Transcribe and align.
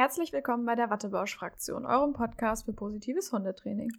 Herzlich 0.00 0.32
willkommen 0.32 0.64
bei 0.64 0.76
der 0.76 0.88
Wattebausch-Fraktion, 0.88 1.84
eurem 1.84 2.14
Podcast 2.14 2.64
für 2.64 2.72
positives 2.72 3.32
Hundetraining. 3.32 3.92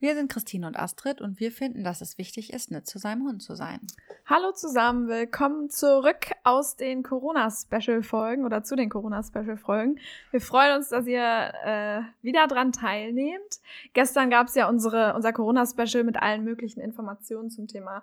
Wir 0.00 0.14
sind 0.14 0.32
Christine 0.32 0.66
und 0.66 0.78
Astrid 0.78 1.20
und 1.20 1.38
wir 1.38 1.52
finden, 1.52 1.84
dass 1.84 2.00
es 2.00 2.16
wichtig 2.16 2.50
ist, 2.54 2.70
nett 2.70 2.86
zu 2.86 2.98
seinem 2.98 3.24
Hund 3.24 3.42
zu 3.42 3.54
sein. 3.54 3.80
Hallo 4.24 4.52
zusammen, 4.52 5.06
willkommen 5.06 5.68
zurück 5.68 6.30
aus 6.44 6.76
den 6.76 7.02
Corona-Special-Folgen 7.02 8.46
oder 8.46 8.62
zu 8.62 8.74
den 8.74 8.88
Corona-Special-Folgen. 8.88 10.00
Wir 10.30 10.40
freuen 10.40 10.78
uns, 10.78 10.88
dass 10.88 11.06
ihr 11.06 11.52
äh, 11.62 12.00
wieder 12.22 12.46
dran 12.46 12.72
teilnehmt. 12.72 13.60
Gestern 13.92 14.30
gab 14.30 14.46
es 14.46 14.54
ja 14.54 14.66
unsere, 14.66 15.12
unser 15.12 15.34
Corona-Special 15.34 16.04
mit 16.04 16.16
allen 16.16 16.42
möglichen 16.42 16.80
Informationen 16.80 17.50
zum 17.50 17.68
Thema 17.68 18.02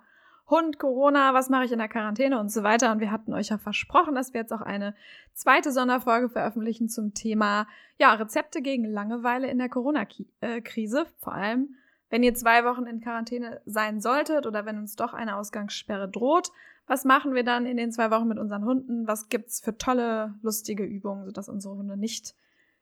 Hund, 0.51 0.77
Corona, 0.77 1.33
was 1.33 1.49
mache 1.49 1.65
ich 1.65 1.71
in 1.71 1.79
der 1.79 1.87
Quarantäne 1.87 2.39
und 2.39 2.51
so 2.51 2.61
weiter. 2.61 2.91
Und 2.91 2.99
wir 2.99 3.09
hatten 3.09 3.33
euch 3.33 3.47
ja 3.49 3.57
versprochen, 3.57 4.13
dass 4.13 4.33
wir 4.33 4.41
jetzt 4.41 4.51
auch 4.51 4.61
eine 4.61 4.93
zweite 5.33 5.71
Sonderfolge 5.71 6.29
veröffentlichen 6.29 6.89
zum 6.89 7.13
Thema 7.13 7.67
ja, 7.97 8.13
Rezepte 8.13 8.61
gegen 8.61 8.85
Langeweile 8.85 9.49
in 9.49 9.57
der 9.57 9.69
Corona-Krise. 9.69 11.07
Vor 11.19 11.33
allem, 11.33 11.75
wenn 12.09 12.21
ihr 12.21 12.35
zwei 12.35 12.65
Wochen 12.65 12.85
in 12.85 12.99
Quarantäne 12.99 13.61
sein 13.65 14.01
solltet 14.01 14.45
oder 14.45 14.65
wenn 14.65 14.77
uns 14.77 14.95
doch 14.95 15.13
eine 15.13 15.37
Ausgangssperre 15.37 16.09
droht. 16.09 16.51
Was 16.85 17.05
machen 17.05 17.33
wir 17.33 17.43
dann 17.43 17.65
in 17.65 17.77
den 17.77 17.93
zwei 17.93 18.11
Wochen 18.11 18.27
mit 18.27 18.37
unseren 18.37 18.65
Hunden? 18.65 19.07
Was 19.07 19.29
gibt's 19.29 19.61
für 19.61 19.77
tolle, 19.77 20.35
lustige 20.41 20.83
Übungen, 20.83 21.25
sodass 21.25 21.47
unsere 21.47 21.75
Hunde 21.75 21.95
nicht, 21.95 22.35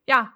ja, 0.07 0.33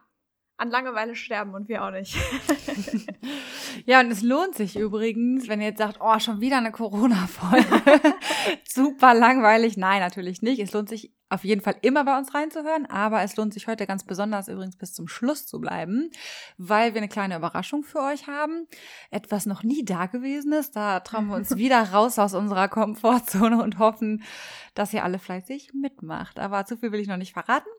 an 0.58 0.70
Langeweile 0.70 1.16
sterben 1.16 1.56
und 1.56 1.68
wir 1.68 1.84
auch 1.84 1.90
nicht. 1.90 2.16
ja, 3.86 4.00
und 4.00 4.12
es 4.12 4.22
lohnt 4.22 4.56
sich 4.56 4.76
übrigens, 4.78 5.48
wenn 5.48 5.62
ihr 5.62 5.68
jetzt 5.68 5.80
sagt, 5.80 5.98
oh, 6.02 6.20
schon 6.20 6.42
wieder 6.42 6.58
eine 6.58 6.72
Corona-Folge. 6.72 8.16
Super 8.68 9.14
langweilig. 9.14 9.78
Nein, 9.78 10.02
natürlich 10.02 10.42
nicht. 10.42 10.60
Es 10.60 10.74
lohnt 10.74 10.90
sich 10.90 11.14
auf 11.34 11.44
jeden 11.44 11.62
Fall 11.62 11.76
immer 11.82 12.04
bei 12.04 12.16
uns 12.18 12.34
reinzuhören, 12.36 12.86
aber 12.86 13.24
es 13.24 13.36
lohnt 13.36 13.54
sich 13.54 13.68
heute 13.68 13.88
ganz 13.88 14.04
besonders 14.04 14.48
übrigens 14.48 14.78
bis 14.78 14.94
zum 14.94 15.08
Schluss 15.08 15.48
zu 15.48 15.60
bleiben, 15.60 16.12
weil 16.58 16.94
wir 16.94 17.02
eine 17.02 17.10
kleine 17.10 17.36
Überraschung 17.36 17.84
für 17.84 18.02
euch 18.02 18.28
haben. 18.28 18.68
Etwas 19.10 19.48
noch 19.48 19.64
nie 19.64 19.84
Dagewesenes. 19.84 20.72
Da 20.72 21.00
trauen 21.00 21.28
wir 21.28 21.36
uns 21.36 21.56
wieder 21.58 21.92
raus 21.92 22.20
aus 22.20 22.36
unserer 22.36 22.68
Komfortzone 22.68 23.64
und 23.64 23.80
hoffen, 23.80 24.24
dass 24.76 24.94
ihr 24.94 25.04
alle 25.04 25.18
fleißig 25.18 25.74
mitmacht. 25.74 26.40
Aber 26.40 26.66
zu 26.66 26.78
viel 26.78 26.92
will 26.92 27.00
ich 27.00 27.08
noch 27.08 27.18
nicht 27.18 27.34
verraten. 27.34 27.70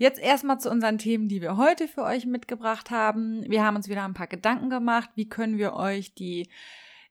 Jetzt 0.00 0.20
erstmal 0.20 0.60
zu 0.60 0.70
unseren 0.70 0.98
Themen, 0.98 1.26
die 1.26 1.42
wir 1.42 1.56
heute 1.56 1.88
für 1.88 2.04
euch 2.04 2.24
mitgebracht 2.24 2.92
haben. 2.92 3.42
Wir 3.50 3.64
haben 3.64 3.74
uns 3.74 3.88
wieder 3.88 4.04
ein 4.04 4.14
paar 4.14 4.28
Gedanken 4.28 4.70
gemacht. 4.70 5.10
Wie 5.16 5.28
können 5.28 5.58
wir 5.58 5.74
euch 5.74 6.14
die 6.14 6.48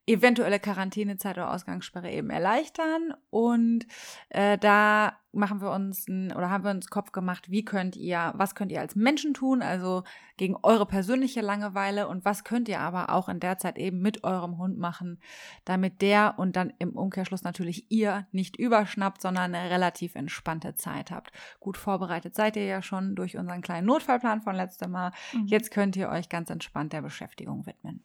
eventuelle 0.07 0.59
Quarantänezeit 0.59 1.37
oder 1.37 1.53
Ausgangssperre 1.53 2.09
eben 2.09 2.29
erleichtern. 2.29 3.13
Und 3.29 3.85
äh, 4.29 4.57
da 4.57 5.17
machen 5.33 5.61
wir 5.61 5.71
uns 5.71 6.07
ein, 6.07 6.31
oder 6.31 6.49
haben 6.49 6.63
wir 6.63 6.71
uns 6.71 6.89
Kopf 6.89 7.11
gemacht, 7.11 7.51
wie 7.51 7.63
könnt 7.63 7.95
ihr, 7.95 8.33
was 8.35 8.55
könnt 8.55 8.71
ihr 8.71 8.79
als 8.79 8.95
Menschen 8.95 9.33
tun, 9.33 9.61
also 9.61 10.03
gegen 10.37 10.55
eure 10.63 10.85
persönliche 10.85 11.41
Langeweile 11.41 12.07
und 12.07 12.25
was 12.25 12.43
könnt 12.43 12.69
ihr 12.69 12.79
aber 12.79 13.11
auch 13.11 13.29
in 13.29 13.39
der 13.39 13.57
Zeit 13.57 13.77
eben 13.77 14.01
mit 14.01 14.23
eurem 14.23 14.57
Hund 14.57 14.77
machen, 14.79 15.19
damit 15.65 16.01
der 16.01 16.35
und 16.37 16.55
dann 16.55 16.73
im 16.79 16.95
Umkehrschluss 16.95 17.43
natürlich 17.43 17.91
ihr 17.91 18.25
nicht 18.31 18.57
überschnappt, 18.57 19.21
sondern 19.21 19.53
eine 19.53 19.69
relativ 19.69 20.15
entspannte 20.15 20.75
Zeit 20.75 21.11
habt. 21.11 21.31
Gut 21.59 21.77
vorbereitet 21.77 22.33
seid 22.33 22.55
ihr 22.55 22.65
ja 22.65 22.81
schon 22.81 23.15
durch 23.15 23.37
unseren 23.37 23.61
kleinen 23.61 23.87
Notfallplan 23.87 24.41
von 24.41 24.55
letztem 24.55 24.91
Mal. 24.91 25.11
Mhm. 25.33 25.47
Jetzt 25.47 25.71
könnt 25.71 25.95
ihr 25.97 26.09
euch 26.09 26.29
ganz 26.29 26.49
entspannt 26.49 26.93
der 26.93 27.01
Beschäftigung 27.01 27.65
widmen. 27.65 28.03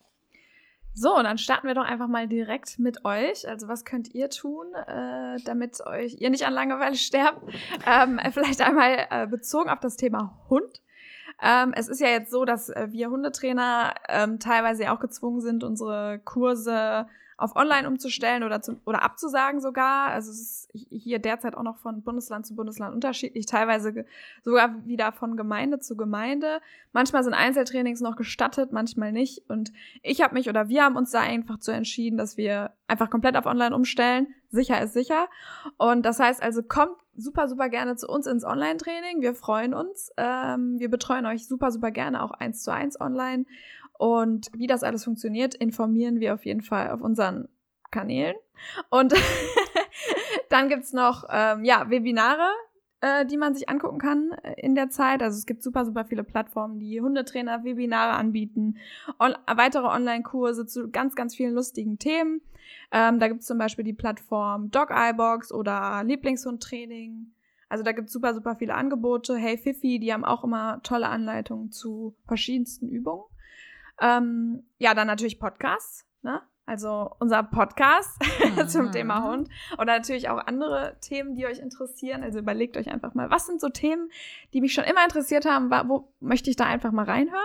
So, 0.94 1.22
dann 1.22 1.38
starten 1.38 1.66
wir 1.66 1.74
doch 1.74 1.84
einfach 1.84 2.08
mal 2.08 2.28
direkt 2.28 2.78
mit 2.78 3.04
euch. 3.04 3.48
Also 3.48 3.66
was 3.66 3.84
könnt 3.84 4.14
ihr 4.14 4.28
tun, 4.28 4.66
äh, 4.74 5.38
damit 5.44 5.80
euch 5.86 6.20
ihr 6.20 6.28
nicht 6.28 6.46
an 6.46 6.52
Langeweile 6.52 6.96
sterbt? 6.96 7.40
Ähm, 7.86 8.20
vielleicht 8.32 8.60
einmal 8.60 9.06
äh, 9.10 9.26
bezogen 9.26 9.70
auf 9.70 9.80
das 9.80 9.96
Thema 9.96 10.38
Hund. 10.50 10.82
Ähm, 11.42 11.72
es 11.74 11.88
ist 11.88 12.00
ja 12.00 12.08
jetzt 12.08 12.30
so, 12.30 12.44
dass 12.44 12.68
äh, 12.68 12.88
wir 12.90 13.10
Hundetrainer 13.10 13.94
ähm, 14.08 14.38
teilweise 14.38 14.92
auch 14.92 15.00
gezwungen 15.00 15.40
sind, 15.40 15.64
unsere 15.64 16.20
Kurse 16.24 17.06
auf 17.36 17.56
online 17.56 17.88
umzustellen 17.88 18.42
oder, 18.42 18.60
zu, 18.60 18.80
oder 18.84 19.02
abzusagen 19.02 19.60
sogar. 19.60 20.08
Also 20.08 20.30
es 20.30 20.40
ist 20.40 20.70
hier 20.72 21.18
derzeit 21.18 21.56
auch 21.56 21.62
noch 21.62 21.78
von 21.78 22.02
Bundesland 22.02 22.46
zu 22.46 22.54
Bundesland 22.54 22.94
unterschiedlich, 22.94 23.46
teilweise 23.46 24.04
sogar 24.42 24.84
wieder 24.86 25.12
von 25.12 25.36
Gemeinde 25.36 25.80
zu 25.80 25.96
Gemeinde. 25.96 26.60
Manchmal 26.92 27.24
sind 27.24 27.34
Einzeltrainings 27.34 28.00
noch 28.00 28.16
gestattet, 28.16 28.72
manchmal 28.72 29.12
nicht. 29.12 29.48
Und 29.48 29.72
ich 30.02 30.22
habe 30.22 30.34
mich 30.34 30.48
oder 30.48 30.68
wir 30.68 30.84
haben 30.84 30.96
uns 30.96 31.10
da 31.10 31.20
einfach 31.20 31.58
zu 31.58 31.72
entschieden, 31.72 32.16
dass 32.16 32.36
wir 32.36 32.72
einfach 32.86 33.10
komplett 33.10 33.36
auf 33.36 33.46
online 33.46 33.74
umstellen. 33.74 34.28
Sicher 34.50 34.80
ist 34.82 34.92
sicher. 34.92 35.28
Und 35.78 36.04
das 36.04 36.20
heißt 36.20 36.42
also, 36.42 36.62
kommt 36.62 36.96
super, 37.16 37.48
super 37.48 37.68
gerne 37.68 37.96
zu 37.96 38.08
uns 38.08 38.26
ins 38.26 38.44
Online-Training. 38.44 39.20
Wir 39.20 39.34
freuen 39.34 39.74
uns. 39.74 40.10
Ähm, 40.16 40.78
wir 40.78 40.90
betreuen 40.90 41.26
euch 41.26 41.46
super, 41.46 41.70
super 41.70 41.90
gerne 41.90 42.22
auch 42.22 42.32
eins 42.32 42.62
zu 42.62 42.72
eins 42.72 43.00
online. 43.00 43.46
Und 44.02 44.50
wie 44.52 44.66
das 44.66 44.82
alles 44.82 45.04
funktioniert, 45.04 45.54
informieren 45.54 46.18
wir 46.18 46.34
auf 46.34 46.44
jeden 46.44 46.62
Fall 46.62 46.90
auf 46.90 47.02
unseren 47.02 47.48
Kanälen. 47.92 48.34
Und 48.90 49.14
dann 50.50 50.68
gibt's 50.68 50.92
noch 50.92 51.22
ähm, 51.30 51.64
ja, 51.64 51.88
Webinare, 51.88 52.50
äh, 53.00 53.24
die 53.24 53.36
man 53.36 53.54
sich 53.54 53.68
angucken 53.68 54.00
kann 54.00 54.32
äh, 54.42 54.54
in 54.60 54.74
der 54.74 54.90
Zeit. 54.90 55.22
Also 55.22 55.38
es 55.38 55.46
gibt 55.46 55.62
super, 55.62 55.84
super 55.84 56.04
viele 56.04 56.24
Plattformen, 56.24 56.80
die 56.80 57.00
Hundetrainer 57.00 57.62
Webinare 57.62 58.14
anbieten, 58.14 58.78
on 59.20 59.36
weitere 59.46 59.86
Online-Kurse 59.86 60.66
zu 60.66 60.90
ganz, 60.90 61.14
ganz 61.14 61.36
vielen 61.36 61.54
lustigen 61.54 62.00
Themen. 62.00 62.40
Ähm, 62.90 63.20
da 63.20 63.28
gibt's 63.28 63.46
zum 63.46 63.58
Beispiel 63.58 63.84
die 63.84 63.92
Plattform 63.92 64.72
Dog 64.72 64.90
Eyebox 64.90 65.52
oder 65.52 66.02
Lieblingshundtraining. 66.02 67.32
Also 67.68 67.84
da 67.84 67.92
gibt's 67.92 68.12
super, 68.12 68.34
super 68.34 68.56
viele 68.56 68.74
Angebote. 68.74 69.36
Hey 69.36 69.58
Fifi, 69.58 70.00
die 70.00 70.12
haben 70.12 70.24
auch 70.24 70.42
immer 70.42 70.82
tolle 70.82 71.08
Anleitungen 71.08 71.70
zu 71.70 72.16
verschiedensten 72.26 72.88
Übungen. 72.88 73.22
Ähm, 74.02 74.64
ja, 74.78 74.94
dann 74.94 75.06
natürlich 75.06 75.38
Podcasts, 75.38 76.04
ne? 76.22 76.42
Also 76.64 77.10
unser 77.18 77.42
Podcast 77.42 78.20
mhm. 78.56 78.68
zum 78.68 78.92
Thema 78.92 79.24
Hund 79.24 79.48
oder 79.74 79.96
natürlich 79.96 80.28
auch 80.28 80.38
andere 80.38 80.96
Themen, 81.00 81.34
die 81.34 81.46
euch 81.46 81.58
interessieren. 81.58 82.22
Also 82.22 82.38
überlegt 82.38 82.76
euch 82.76 82.88
einfach 82.88 83.14
mal, 83.14 83.30
was 83.30 83.46
sind 83.46 83.60
so 83.60 83.68
Themen, 83.68 84.10
die 84.52 84.60
mich 84.60 84.72
schon 84.72 84.84
immer 84.84 85.02
interessiert 85.02 85.44
haben, 85.44 85.70
wo 85.88 86.12
möchte 86.20 86.50
ich 86.50 86.56
da 86.56 86.66
einfach 86.66 86.92
mal 86.92 87.04
reinhören? 87.04 87.40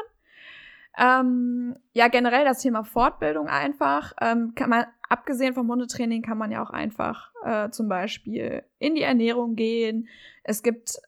Ähm, 0.98 1.78
ja, 1.94 2.08
generell 2.08 2.46
das 2.46 2.62
Thema 2.62 2.84
Fortbildung 2.84 3.48
einfach. 3.48 4.14
Ähm, 4.22 4.54
kann 4.56 4.70
man, 4.70 4.86
abgesehen 5.10 5.54
vom 5.54 5.70
Hundetraining, 5.70 6.22
kann 6.22 6.38
man 6.38 6.52
ja 6.52 6.64
auch 6.64 6.72
einfach 6.72 7.32
äh, 7.44 7.70
zum 7.70 7.88
Beispiel 7.88 8.64
in 8.80 8.96
die 8.96 9.04
Ernährung 9.04 9.56
gehen. 9.56 10.08
Es 10.44 10.64
gibt 10.64 11.00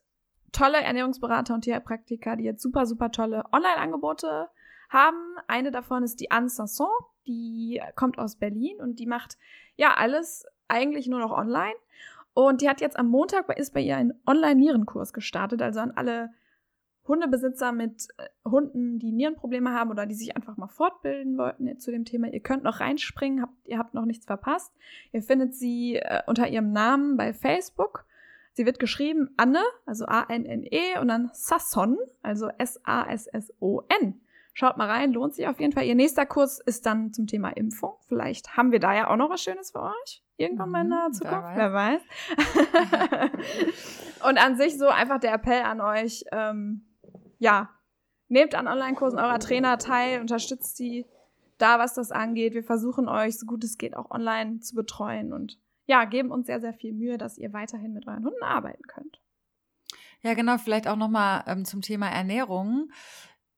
tolle 0.52 0.78
Ernährungsberater 0.78 1.54
und 1.54 1.62
Tierpraktiker, 1.62 2.36
die 2.36 2.44
jetzt 2.44 2.62
super, 2.62 2.86
super 2.86 3.12
tolle 3.12 3.46
Online-Angebote 3.52 4.50
haben. 4.90 5.18
Eine 5.48 5.72
davon 5.72 6.04
ist 6.04 6.20
die 6.20 6.32
Anne 6.32 6.50
Sanson, 6.50 6.90
die 7.28 7.82
kommt 7.96 8.20
aus 8.20 8.36
Berlin 8.36 8.78
und 8.80 9.00
die 9.00 9.06
macht 9.06 9.38
ja 9.76 9.96
alles 9.96 10.46
eigentlich 10.68 11.08
nur 11.08 11.20
noch 11.20 11.32
online. 11.32 11.76
Und 12.34 12.62
die 12.62 12.70
hat 12.70 12.82
jetzt 12.82 12.98
am 12.98 13.08
Montag 13.08 13.50
ist 13.58 13.74
bei 13.74 13.82
ihr 13.82 13.98
ein 13.98 14.14
Online-Nierenkurs 14.26 15.14
gestartet, 15.14 15.62
also 15.62 15.80
an 15.80 15.92
alle 15.92 16.30
Hundebesitzer 17.10 17.72
mit 17.72 18.08
äh, 18.18 18.28
Hunden, 18.50 19.00
die 19.00 19.12
Nierenprobleme 19.12 19.74
haben 19.74 19.90
oder 19.90 20.06
die 20.06 20.16
sich 20.16 20.36
einfach 20.36 20.56
mal 20.58 20.68
fortbilden 20.68 21.38
wollten 21.38 21.80
zu 21.80 21.92
dem 21.92 22.06
Thema. 22.06 22.32
Ihr 22.32 22.40
könnt 22.40 22.64
noch 22.64 22.80
reinspringen, 22.80 23.42
habt, 23.42 23.68
ihr 23.68 23.80
habt 23.80 23.96
noch 23.96 24.06
nichts 24.06 24.26
verpasst. 24.26 24.72
Ihr 25.12 25.24
findet 25.24 25.56
sie 25.56 25.96
äh, 25.96 26.22
unter 26.28 26.48
ihrem 26.48 26.72
Namen 26.72 27.18
bei 27.18 27.34
Facebook. 27.34 28.06
Sie 28.54 28.66
wird 28.66 28.80
geschrieben 28.80 29.32
Anne, 29.38 29.62
also 29.86 30.06
A-N-N-E 30.06 31.00
und 31.00 31.08
dann 31.08 31.32
Sasson, 31.34 31.98
also 32.22 32.50
S-A-S-S-O-N. 32.58 34.22
Schaut 34.60 34.76
mal 34.76 34.90
rein, 34.90 35.14
lohnt 35.14 35.36
sich 35.36 35.48
auf 35.48 35.62
jeden 35.62 35.72
Fall. 35.72 35.86
Ihr 35.86 35.96
nächster 35.96 36.26
Kurs 36.26 36.60
ist 36.60 36.86
dann 36.86 37.14
zum 37.14 37.28
Thema 37.28 37.48
Impfung. 37.52 37.94
Vielleicht 38.10 38.58
haben 38.58 38.74
wir 38.74 38.82
da 38.82 38.94
ja 38.94 39.10
auch 39.10 39.16
noch 39.16 39.30
was 39.30 39.42
Schönes 39.42 39.72
für 39.72 39.84
euch. 39.84 40.22
Irgendwann 40.36 40.70
mal 40.70 40.82
in 40.82 40.90
naher 40.90 41.08
mhm, 41.08 41.14
Zukunft. 41.14 41.48
Wer 41.56 41.72
weiß. 41.72 42.02
Wer 42.36 43.22
weiß. 43.22 43.32
Und 44.28 44.38
an 44.38 44.58
sich 44.58 44.78
so 44.78 44.90
einfach 44.90 45.22
der 45.22 45.34
Appell 45.34 45.62
an 45.62 45.80
euch, 45.80 46.26
ähm, 46.34 46.86
ja, 47.38 47.70
nehmt 48.28 48.54
an 48.54 48.68
Online-Kursen 48.68 49.18
eurer 49.18 49.40
Trainer 49.40 49.78
teil, 49.78 50.20
unterstützt 50.20 50.76
sie 50.76 51.06
da, 51.58 51.80
was 51.80 51.94
das 51.94 52.12
angeht. 52.12 52.54
Wir 52.54 52.66
versuchen 52.66 53.08
euch, 53.08 53.40
so 53.40 53.46
gut 53.46 53.64
es 53.64 53.78
geht, 53.78 53.96
auch 53.96 54.12
online 54.12 54.60
zu 54.60 54.76
betreuen 54.76 55.32
und 55.32 55.58
ja, 55.86 56.04
geben 56.04 56.32
uns 56.32 56.48
sehr, 56.48 56.60
sehr 56.60 56.74
viel 56.74 56.92
Mühe, 56.92 57.18
dass 57.18 57.38
ihr 57.38 57.54
weiterhin 57.54 57.94
mit 57.94 58.08
euren 58.08 58.26
Hunden 58.26 58.44
arbeiten 58.44 58.84
könnt. 58.88 59.22
Ja, 60.22 60.34
genau, 60.34 60.58
vielleicht 60.58 60.90
auch 60.90 60.98
nochmal 60.98 61.46
ähm, 61.48 61.64
zum 61.64 61.80
Thema 61.82 62.10
Ernährung 62.10 62.92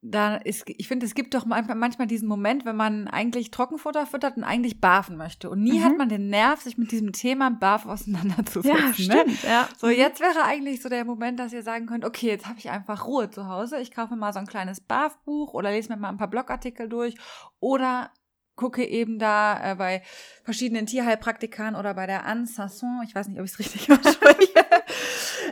da 0.03 0.35
ist, 0.35 0.63
ich 0.65 0.87
finde, 0.87 1.05
es 1.05 1.13
gibt 1.13 1.35
doch 1.35 1.45
manchmal 1.45 2.07
diesen 2.07 2.27
Moment, 2.27 2.65
wenn 2.65 2.75
man 2.75 3.07
eigentlich 3.07 3.51
Trockenfutter 3.51 4.07
füttert 4.07 4.35
und 4.35 4.43
eigentlich 4.43 4.81
barfen 4.81 5.15
möchte. 5.15 5.47
Und 5.47 5.61
nie 5.61 5.79
mhm. 5.79 5.83
hat 5.83 5.97
man 5.97 6.09
den 6.09 6.29
Nerv, 6.29 6.61
sich 6.61 6.77
mit 6.79 6.91
diesem 6.91 7.13
Thema 7.13 7.51
Barf 7.51 7.85
auseinanderzusetzen. 7.85 8.79
Ja, 8.79 8.87
ne? 8.87 8.93
stimmt, 8.93 9.43
ne? 9.43 9.49
ja. 9.49 9.69
So, 9.77 9.89
jetzt 9.89 10.19
wäre 10.19 10.43
eigentlich 10.43 10.81
so 10.81 10.89
der 10.89 11.05
Moment, 11.05 11.39
dass 11.39 11.53
ihr 11.53 11.61
sagen 11.61 11.85
könnt, 11.85 12.03
okay, 12.03 12.27
jetzt 12.27 12.47
habe 12.47 12.57
ich 12.57 12.71
einfach 12.71 13.05
Ruhe 13.05 13.29
zu 13.29 13.47
Hause. 13.47 13.79
Ich 13.79 13.91
kaufe 13.91 14.15
mal 14.15 14.33
so 14.33 14.39
ein 14.39 14.47
kleines 14.47 14.81
Barfbuch 14.81 15.53
oder 15.53 15.69
lese 15.69 15.89
mir 15.89 15.97
mal 15.97 16.09
ein 16.09 16.17
paar 16.17 16.29
Blogartikel 16.29 16.89
durch 16.89 17.15
oder 17.59 18.09
gucke 18.55 18.85
eben 18.85 19.19
da 19.19 19.71
äh, 19.71 19.75
bei 19.75 20.01
verschiedenen 20.43 20.85
Tierheilpraktikern 20.85 21.75
oder 21.75 21.93
bei 21.93 22.05
der 22.05 22.25
Anne 22.25 22.45
Sasson, 22.45 23.01
ich 23.05 23.15
weiß 23.15 23.27
nicht, 23.27 23.39
ob 23.39 23.45
ich 23.45 23.51
es 23.51 23.59
richtig 23.59 23.91
ausspreche, 23.91 24.65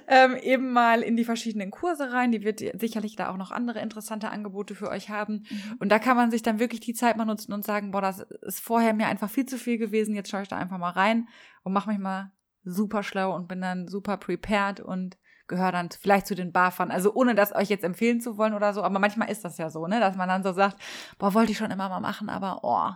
ähm, 0.07 0.35
eben 0.35 0.71
mal 0.71 1.01
in 1.01 1.15
die 1.15 1.25
verschiedenen 1.25 1.71
Kurse 1.71 2.11
rein. 2.11 2.31
Die 2.31 2.43
wird 2.43 2.61
sicherlich 2.79 3.15
da 3.15 3.29
auch 3.29 3.37
noch 3.37 3.51
andere 3.51 3.79
interessante 3.79 4.29
Angebote 4.29 4.75
für 4.75 4.89
euch 4.89 5.09
haben. 5.09 5.45
Mhm. 5.49 5.77
Und 5.79 5.89
da 5.89 5.99
kann 5.99 6.17
man 6.17 6.31
sich 6.31 6.41
dann 6.41 6.59
wirklich 6.59 6.81
die 6.81 6.93
Zeit 6.93 7.17
mal 7.17 7.25
nutzen 7.25 7.53
und 7.53 7.63
sagen, 7.63 7.91
boah, 7.91 8.01
das 8.01 8.19
ist 8.41 8.59
vorher 8.59 8.93
mir 8.93 9.07
einfach 9.07 9.29
viel 9.29 9.45
zu 9.45 9.57
viel 9.57 9.77
gewesen, 9.77 10.15
jetzt 10.15 10.29
schaue 10.29 10.43
ich 10.43 10.47
da 10.47 10.57
einfach 10.57 10.77
mal 10.77 10.91
rein 10.91 11.27
und 11.63 11.73
mache 11.73 11.89
mich 11.89 11.99
mal 11.99 12.31
super 12.63 13.03
schlau 13.03 13.35
und 13.35 13.47
bin 13.47 13.61
dann 13.61 13.87
super 13.87 14.17
prepared 14.17 14.79
und 14.79 15.17
gehöre 15.49 15.73
dann 15.73 15.89
vielleicht 15.89 16.27
zu 16.27 16.35
den 16.35 16.53
Barfern. 16.53 16.91
Also 16.91 17.13
ohne 17.13 17.35
das 17.35 17.53
euch 17.53 17.67
jetzt 17.67 17.83
empfehlen 17.83 18.21
zu 18.21 18.37
wollen 18.37 18.53
oder 18.53 18.73
so, 18.73 18.81
aber 18.81 18.99
manchmal 18.99 19.29
ist 19.29 19.43
das 19.43 19.57
ja 19.57 19.69
so, 19.69 19.85
ne, 19.87 19.99
dass 19.99 20.15
man 20.15 20.29
dann 20.29 20.43
so 20.43 20.53
sagt, 20.53 20.77
boah, 21.17 21.33
wollte 21.33 21.51
ich 21.51 21.57
schon 21.57 21.71
immer 21.71 21.89
mal 21.89 21.99
machen, 21.99 22.29
aber 22.29 22.59
oh, 22.63 22.91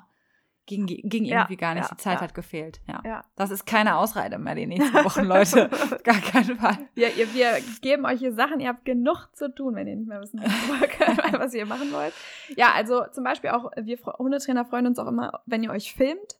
ging, 0.66 0.86
ging 0.86 1.26
irgendwie 1.26 1.54
ja, 1.54 1.60
gar 1.60 1.74
nicht. 1.74 1.84
Ja, 1.84 1.96
die 1.96 2.02
Zeit 2.02 2.16
ja. 2.16 2.22
hat 2.22 2.34
gefehlt. 2.34 2.80
Ja. 2.88 3.02
ja. 3.04 3.26
Das 3.36 3.52
ist 3.52 3.66
keine 3.66 3.98
Ausrede 3.98 4.38
mehr 4.38 4.56
die 4.56 4.68
nächsten 4.68 4.94
Wochen, 5.04 5.26
Leute. 5.26 5.70
gar 6.04 6.22
keinen 6.22 6.58
Fall. 6.58 6.78
Ja, 6.96 7.10
ihr, 7.10 7.34
wir 7.34 7.58
geben 7.82 8.06
euch 8.06 8.20
hier 8.20 8.34
Sachen, 8.34 8.62
ihr 8.62 8.70
habt 8.70 8.86
genug 8.86 9.28
zu 9.34 9.54
tun, 9.54 9.76
wenn 9.76 9.88
ihr 9.88 9.96
nicht 9.96 10.08
mehr 10.08 10.22
wissen 10.22 10.40
was 11.38 11.54
ihr 11.54 11.66
machen 11.66 11.92
wollt. 11.92 12.14
Ja, 12.56 12.72
also 12.74 13.04
zum 13.12 13.24
Beispiel 13.24 13.50
auch, 13.50 13.72
wir 13.76 13.98
Hundetrainer 14.18 14.66
freuen 14.66 14.88
uns 14.88 15.00
auch 15.00 15.08
immer, 15.08 15.42
wenn 15.46 15.64
ihr 15.64 15.72
euch 15.72 15.94
filmt 15.94 16.38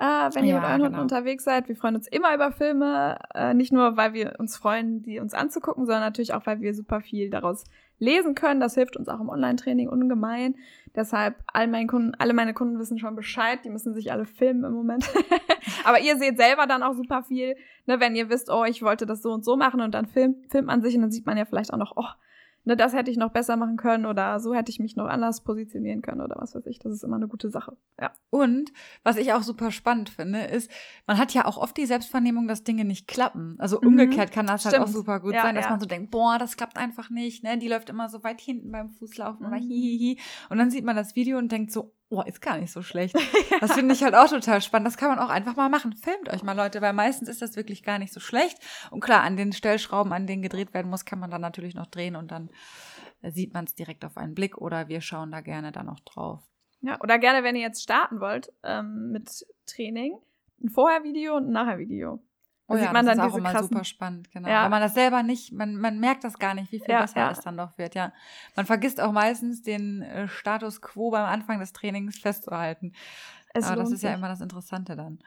äh, 0.00 0.34
wenn 0.34 0.46
ihr 0.46 0.54
mit 0.54 0.64
euren 0.64 0.72
genau. 0.76 0.84
Hunden 0.86 1.00
unterwegs 1.00 1.44
seid. 1.44 1.68
Wir 1.68 1.76
freuen 1.76 1.94
uns 1.94 2.08
immer 2.08 2.34
über 2.34 2.52
Filme, 2.52 3.18
äh, 3.34 3.52
nicht 3.52 3.70
nur, 3.70 3.98
weil 3.98 4.14
wir 4.14 4.36
uns 4.38 4.56
freuen, 4.56 5.02
die 5.02 5.20
uns 5.20 5.34
anzugucken, 5.34 5.84
sondern 5.84 6.02
natürlich 6.02 6.32
auch, 6.32 6.46
weil 6.46 6.62
wir 6.62 6.72
super 6.72 7.02
viel 7.02 7.28
daraus 7.28 7.64
lesen 7.98 8.34
können. 8.34 8.60
Das 8.60 8.74
hilft 8.74 8.96
uns 8.96 9.10
auch 9.10 9.20
im 9.20 9.28
Online-Training 9.28 9.90
ungemein. 9.90 10.56
Deshalb, 10.96 11.36
all 11.52 11.68
meine 11.68 11.86
Kunden, 11.86 12.14
alle 12.18 12.32
meine 12.32 12.54
Kunden 12.54 12.78
wissen 12.78 12.98
schon 12.98 13.14
Bescheid, 13.14 13.58
die 13.62 13.68
müssen 13.68 13.92
sich 13.92 14.10
alle 14.10 14.24
filmen 14.24 14.64
im 14.64 14.72
Moment. 14.72 15.06
Aber 15.84 16.00
ihr 16.00 16.16
seht 16.16 16.38
selber 16.38 16.66
dann 16.66 16.82
auch 16.82 16.94
super 16.94 17.22
viel, 17.22 17.54
ne, 17.84 18.00
wenn 18.00 18.16
ihr 18.16 18.30
wisst, 18.30 18.48
oh, 18.50 18.64
ich 18.64 18.82
wollte 18.82 19.04
das 19.04 19.20
so 19.20 19.32
und 19.32 19.44
so 19.44 19.56
machen 19.58 19.82
und 19.82 19.94
dann 19.94 20.06
filmt, 20.06 20.50
filmt 20.50 20.66
man 20.66 20.80
sich 20.80 20.94
und 20.94 21.02
dann 21.02 21.10
sieht 21.10 21.26
man 21.26 21.36
ja 21.36 21.44
vielleicht 21.44 21.74
auch 21.74 21.78
noch, 21.78 21.92
oh, 21.96 22.08
ne, 22.64 22.76
das 22.76 22.92
hätte 22.92 23.10
ich 23.10 23.16
noch 23.16 23.30
besser 23.30 23.56
machen 23.56 23.76
können 23.76 24.06
oder 24.06 24.40
so 24.40 24.54
hätte 24.54 24.70
ich 24.70 24.78
mich 24.78 24.96
noch 24.96 25.06
anders 25.06 25.42
positionieren 25.42 26.02
können 26.02 26.20
oder 26.20 26.36
was 26.38 26.54
weiß 26.54 26.66
ich. 26.66 26.78
Das 26.78 26.92
ist 26.92 27.04
immer 27.04 27.16
eine 27.16 27.28
gute 27.28 27.50
Sache. 27.50 27.76
Ja. 28.00 28.12
Und 28.30 28.72
was 29.02 29.16
ich 29.16 29.32
auch 29.32 29.42
super 29.42 29.70
spannend 29.70 30.10
finde, 30.10 30.42
ist, 30.42 30.70
man 31.06 31.18
hat 31.18 31.32
ja 31.32 31.44
auch 31.44 31.56
oft 31.56 31.76
die 31.76 31.86
Selbstvernehmung, 31.86 32.48
dass 32.48 32.64
Dinge 32.64 32.84
nicht 32.84 33.08
klappen. 33.08 33.56
Also 33.58 33.78
mhm. 33.80 33.88
umgekehrt 33.88 34.32
kann 34.32 34.46
das 34.46 34.62
Stimmt. 34.62 34.74
halt 34.74 34.84
auch 34.84 34.92
super 34.92 35.20
gut 35.20 35.34
ja, 35.34 35.42
sein, 35.42 35.54
dass 35.54 35.64
ja. 35.64 35.70
man 35.70 35.80
so 35.80 35.86
denkt, 35.86 36.10
boah, 36.10 36.38
das 36.38 36.56
klappt 36.56 36.76
einfach 36.76 37.10
nicht, 37.10 37.42
ne? 37.44 37.58
Die 37.58 37.68
läuft 37.68 37.90
immer 37.90 38.08
so 38.08 38.22
weit 38.22 38.40
hinten 38.40 38.70
beim 38.70 38.90
Fußlaufen 38.90 39.46
mhm. 39.46 39.52
oder 39.52 39.60
hihihi. 39.60 40.18
Und 40.48 40.58
dann 40.58 40.70
sieht 40.70 40.84
man 40.84 40.96
das 40.96 41.16
Video 41.16 41.38
und 41.38 41.50
denkt 41.52 41.72
so, 41.72 41.92
oh, 42.10 42.22
ist 42.22 42.42
gar 42.42 42.58
nicht 42.58 42.72
so 42.72 42.82
schlecht. 42.82 43.16
Das 43.60 43.72
finde 43.74 43.94
ich 43.94 44.02
halt 44.02 44.14
auch 44.14 44.28
total 44.28 44.62
spannend. 44.62 44.86
Das 44.86 44.96
kann 44.96 45.10
man 45.10 45.18
auch 45.18 45.28
einfach 45.28 45.54
mal 45.54 45.68
machen. 45.68 45.94
Filmt 45.94 46.32
euch 46.32 46.42
mal, 46.42 46.56
Leute, 46.56 46.80
weil 46.80 46.94
meistens 46.94 47.28
ist 47.28 47.42
das 47.42 47.56
wirklich 47.56 47.82
gar 47.82 47.98
nicht 47.98 48.10
so 48.10 48.18
schlecht. 48.18 48.58
Und 48.90 49.00
klar, 49.00 49.22
an 49.22 49.36
den 49.36 49.52
Stellschrauben, 49.52 50.14
an 50.14 50.26
denen 50.26 50.40
gedreht 50.40 50.72
werden 50.72 50.90
muss, 50.90 51.04
kann 51.04 51.18
man 51.18 51.30
dann 51.30 51.42
natürlich 51.42 51.74
noch 51.74 51.86
drehen 51.86 52.16
und 52.16 52.30
dann 52.30 52.48
sieht 53.22 53.52
man 53.52 53.66
es 53.66 53.74
direkt 53.74 54.04
auf 54.06 54.16
einen 54.16 54.34
Blick 54.34 54.56
oder 54.56 54.88
wir 54.88 55.02
schauen 55.02 55.30
da 55.30 55.42
gerne 55.42 55.72
dann 55.72 55.86
noch 55.86 56.00
drauf. 56.00 56.40
Ja, 56.80 56.98
oder 57.02 57.18
gerne, 57.18 57.44
wenn 57.44 57.56
ihr 57.56 57.62
jetzt 57.62 57.82
starten 57.82 58.20
wollt 58.20 58.50
ähm, 58.62 59.10
mit 59.12 59.46
Training, 59.66 60.16
ein 60.62 60.70
Vorher-Video 60.70 61.36
und 61.36 61.48
ein 61.48 61.52
Nachher-Video. 61.52 62.22
Oh 62.70 62.76
ja, 62.76 62.82
sieht 62.82 62.92
man 62.92 63.04
das 63.04 63.16
dann 63.16 63.26
ist 63.26 63.32
auch 63.32 63.36
immer 63.38 63.50
krassen... 63.50 63.68
super 63.68 63.84
spannend, 63.84 64.30
genau. 64.30 64.48
Ja. 64.48 64.62
Weil 64.62 64.70
man 64.70 64.80
das 64.80 64.94
selber 64.94 65.22
nicht, 65.24 65.52
man, 65.52 65.76
man 65.76 65.98
merkt 65.98 66.22
das 66.22 66.38
gar 66.38 66.54
nicht, 66.54 66.70
wie 66.70 66.78
viel 66.78 66.90
ja, 66.90 67.00
besser 67.00 67.18
ja. 67.18 67.30
es 67.32 67.40
dann 67.40 67.56
doch 67.56 67.76
wird, 67.78 67.96
ja. 67.96 68.12
Man 68.54 68.64
vergisst 68.64 69.00
auch 69.00 69.10
meistens 69.10 69.62
den 69.62 70.02
äh, 70.02 70.28
Status 70.28 70.80
quo 70.80 71.10
beim 71.10 71.26
Anfang 71.26 71.58
des 71.58 71.72
Trainings 71.72 72.18
festzuhalten. 72.18 72.92
Es 73.52 73.66
Aber 73.66 73.76
das 73.76 73.90
ist 73.90 74.02
ja 74.02 74.14
immer 74.14 74.28
das 74.28 74.40
Interessante 74.40 74.94
dann. 74.94 75.18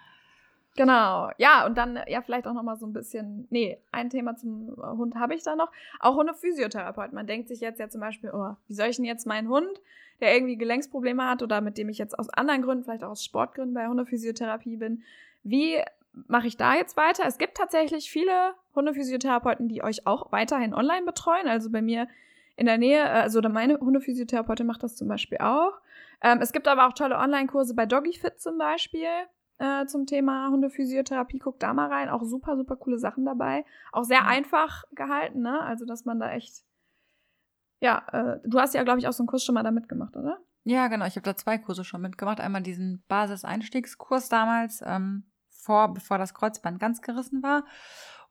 Genau, 0.76 1.30
ja, 1.38 1.66
und 1.66 1.78
dann 1.78 2.00
ja 2.08 2.22
vielleicht 2.22 2.48
auch 2.48 2.54
nochmal 2.54 2.78
so 2.78 2.88
ein 2.88 2.94
bisschen, 2.94 3.46
nee, 3.52 3.78
ein 3.92 4.10
Thema 4.10 4.36
zum 4.36 4.76
Hund 4.78 5.16
habe 5.16 5.36
ich 5.36 5.44
da 5.44 5.56
noch. 5.56 5.72
Auch 6.00 6.16
Hunde-Physiotherapeut. 6.16 7.14
Man 7.14 7.28
denkt 7.28 7.48
sich 7.48 7.60
jetzt 7.60 7.80
ja 7.80 7.90
zum 7.90 8.02
Beispiel, 8.02 8.32
oh, 8.34 8.56
wie 8.68 8.74
soll 8.74 8.88
ich 8.88 8.96
denn 8.96 9.06
jetzt 9.06 9.28
meinen 9.28 9.50
Hund, 9.50 9.82
der 10.20 10.34
irgendwie 10.34 10.58
Gelenksprobleme 10.58 11.30
hat 11.30 11.44
oder 11.44 11.62
mit 11.62 11.78
dem 11.78 11.90
ich 11.90 12.00
jetzt 12.00 12.18
aus 12.18 12.30
anderen 12.30 12.64
Gründen, 12.64 12.86
vielleicht 12.86 13.04
auch 13.04 13.12
aus 13.12 13.24
Sportgründen 13.24 13.76
bei 13.76 13.88
Hundephysiotherapie 13.88 14.78
bin, 14.78 15.04
wie 15.44 15.78
mache 16.28 16.48
ich 16.48 16.58
da 16.58 16.76
jetzt 16.76 16.98
weiter? 16.98 17.24
Es 17.26 17.38
gibt 17.38 17.58
tatsächlich 17.58 18.10
viele 18.10 18.54
Hundephysiotherapeuten, 18.76 19.68
die 19.68 19.84
euch 19.84 20.06
auch 20.08 20.32
weiterhin 20.32 20.74
online 20.74 21.06
betreuen. 21.06 21.48
Also 21.48 21.72
bei 21.72 21.82
mir 21.82 22.08
in 22.56 22.66
der 22.66 22.78
Nähe, 22.78 23.02
äh, 23.02 23.22
also 23.22 23.42
meine 23.42 23.80
Hundephysiotherapeutin 23.80 24.68
macht 24.68 24.84
das 24.84 24.96
zum 24.96 25.08
Beispiel 25.08 25.40
auch. 25.40 25.74
Ähm, 26.22 26.40
es 26.42 26.54
gibt 26.54 26.68
aber 26.68 26.88
auch 26.88 26.94
tolle 26.94 27.18
Online-Kurse 27.18 27.74
bei 27.76 27.86
DoggyFit 27.86 28.40
zum 28.40 28.58
Beispiel 28.58 29.08
äh, 29.58 29.86
zum 29.86 30.06
Thema 30.06 30.50
Hundephysiotherapie. 30.50 31.40
Guckt 31.40 31.64
da 31.64 31.74
mal 31.74 31.90
rein. 31.92 32.10
Auch 32.10 32.24
super, 32.24 32.56
super 32.56 32.76
coole 32.76 32.98
Sachen 32.98 33.26
dabei. 33.26 33.66
Auch 33.92 34.04
sehr 34.04 34.26
einfach 34.26 34.84
gehalten, 34.92 35.42
ne? 35.42 35.62
Also, 35.62 35.86
dass 35.86 36.06
man 36.06 36.20
da 36.20 36.32
echt. 36.32 36.64
Ja, 37.82 38.04
äh, 38.12 38.40
du 38.48 38.60
hast 38.60 38.74
ja, 38.74 38.84
glaube 38.84 39.00
ich, 39.00 39.08
auch 39.08 39.14
so 39.14 39.24
einen 39.24 39.28
Kurs 39.28 39.44
schon 39.44 39.56
mal 39.56 39.64
da 39.64 39.72
mitgemacht, 39.72 40.16
oder? 40.16 40.40
Ja, 40.64 40.88
genau. 40.88 41.06
Ich 41.06 41.16
habe 41.18 41.26
da 41.26 41.36
zwei 41.36 41.58
Kurse 41.58 41.84
schon 41.84 42.02
mitgemacht. 42.02 42.40
Einmal 42.40 42.62
diesen 42.62 43.04
Basis-Einstiegskurs 43.10 44.30
damals. 44.30 44.82
Ähm 44.86 45.26
vor, 45.64 45.94
bevor 45.94 46.18
das 46.18 46.34
Kreuzband 46.34 46.80
ganz 46.80 47.02
gerissen 47.02 47.44
war. 47.44 47.66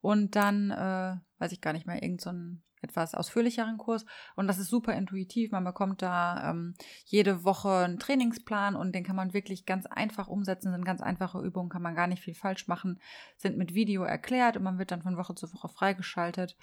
Und 0.01 0.37
dann, 0.37 0.71
äh, 0.71 1.17
weiß 1.39 1.53
ich 1.53 1.61
gar 1.61 1.73
nicht 1.73 1.87
mehr, 1.87 2.03
irgendeinen 2.03 2.63
so 2.63 2.63
etwas 2.83 3.15
ausführlicheren 3.15 3.79
Kurs. 3.79 4.05
Und 4.35 4.49
das 4.49 4.59
ist 4.59 4.69
super 4.69 4.93
intuitiv. 4.95 5.53
Man 5.53 5.65
bekommt 5.65 6.03
da 6.03 6.51
ähm, 6.51 6.75
jede 7.05 7.45
Woche 7.45 7.71
einen 7.71 7.99
Trainingsplan 7.99 8.75
und 8.75 8.95
den 8.95 9.05
kann 9.05 9.17
man 9.17 9.33
wirklich 9.33 9.65
ganz 9.65 9.87
einfach 9.87 10.29
umsetzen. 10.29 10.73
Sind 10.73 10.85
ganz 10.85 11.01
einfache 11.01 11.41
Übungen, 11.41 11.71
kann 11.71 11.83
man 11.83 11.95
gar 11.95 12.09
nicht 12.09 12.23
viel 12.23 12.35
falsch 12.35 12.67
machen. 12.67 13.01
Sind 13.37 13.57
mit 13.57 13.75
Video 13.75 14.03
erklärt 14.03 14.57
und 14.57 14.65
man 14.65 14.79
wird 14.79 14.91
dann 14.91 15.03
von 15.03 15.17
Woche 15.17 15.35
zu 15.35 15.53
Woche 15.55 15.69
freigeschaltet. 15.69 16.57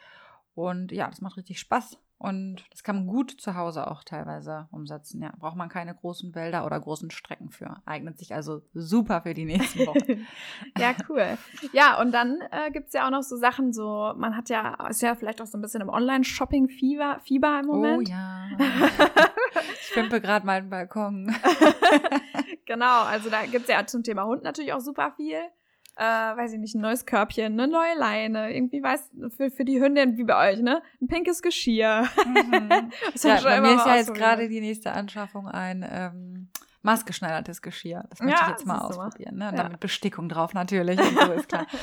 Und 0.54 0.92
ja, 0.92 1.10
das 1.10 1.22
macht 1.22 1.38
richtig 1.38 1.60
Spaß. 1.60 1.98
Und 2.20 2.66
das 2.72 2.84
kann 2.84 2.98
man 2.98 3.08
gut 3.08 3.32
zu 3.32 3.56
Hause 3.56 3.90
auch 3.90 4.04
teilweise 4.04 4.68
umsetzen. 4.72 5.22
Ja, 5.22 5.32
braucht 5.40 5.56
man 5.56 5.70
keine 5.70 5.96
großen 5.96 6.36
Wälder 6.36 6.66
oder 6.66 6.78
großen 6.78 7.12
Strecken 7.12 7.50
für. 7.50 7.82
Eignet 7.86 8.18
sich 8.18 8.36
also 8.36 8.62
super 8.74 9.22
für 9.22 9.34
die 9.34 9.46
nächsten 9.46 9.88
Wochen. 9.88 10.28
ja, 10.78 10.94
cool. 11.08 11.38
Ja, 11.72 11.98
und 12.02 12.12
dann 12.12 12.42
äh, 12.52 12.72
gibt 12.72 12.88
es 12.88 12.94
ja 12.94 13.08
auch 13.08 13.12
noch 13.12 13.24
so 13.24 13.38
Sachen, 13.38 13.72
so, 13.72 14.14
man 14.18 14.36
hat 14.36 14.50
ja, 14.50 14.88
ist 14.90 15.02
ja 15.02 15.16
vielleicht 15.16 15.42
auch 15.42 15.46
so 15.46 15.58
ein 15.58 15.62
bisschen 15.62 15.82
im 15.82 15.88
Online-Shopping-Fieber 15.88 17.22
Fieber 17.24 17.62
im 17.62 17.68
Moment. 17.68 18.10
Oh 18.10 18.12
ja. 18.12 18.50
ich 19.82 19.92
pimpe 19.94 20.20
gerade 20.20 20.46
meinen 20.46 20.70
Balkon. 20.70 21.34
genau, 22.66 23.04
also 23.04 23.30
da 23.30 23.46
gibt 23.46 23.70
es 23.70 23.74
ja 23.74 23.86
zum 23.86 24.04
Thema 24.04 24.26
Hund 24.26 24.44
natürlich 24.44 24.74
auch 24.74 24.82
super 24.82 25.14
viel 25.16 25.40
äh, 26.00 26.38
weiß 26.38 26.54
ich 26.54 26.60
nicht, 26.60 26.76
ein 26.76 26.82
neues 26.82 27.06
Körbchen, 27.06 27.60
eine 27.60 27.68
neue 27.68 27.98
Leine, 27.98 28.56
irgendwie 28.56 28.82
weiß, 28.82 29.12
für, 29.36 29.52
für 29.52 29.66
die 29.66 29.82
Hündin 29.82 30.18
wie 30.18 30.24
bei 30.24 30.52
euch, 30.52 30.62
ne? 30.62 30.82
Ein 31.02 31.08
pinkes 31.08 31.42
Geschirr. 31.42 32.06
Mhm. 32.26 32.92
ja, 33.22 33.42
bei 33.42 33.60
mir 33.60 33.76
ist 33.76 33.86
ja 33.86 33.96
jetzt 33.98 34.14
gerade 34.14 34.48
die 34.48 34.62
nächste 34.62 34.94
Anschaffung 34.94 35.50
ein 35.50 35.86
ähm, 35.90 36.48
maßgeschneidertes 36.84 37.62
Geschirr. 37.62 38.06
Das 38.10 38.22
möchte 38.22 38.40
ja, 38.40 38.46
ich 38.46 38.52
jetzt 38.52 38.66
mal 38.66 38.80
ausprobieren, 38.80 39.36
ne? 39.36 39.50
Und 39.50 39.58
ja. 39.58 39.64
dann 39.64 39.72
mit 39.74 39.82
Bestickung 39.82 40.30
drauf 40.30 40.54
natürlich, 40.54 40.98
und 41.00 41.20
so 41.20 41.32
ist 41.34 41.50
klar. 41.50 41.68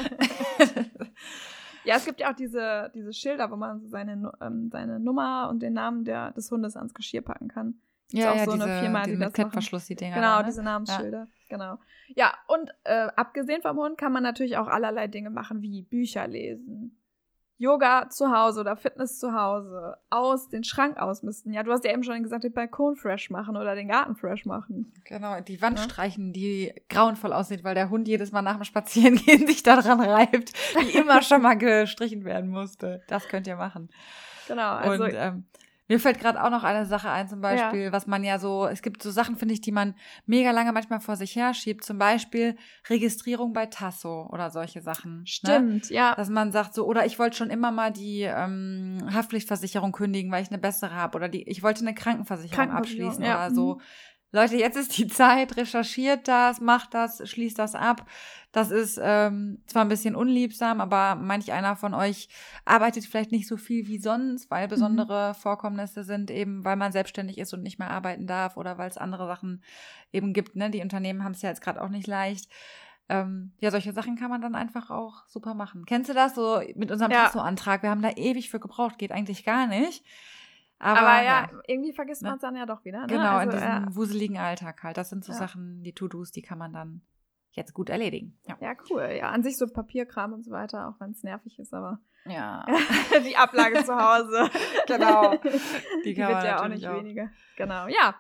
Ja, 1.85 1.95
es 1.95 2.05
gibt 2.05 2.19
ja 2.19 2.33
auch 2.33 2.35
diese, 2.35 2.91
diese 2.97 3.13
Schilder, 3.13 3.49
wo 3.53 3.55
man 3.55 3.87
seine, 3.87 4.33
ähm, 4.41 4.71
seine 4.73 4.99
Nummer 4.99 5.49
und 5.49 5.63
den 5.63 5.73
Namen 5.73 6.05
der, 6.05 6.33
des 6.33 6.51
Hundes 6.51 6.77
ans 6.77 6.93
Geschirr 6.95 7.23
packen 7.23 7.47
kann. 7.47 7.81
Gibt's 8.09 8.25
ja, 8.25 8.33
auch 8.33 8.37
ja, 8.37 8.45
so 8.45 8.53
diese, 8.55 8.65
eine 8.65 8.81
Firma, 8.81 9.05
die, 9.05 9.13
die 9.13 9.19
das 9.19 9.33
Klettverschluss, 9.33 9.87
die 9.87 9.95
Dinger. 9.95 10.17
Genau, 10.17 10.37
da, 10.37 10.41
ne? 10.41 10.47
diese 10.47 10.63
Namensschilder. 10.65 11.19
Ja. 11.19 11.29
Genau. 11.49 11.79
Ja, 12.09 12.35
und 12.49 12.71
äh, 12.85 13.09
abgesehen 13.17 13.63
vom 13.63 13.77
Hund 13.77 13.99
kann 13.99 14.13
man 14.13 14.23
natürlich 14.23 14.57
auch 14.57 14.67
allerlei 14.67 15.07
Dinge 15.07 15.31
machen, 15.31 15.63
wie 15.63 15.83
Bücher 15.83 16.27
lesen, 16.27 16.97
Yoga 17.59 18.11
zu 18.11 18.31
Hause 18.31 18.61
oder 18.61 18.77
Fitness 18.77 19.19
zu 19.19 19.33
Hause, 19.33 19.97
aus 20.11 20.51
den 20.51 20.63
Schrank 20.63 20.99
ausmisten. 20.99 21.55
Ja, 21.55 21.63
du 21.63 21.73
hast 21.73 21.85
ja 21.85 21.93
eben 21.93 22.03
schon 22.03 22.23
gesagt, 22.23 22.45
den 22.45 22.53
Balkon 22.53 22.97
fresh 22.97 23.31
machen 23.31 23.57
oder 23.57 23.75
den 23.75 23.89
Garten 23.89 24.15
fresh 24.15 24.45
machen. 24.45 24.93
Genau, 25.05 25.41
die 25.41 25.63
Wand 25.63 25.79
ja? 25.79 25.85
streichen, 25.85 26.35
die 26.35 26.75
grauenvoll 26.91 27.33
aussieht, 27.33 27.65
weil 27.65 27.75
der 27.75 27.89
Hund 27.89 28.09
jedes 28.09 28.31
Mal 28.31 28.43
nach 28.43 28.57
dem 28.57 28.65
Spazierengehen 28.65 29.47
sich 29.47 29.63
daran 29.63 30.01
reibt, 30.01 30.53
die 30.83 30.99
immer 30.99 31.23
schon 31.23 31.41
mal 31.41 31.57
gestrichen 31.57 32.25
werden 32.25 32.51
musste. 32.51 33.03
Das 33.07 33.27
könnt 33.29 33.47
ihr 33.47 33.57
machen. 33.57 33.89
Genau, 34.49 34.75
also 34.75 35.05
und, 35.05 35.15
ähm, 35.15 35.45
mir 35.89 36.01
fällt 36.01 36.19
gerade 36.19 36.43
auch 36.43 36.51
noch 36.51 36.65
eine 36.65 36.85
Sache 36.87 37.11
ein, 37.11 37.29
zum 37.29 37.41
Beispiel, 37.41 37.85
ja. 37.85 37.93
was 37.93 38.07
man 38.07 38.25
ja 38.25 38.39
so, 38.39 38.67
es 38.67 38.83
gibt 38.83 39.03
so 39.03 39.11
Sachen, 39.11 39.37
finde 39.37 39.55
ich, 39.55 39.61
die 39.61 39.73
man 39.73 39.95
mega 40.27 40.51
lange 40.51 40.73
manchmal 40.73 41.01
vor 41.01 41.17
sich 41.17 41.37
her 41.37 41.55
schiebt. 41.55 41.85
Zum 41.85 41.99
Beispiel 41.99 42.57
Registrierung 42.89 43.53
bei 43.53 43.67
Tasso 43.67 44.29
oder 44.33 44.51
solche 44.51 44.81
Sachen. 44.83 45.19
Ne? 45.19 45.27
Stimmt, 45.27 45.91
ne? 45.91 45.97
ja. 45.97 46.15
Dass 46.15 46.29
man 46.29 46.51
sagt 46.51 46.75
so, 46.75 46.87
oder 46.87 47.07
ich 47.07 47.19
wollte 47.19 47.37
schon 47.37 47.51
immer 47.51 47.71
mal 47.71 47.93
die 47.93 48.23
ähm, 48.23 48.99
Haftpflichtversicherung 49.13 49.93
kündigen, 49.93 50.33
weil 50.33 50.43
ich 50.43 50.51
eine 50.51 50.59
bessere 50.59 50.95
habe. 50.95 51.17
Oder 51.17 51.29
die, 51.29 51.49
ich 51.49 51.63
wollte 51.63 51.83
eine 51.83 51.95
Krankenversicherung, 51.95 52.69
Krankenversicherung 52.69 53.11
abschließen 53.11 53.25
ja. 53.25 53.47
oder 53.47 53.55
so. 53.55 53.75
Mhm 53.75 53.81
Leute, 54.33 54.57
jetzt 54.57 54.77
ist 54.77 54.99
die 54.99 55.07
Zeit, 55.07 55.57
recherchiert 55.57 56.29
das, 56.29 56.61
macht 56.61 56.95
das, 56.95 57.29
schließt 57.29 57.59
das 57.59 57.75
ab. 57.75 58.07
Das 58.53 58.71
ist 58.71 58.99
ähm, 59.03 59.63
zwar 59.67 59.83
ein 59.83 59.89
bisschen 59.89 60.17
unliebsam, 60.17 60.81
aber 60.81 61.15
manch 61.15 61.53
einer 61.53 61.77
von 61.77 61.95
euch 61.95 62.29
arbeitet 62.65 63.05
vielleicht 63.05 63.31
nicht 63.31 63.47
so 63.47 63.57
viel 63.57 63.87
wie 63.87 63.99
sonst, 63.99 64.51
weil 64.51 64.67
mhm. 64.67 64.71
besondere 64.71 65.29
mhm. 65.29 65.35
Vorkommnisse 65.35 66.05
sind, 66.05 66.31
eben 66.31 66.65
weil 66.65 66.77
man 66.77 66.93
selbstständig 66.93 67.39
ist 67.39 67.55
und 67.55 67.63
nicht 67.63 67.79
mehr 67.79 67.91
arbeiten 67.91 68.27
darf 68.27 68.57
oder 68.57 68.79
weil 68.79 68.91
es 68.91 68.99
andere 68.99 69.27
Sachen 69.27 69.63
eben 70.13 70.33
gibt. 70.33 70.57
Ne? 70.57 70.71
Die 70.71 70.83
Unternehmen 70.83 71.23
haben 71.23 71.33
es 71.33 71.43
ja 71.43 71.51
jetzt 71.51 71.63
gerade 71.63 71.81
auch 71.81 71.91
nicht 71.91 72.07
leicht. 72.07 72.51
Ähm, 73.09 73.53
ja, 73.61 73.71
solche 73.71 73.93
Sachen 73.93 74.17
kann 74.17 74.31
man 74.31 74.41
dann 74.41 74.57
einfach 74.57 74.91
auch 74.91 75.27
super 75.29 75.55
machen. 75.55 75.85
Kennst 75.87 76.11
du 76.11 76.15
das 76.15 76.35
so 76.35 76.61
mit 76.75 76.91
unserem 76.91 77.13
ja. 77.13 77.25
Passo-Antrag? 77.25 77.83
Wir 77.83 77.91
haben 77.91 78.03
da 78.03 78.11
ewig 78.11 78.51
für 78.51 78.59
gebraucht, 78.59 78.99
geht 78.99 79.13
eigentlich 79.13 79.45
gar 79.45 79.67
nicht. 79.67 80.05
Aber, 80.79 81.01
Aber 81.01 81.23
ja, 81.23 81.23
ja, 81.23 81.51
irgendwie 81.67 81.93
vergisst 81.93 82.23
ne? 82.23 82.29
man 82.29 82.37
es 82.37 82.43
dann 82.43 82.57
ja 82.57 82.67
doch 82.67 82.85
wieder. 82.85 83.01
Ne? 83.03 83.07
Genau, 83.07 83.37
also, 83.37 83.43
in 83.45 83.51
diesem 83.51 83.69
ja. 83.69 83.97
wuseligen 83.97 84.37
Alltag 84.37 84.83
halt. 84.83 84.97
Das 84.97 85.09
sind 85.09 85.25
so 85.25 85.33
ja. 85.33 85.39
Sachen, 85.39 85.83
die 85.83 85.95
To-Dos, 85.95 86.33
die 86.33 86.43
kann 86.43 86.59
man 86.59 86.73
dann 86.73 87.03
jetzt 87.53 87.73
gut 87.73 87.89
erledigen. 87.89 88.39
Ja. 88.47 88.57
ja, 88.61 88.75
cool. 88.91 89.17
Ja, 89.19 89.31
an 89.31 89.43
sich 89.43 89.57
so 89.57 89.67
Papierkram 89.67 90.35
und 90.35 90.45
so 90.45 90.51
weiter, 90.51 90.89
auch 90.89 91.01
wenn 91.01 91.13
es 91.13 91.23
nervig 91.23 91.59
ist, 91.59 91.73
aber 91.73 92.01
ja. 92.27 92.67
die 93.25 93.37
Ablage 93.37 93.85
zu 93.85 93.97
Hause. 93.97 94.51
genau. 94.87 95.37
Die, 96.05 96.15
die 96.15 96.17
wird 96.19 96.45
ja 96.45 96.63
auch 96.63 96.69
nicht 96.69 96.87
auch. 96.87 96.99
weniger. 96.99 97.31
Genau, 97.57 97.87
ja. 97.87 98.15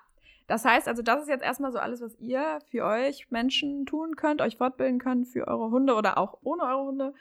Das 0.46 0.64
heißt 0.64 0.86
also, 0.86 1.02
das 1.02 1.22
ist 1.22 1.28
jetzt 1.28 1.42
erstmal 1.42 1.72
so 1.72 1.78
alles, 1.78 2.00
was 2.00 2.16
ihr 2.20 2.60
für 2.70 2.84
euch 2.84 3.30
Menschen 3.30 3.84
tun 3.84 4.14
könnt, 4.14 4.40
euch 4.40 4.56
fortbilden 4.56 5.00
könnt 5.00 5.26
für 5.26 5.48
eure 5.48 5.70
Hunde 5.70 5.94
oder 5.94 6.18
auch 6.18 6.38
ohne 6.42 6.62
eure 6.62 6.84
Hunde. 6.84 7.14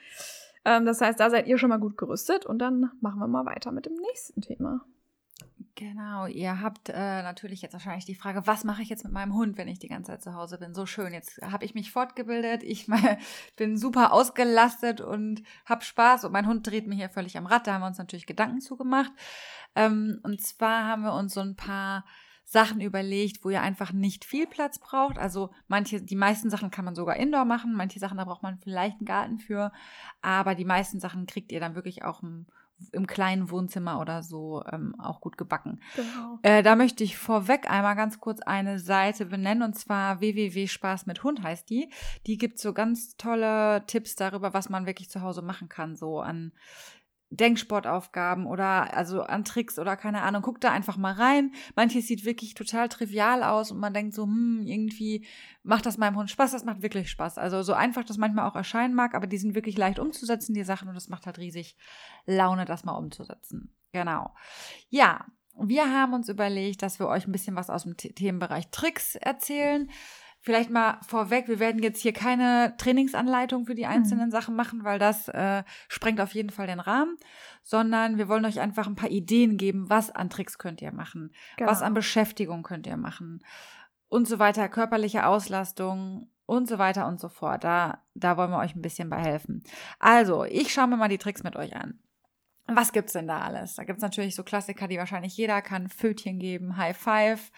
Ähm, 0.64 0.86
das 0.86 1.02
heißt, 1.02 1.20
da 1.20 1.30
seid 1.30 1.48
ihr 1.48 1.58
schon 1.58 1.70
mal 1.70 1.80
gut 1.80 1.98
gerüstet 1.98 2.46
und 2.46 2.60
dann 2.60 2.92
machen 3.02 3.20
wir 3.20 3.28
mal 3.28 3.46
weiter 3.46 3.72
mit 3.72 3.88
dem 3.88 3.96
nächsten 3.96 4.42
Thema. 4.42 4.86
Genau, 5.78 6.26
ihr 6.28 6.62
habt 6.62 6.88
äh, 6.88 7.22
natürlich 7.22 7.62
jetzt 7.62 7.74
wahrscheinlich 7.74 8.06
die 8.06 8.16
Frage, 8.16 8.48
was 8.48 8.64
mache 8.64 8.82
ich 8.82 8.88
jetzt 8.88 9.04
mit 9.04 9.12
meinem 9.12 9.34
Hund, 9.34 9.58
wenn 9.58 9.68
ich 9.68 9.78
die 9.78 9.90
ganze 9.90 10.14
Zeit 10.14 10.24
zu 10.24 10.34
Hause 10.34 10.58
bin? 10.58 10.74
So 10.74 10.86
schön, 10.86 11.12
jetzt 11.12 11.42
habe 11.42 11.66
ich 11.66 11.76
mich 11.76 11.92
fortgebildet, 11.92 12.64
ich 12.64 12.88
mal, 12.90 13.18
bin 13.58 13.78
super 13.78 14.14
ausgelastet 14.14 15.02
und 15.02 15.44
habe 15.66 15.84
Spaß 15.84 16.24
und 16.24 16.32
mein 16.32 16.48
Hund 16.48 16.66
dreht 16.66 16.88
mir 16.88 16.96
hier 16.96 17.10
völlig 17.10 17.38
am 17.38 17.46
Rad. 17.46 17.68
Da 17.68 17.74
haben 17.74 17.82
wir 17.82 17.88
uns 17.88 17.98
natürlich 17.98 18.26
Gedanken 18.26 18.62
zugemacht. 18.62 19.12
Ähm, 19.76 20.22
und 20.24 20.42
zwar 20.42 20.86
haben 20.86 21.04
wir 21.04 21.14
uns 21.14 21.34
so 21.34 21.42
ein 21.42 21.58
paar 21.58 22.06
Sachen 22.46 22.80
überlegt, 22.80 23.44
wo 23.44 23.50
ihr 23.50 23.62
einfach 23.62 23.92
nicht 23.92 24.24
viel 24.24 24.48
Platz 24.48 24.80
braucht. 24.80 25.18
Also 25.18 25.50
manche, 25.68 26.02
die 26.02 26.16
meisten 26.16 26.50
Sachen 26.50 26.72
kann 26.72 26.86
man 26.86 26.96
sogar 26.96 27.18
indoor 27.18 27.44
machen, 27.44 27.74
manche 27.74 28.00
Sachen, 28.00 28.18
da 28.18 28.24
braucht 28.24 28.44
man 28.44 28.60
vielleicht 28.60 29.00
einen 29.00 29.08
Garten 29.08 29.40
für, 29.40 29.74
aber 30.22 30.56
die 30.56 30.64
meisten 30.64 31.02
Sachen 31.02 31.26
kriegt 31.26 31.52
ihr 31.52 31.60
dann 31.60 31.76
wirklich 31.76 32.06
auch 32.06 32.24
im 32.24 32.46
im 32.92 33.08
kleinen 33.08 33.50
Wohnzimmer 33.50 34.00
oder 34.00 34.22
so 34.22 34.64
ähm, 34.72 34.96
auch 35.00 35.22
gut 35.22 35.38
gebacken. 35.38 35.80
Genau. 35.96 36.40
Äh, 36.42 36.62
da 36.64 36.76
möchte 36.76 37.04
ich 37.04 37.18
vorweg 37.18 37.70
einmal 37.70 37.96
ganz 37.96 38.20
kurz 38.20 38.42
eine 38.42 38.80
Seite 38.80 39.26
benennen 39.26 39.64
und 39.64 39.76
zwar 39.76 40.20
www.spaß 40.20 41.06
mit 41.06 41.24
Hund 41.24 41.42
heißt 41.42 41.70
die. 41.70 41.90
Die 42.28 42.38
gibt 42.38 42.60
so 42.60 42.74
ganz 42.74 43.16
tolle 43.18 43.86
Tipps 43.88 44.16
darüber, 44.16 44.54
was 44.54 44.70
man 44.70 44.86
wirklich 44.86 45.10
zu 45.10 45.22
Hause 45.22 45.42
machen 45.42 45.70
kann, 45.70 45.96
so 45.96 46.20
an 46.20 46.52
Denksportaufgaben 47.32 48.46
oder 48.46 48.96
also 48.96 49.22
an 49.24 49.44
Tricks 49.44 49.80
oder 49.80 49.98
keine 49.98 50.22
Ahnung. 50.22 50.42
Guckt 50.42 50.64
da 50.64 50.72
einfach 50.72 50.98
mal 50.98 51.14
rein. 51.14 51.54
Manches 51.76 52.08
sieht 52.08 52.24
wirklich 52.24 52.54
total 52.54 52.88
trivial 52.88 53.44
aus 53.44 53.72
und 53.72 53.80
man 53.80 53.94
denkt 53.94 54.14
so, 54.14 54.24
hm, 54.24 54.64
irgendwie 54.66 55.26
macht 55.64 55.86
das 55.86 55.98
meinem 55.98 56.16
Hund 56.16 56.30
Spaß. 56.30 56.52
Das 56.52 56.66
macht 56.66 56.82
wirklich 56.82 57.10
Spaß. 57.10 57.38
Also 57.38 57.64
so 57.64 57.74
einfach 57.74 58.04
das 58.04 58.18
manchmal 58.18 58.48
auch 58.48 58.56
erscheinen 58.56 58.94
mag, 58.94 59.16
aber 59.16 59.28
die 59.28 59.38
sind 59.38 59.56
wirklich 59.56 59.78
leicht 59.78 60.00
umzusetzen, 60.00 60.54
die 60.54 60.64
Sachen, 60.64 60.88
und 60.88 60.96
das 60.96 61.10
macht 61.10 61.26
halt 61.26 61.40
riesig 61.40 61.76
Laune, 62.26 62.66
das 62.66 62.86
mal 62.86 62.94
umzusetzen. 62.94 63.76
Genau. 63.92 64.34
Ja, 64.90 65.26
wir 65.58 65.92
haben 65.92 66.14
uns 66.14 66.30
überlegt, 66.30 66.82
dass 66.82 67.00
wir 67.00 67.08
euch 67.08 67.28
ein 67.28 67.32
bisschen 67.32 67.56
was 67.56 67.70
aus 67.70 67.84
dem 67.84 67.96
Themenbereich 67.98 68.70
Tricks 68.72 69.16
erzählen. 69.16 69.90
Vielleicht 70.46 70.70
mal 70.70 71.00
vorweg, 71.02 71.48
wir 71.48 71.58
werden 71.58 71.82
jetzt 71.82 72.04
hier 72.04 72.14
keine 72.14 72.76
Trainingsanleitung 72.78 73.66
für 73.66 73.74
die 73.74 73.88
einzelnen 73.88 74.28
mhm. 74.28 74.32
Sachen 74.32 74.56
machen, 74.56 74.84
weil 74.84 75.00
das 75.00 75.28
äh, 75.30 75.64
sprengt 75.88 76.22
auf 76.22 76.36
jeden 76.36 76.52
Fall 76.52 76.68
den 76.68 76.80
Rahmen, 76.80 77.18
sondern 77.64 78.20
wir 78.20 78.28
wollen 78.28 78.46
euch 78.46 78.60
einfach 78.60 78.86
ein 78.86 78.94
paar 78.94 79.10
Ideen 79.10 79.58
geben, 79.58 79.90
was 79.90 80.12
an 80.12 80.30
Tricks 80.30 80.60
könnt 80.60 80.84
ihr 80.84 80.92
machen, 80.92 81.34
genau. 81.58 81.72
was 81.72 81.82
an 81.82 81.96
Beschäftigung 81.96 82.62
könnt 82.62 82.86
ihr 82.86 82.96
machen 82.96 83.44
und 84.08 84.28
so 84.28 84.38
weiter, 84.38 84.70
körperliche 84.70 85.26
Auslastung 85.26 86.30
und 86.46 86.70
so 86.70 86.78
weiter 86.78 87.08
und 87.08 87.20
so 87.20 87.28
fort. 87.28 87.64
Da, 87.64 88.04
da 88.14 88.38
wollen 88.38 88.52
wir 88.52 88.60
euch 88.60 88.76
ein 88.76 88.84
bisschen 88.84 89.10
bei 89.10 89.18
helfen. 89.18 89.64
Also, 89.98 90.44
ich 90.44 90.72
schaue 90.72 90.86
mir 90.86 90.98
mal 90.98 91.10
die 91.10 91.18
Tricks 91.18 91.42
mit 91.42 91.56
euch 91.56 91.76
an. 91.76 92.00
Was 92.68 92.92
gibt's 92.92 93.14
denn 93.14 93.28
da 93.28 93.42
alles? 93.42 93.76
Da 93.76 93.84
gibt's 93.84 94.02
natürlich 94.02 94.34
so 94.34 94.44
Klassiker, 94.44 94.88
die 94.88 94.98
wahrscheinlich 94.98 95.38
jeder 95.38 95.62
kann. 95.62 95.88
Fötchen 95.88 96.40
geben, 96.40 96.78
High 96.78 96.98
Five, 96.98 97.52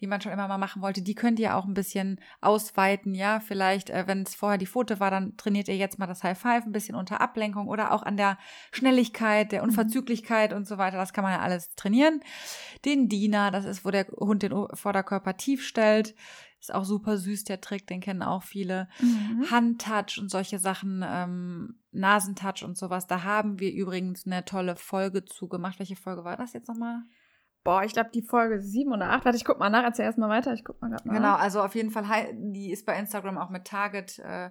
die 0.00 0.06
man 0.06 0.22
schon 0.22 0.32
immer 0.32 0.48
mal 0.48 0.56
machen 0.56 0.80
wollte. 0.80 1.02
Die 1.02 1.14
könnt 1.14 1.38
ihr 1.38 1.54
auch 1.54 1.66
ein 1.66 1.74
bisschen 1.74 2.18
ausweiten, 2.40 3.14
ja. 3.14 3.40
Vielleicht, 3.40 3.90
äh, 3.90 4.06
wenn 4.06 4.22
es 4.22 4.34
vorher 4.34 4.56
die 4.56 4.64
Foto 4.64 5.00
war, 5.00 5.10
dann 5.10 5.36
trainiert 5.36 5.68
ihr 5.68 5.76
jetzt 5.76 5.98
mal 5.98 6.06
das 6.06 6.22
High 6.22 6.38
Five 6.38 6.64
ein 6.64 6.72
bisschen 6.72 6.94
unter 6.94 7.20
Ablenkung 7.20 7.68
oder 7.68 7.92
auch 7.92 8.02
an 8.02 8.16
der 8.16 8.38
Schnelligkeit, 8.72 9.52
der 9.52 9.60
mhm. 9.62 9.68
Unverzüglichkeit 9.68 10.54
und 10.54 10.66
so 10.66 10.78
weiter. 10.78 10.96
Das 10.96 11.12
kann 11.12 11.24
man 11.24 11.34
ja 11.34 11.40
alles 11.40 11.74
trainieren. 11.74 12.20
Den 12.86 13.10
Diener, 13.10 13.50
das 13.50 13.66
ist, 13.66 13.84
wo 13.84 13.90
der 13.90 14.06
Hund 14.18 14.42
den 14.42 14.52
Vorderkörper 14.72 15.36
tief 15.36 15.62
stellt 15.62 16.14
ist 16.64 16.74
auch 16.74 16.84
super 16.84 17.18
süß, 17.18 17.44
der 17.44 17.60
Trick, 17.60 17.86
den 17.86 18.00
kennen 18.00 18.22
auch 18.22 18.42
viele. 18.42 18.88
Mhm. 19.00 19.50
Handtouch 19.50 20.18
und 20.18 20.30
solche 20.30 20.58
Sachen, 20.58 21.04
ähm, 21.06 21.78
Nasentouch 21.92 22.64
und 22.64 22.76
sowas. 22.76 23.06
Da 23.06 23.22
haben 23.22 23.60
wir 23.60 23.72
übrigens 23.72 24.26
eine 24.26 24.44
tolle 24.44 24.76
Folge 24.76 25.24
zugemacht. 25.24 25.78
Welche 25.78 25.96
Folge 25.96 26.24
war 26.24 26.36
das 26.36 26.54
jetzt 26.54 26.68
nochmal? 26.68 27.02
Boah, 27.64 27.82
ich 27.84 27.92
glaube 27.92 28.10
die 28.12 28.22
Folge 28.22 28.60
7 28.60 28.92
oder 28.92 29.10
8. 29.10 29.24
Warte, 29.24 29.36
ich 29.36 29.44
guck 29.44 29.58
mal 29.58 29.70
nach, 29.70 29.84
erzähl 29.84 30.04
erstmal 30.04 30.28
weiter. 30.28 30.52
Ich 30.54 30.64
guck 30.64 30.80
mal 30.80 30.90
gerade 30.90 31.06
nach. 31.06 31.14
Genau, 31.14 31.34
also 31.34 31.62
auf 31.62 31.74
jeden 31.74 31.90
Fall, 31.90 32.04
die 32.34 32.70
ist 32.72 32.86
bei 32.86 32.98
Instagram 32.98 33.38
auch 33.38 33.50
mit 33.50 33.66
Target 33.66 34.18
äh, 34.18 34.50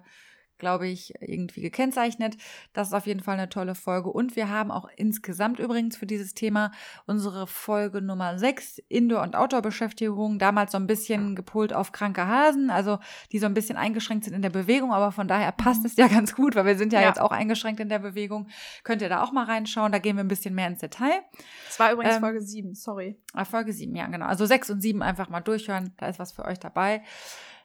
glaube 0.58 0.88
ich, 0.88 1.14
irgendwie 1.20 1.60
gekennzeichnet. 1.60 2.36
Das 2.72 2.88
ist 2.88 2.94
auf 2.94 3.06
jeden 3.06 3.20
Fall 3.20 3.34
eine 3.34 3.48
tolle 3.48 3.74
Folge. 3.74 4.10
Und 4.10 4.36
wir 4.36 4.48
haben 4.48 4.70
auch 4.70 4.88
insgesamt 4.96 5.58
übrigens 5.58 5.96
für 5.96 6.06
dieses 6.06 6.34
Thema 6.34 6.72
unsere 7.06 7.46
Folge 7.46 8.00
Nummer 8.00 8.38
6, 8.38 8.78
Indoor- 8.88 9.22
und 9.22 9.36
Outdoor-Beschäftigung, 9.36 10.38
damals 10.38 10.72
so 10.72 10.78
ein 10.78 10.86
bisschen 10.86 11.34
gepolt 11.34 11.72
auf 11.72 11.92
kranke 11.92 12.26
Hasen, 12.26 12.70
also 12.70 12.98
die 13.32 13.38
so 13.38 13.46
ein 13.46 13.54
bisschen 13.54 13.76
eingeschränkt 13.76 14.24
sind 14.24 14.34
in 14.34 14.42
der 14.42 14.50
Bewegung, 14.50 14.92
aber 14.92 15.12
von 15.12 15.28
daher 15.28 15.52
passt 15.52 15.80
mhm. 15.80 15.86
es 15.86 15.96
ja 15.96 16.08
ganz 16.08 16.34
gut, 16.34 16.54
weil 16.56 16.66
wir 16.66 16.76
sind 16.76 16.92
ja, 16.92 17.00
ja, 17.00 17.08
jetzt 17.08 17.20
auch 17.20 17.32
eingeschränkt 17.32 17.80
in 17.80 17.88
der 17.88 17.98
Bewegung. 17.98 18.48
Könnt 18.82 19.02
ihr 19.02 19.08
da 19.08 19.22
auch 19.22 19.32
mal 19.32 19.44
reinschauen, 19.44 19.92
da 19.92 19.98
gehen 19.98 20.16
wir 20.16 20.24
ein 20.24 20.28
bisschen 20.28 20.54
mehr 20.54 20.68
ins 20.68 20.80
Detail. 20.80 21.22
Das 21.66 21.78
war 21.78 21.92
übrigens 21.92 22.16
ähm, 22.16 22.20
Folge 22.20 22.40
7, 22.40 22.74
sorry. 22.74 23.18
Ah, 23.32 23.44
Folge 23.44 23.72
7, 23.72 23.94
ja, 23.94 24.06
genau. 24.06 24.26
Also 24.26 24.46
6 24.46 24.70
und 24.70 24.80
7 24.80 25.02
einfach 25.02 25.28
mal 25.28 25.40
durchhören, 25.40 25.92
da 25.96 26.06
ist 26.06 26.18
was 26.18 26.32
für 26.32 26.44
euch 26.44 26.58
dabei. 26.58 27.02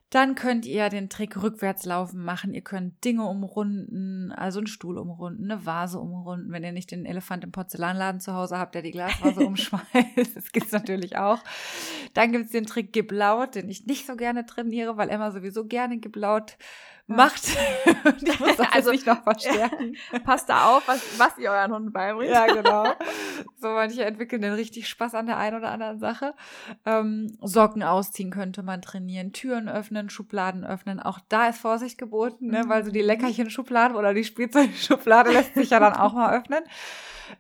Dann 0.10 0.34
könnt 0.34 0.66
ihr 0.66 0.90
den 0.90 1.08
Trick 1.10 1.42
rückwärts 1.42 1.86
laufen 1.86 2.24
machen. 2.24 2.54
Ihr 2.56 2.62
könnt 2.62 3.04
Dinge 3.06 3.26
umrunden, 3.26 4.32
also 4.32 4.60
einen 4.60 4.68
Stuhl 4.68 4.98
umrunden, 4.98 5.52
eine 5.52 5.68
Vase 5.68 6.00
umrunden, 6.00 6.52
wenn 6.52 6.64
ihr 6.64 6.72
nicht 6.72 6.90
den 6.90 7.06
Elefant 7.06 7.44
im 7.44 7.52
Porzellanladen 7.52 8.20
zu 8.20 8.34
Hause 8.34 8.58
habt, 8.58 8.74
der 8.74 8.82
die 8.82 8.92
Glasvase 8.92 9.40
umschmeißt. 9.46 10.36
Das 10.36 10.52
gibt's 10.52 10.72
natürlich 10.72 11.18
auch. 11.18 11.40
Dann 12.16 12.32
gibt's 12.32 12.52
den 12.52 12.66
Trick 12.66 12.92
Gib 12.92 13.12
laut, 13.12 13.54
den 13.54 13.70
ich 13.70 13.86
nicht 13.86 14.08
so 14.08 14.16
gerne 14.16 14.48
trainiere, 14.48 14.98
weil 14.98 15.10
Emma 15.10 15.30
sowieso 15.32 15.66
gerne 15.66 16.00
Gib 16.00 16.16
laut 16.16 16.58
macht. 17.10 17.58
ich 18.22 18.40
muss 18.40 18.56
das 18.56 18.68
also 18.72 18.92
nicht 18.92 19.06
noch 19.06 19.24
verstärken. 19.24 19.96
Passt 20.24 20.50
da 20.50 20.78
auf, 20.78 20.88
was, 20.88 21.20
was 21.20 21.38
ihr 21.38 21.52
euren 21.52 21.74
Hunden 21.74 21.92
beibringt. 21.92 22.32
Ja, 22.32 22.46
genau. 22.48 22.86
So 23.62 23.68
manche 23.68 24.06
entwickeln 24.06 24.42
dann 24.42 24.54
richtig 24.54 24.88
Spaß 24.88 25.16
an 25.16 25.26
der 25.26 25.38
einen 25.38 25.58
oder 25.58 25.72
anderen 25.72 26.00
Sache. 26.00 26.34
Ähm, 26.86 27.38
Socken 27.42 27.84
ausziehen 27.84 28.30
könnte 28.30 28.64
man 28.64 28.82
trainieren, 28.82 29.34
Türen 29.34 29.68
öffnen, 29.68 30.10
Schubladen 30.10 30.64
öffnen. 30.64 31.02
Auch 31.02 31.20
da 31.28 31.48
ist 31.50 31.60
Vorsicht 31.60 31.98
geboten, 31.98 32.48
ne? 32.48 32.64
weil 32.68 32.86
so 32.86 32.92
die 32.92 33.02
mhm. 33.02 33.08
Leckerchen-Schublade 33.08 33.96
oder 33.96 34.14
die 34.14 34.24
Spielzeugschublade 34.24 35.32
lässt 35.32 35.56
sich 35.56 35.72
ja 35.72 35.82
dann 35.82 35.94
auch 35.94 36.14
mal 36.14 36.38
öffnen. 36.38 36.64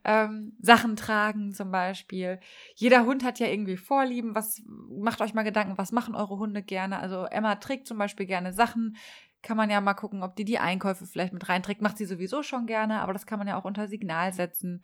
Ähm, 0.03 0.53
Sachen 0.61 0.95
tragen 0.95 1.53
zum 1.53 1.71
Beispiel. 1.71 2.39
Jeder 2.75 3.05
Hund 3.05 3.23
hat 3.23 3.39
ja 3.39 3.47
irgendwie 3.47 3.77
Vorlieben. 3.77 4.35
Was 4.35 4.61
macht 4.65 5.21
euch 5.21 5.33
mal 5.33 5.43
Gedanken, 5.43 5.77
was 5.77 5.91
machen 5.91 6.15
eure 6.15 6.37
Hunde 6.37 6.61
gerne? 6.61 6.99
Also 6.99 7.25
Emma 7.25 7.55
trägt 7.55 7.87
zum 7.87 7.97
Beispiel 7.97 8.25
gerne 8.25 8.53
Sachen, 8.53 8.97
kann 9.41 9.57
man 9.57 9.69
ja 9.69 9.81
mal 9.81 9.93
gucken, 9.93 10.23
ob 10.23 10.35
die 10.35 10.45
die 10.45 10.59
Einkäufe 10.59 11.05
vielleicht 11.05 11.33
mit 11.33 11.47
reinträgt. 11.47 11.81
Macht 11.81 11.97
sie 11.97 12.05
sowieso 12.05 12.43
schon 12.43 12.65
gerne, 12.65 13.01
aber 13.01 13.13
das 13.13 13.25
kann 13.25 13.39
man 13.39 13.47
ja 13.47 13.57
auch 13.57 13.65
unter 13.65 13.87
Signal 13.87 14.33
setzen. 14.33 14.83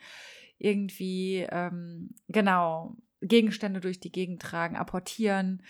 Irgendwie, 0.57 1.45
ähm, 1.49 2.11
genau, 2.27 2.95
Gegenstände 3.21 3.81
durch 3.81 3.99
die 3.99 4.11
Gegend 4.11 4.41
tragen, 4.41 4.75
apportieren. 4.75 5.61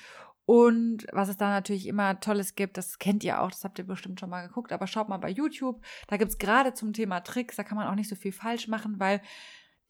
Und 0.46 1.08
was 1.12 1.30
es 1.30 1.38
da 1.38 1.50
natürlich 1.50 1.88
immer 1.88 2.20
Tolles 2.20 2.54
gibt, 2.54 2.78
das 2.78 3.00
kennt 3.00 3.24
ihr 3.24 3.42
auch, 3.42 3.50
das 3.50 3.64
habt 3.64 3.80
ihr 3.80 3.88
bestimmt 3.88 4.20
schon 4.20 4.30
mal 4.30 4.48
geguckt, 4.48 4.72
aber 4.72 4.86
schaut 4.86 5.10
mal 5.10 5.18
bei 5.18 5.30
YouTube. 5.30 5.82
Da 6.08 6.18
gibt 6.18 6.32
es 6.32 6.38
gerade 6.38 6.74
zum 6.74 6.94
Thema 6.94 7.22
Tricks, 7.22 7.56
da 7.56 7.64
kann 7.64 7.78
man 7.78 7.88
auch 7.88 7.96
nicht 7.96 8.10
so 8.10 8.16
viel 8.16 8.32
falsch 8.32 8.68
machen, 8.68 9.00
weil 9.00 9.22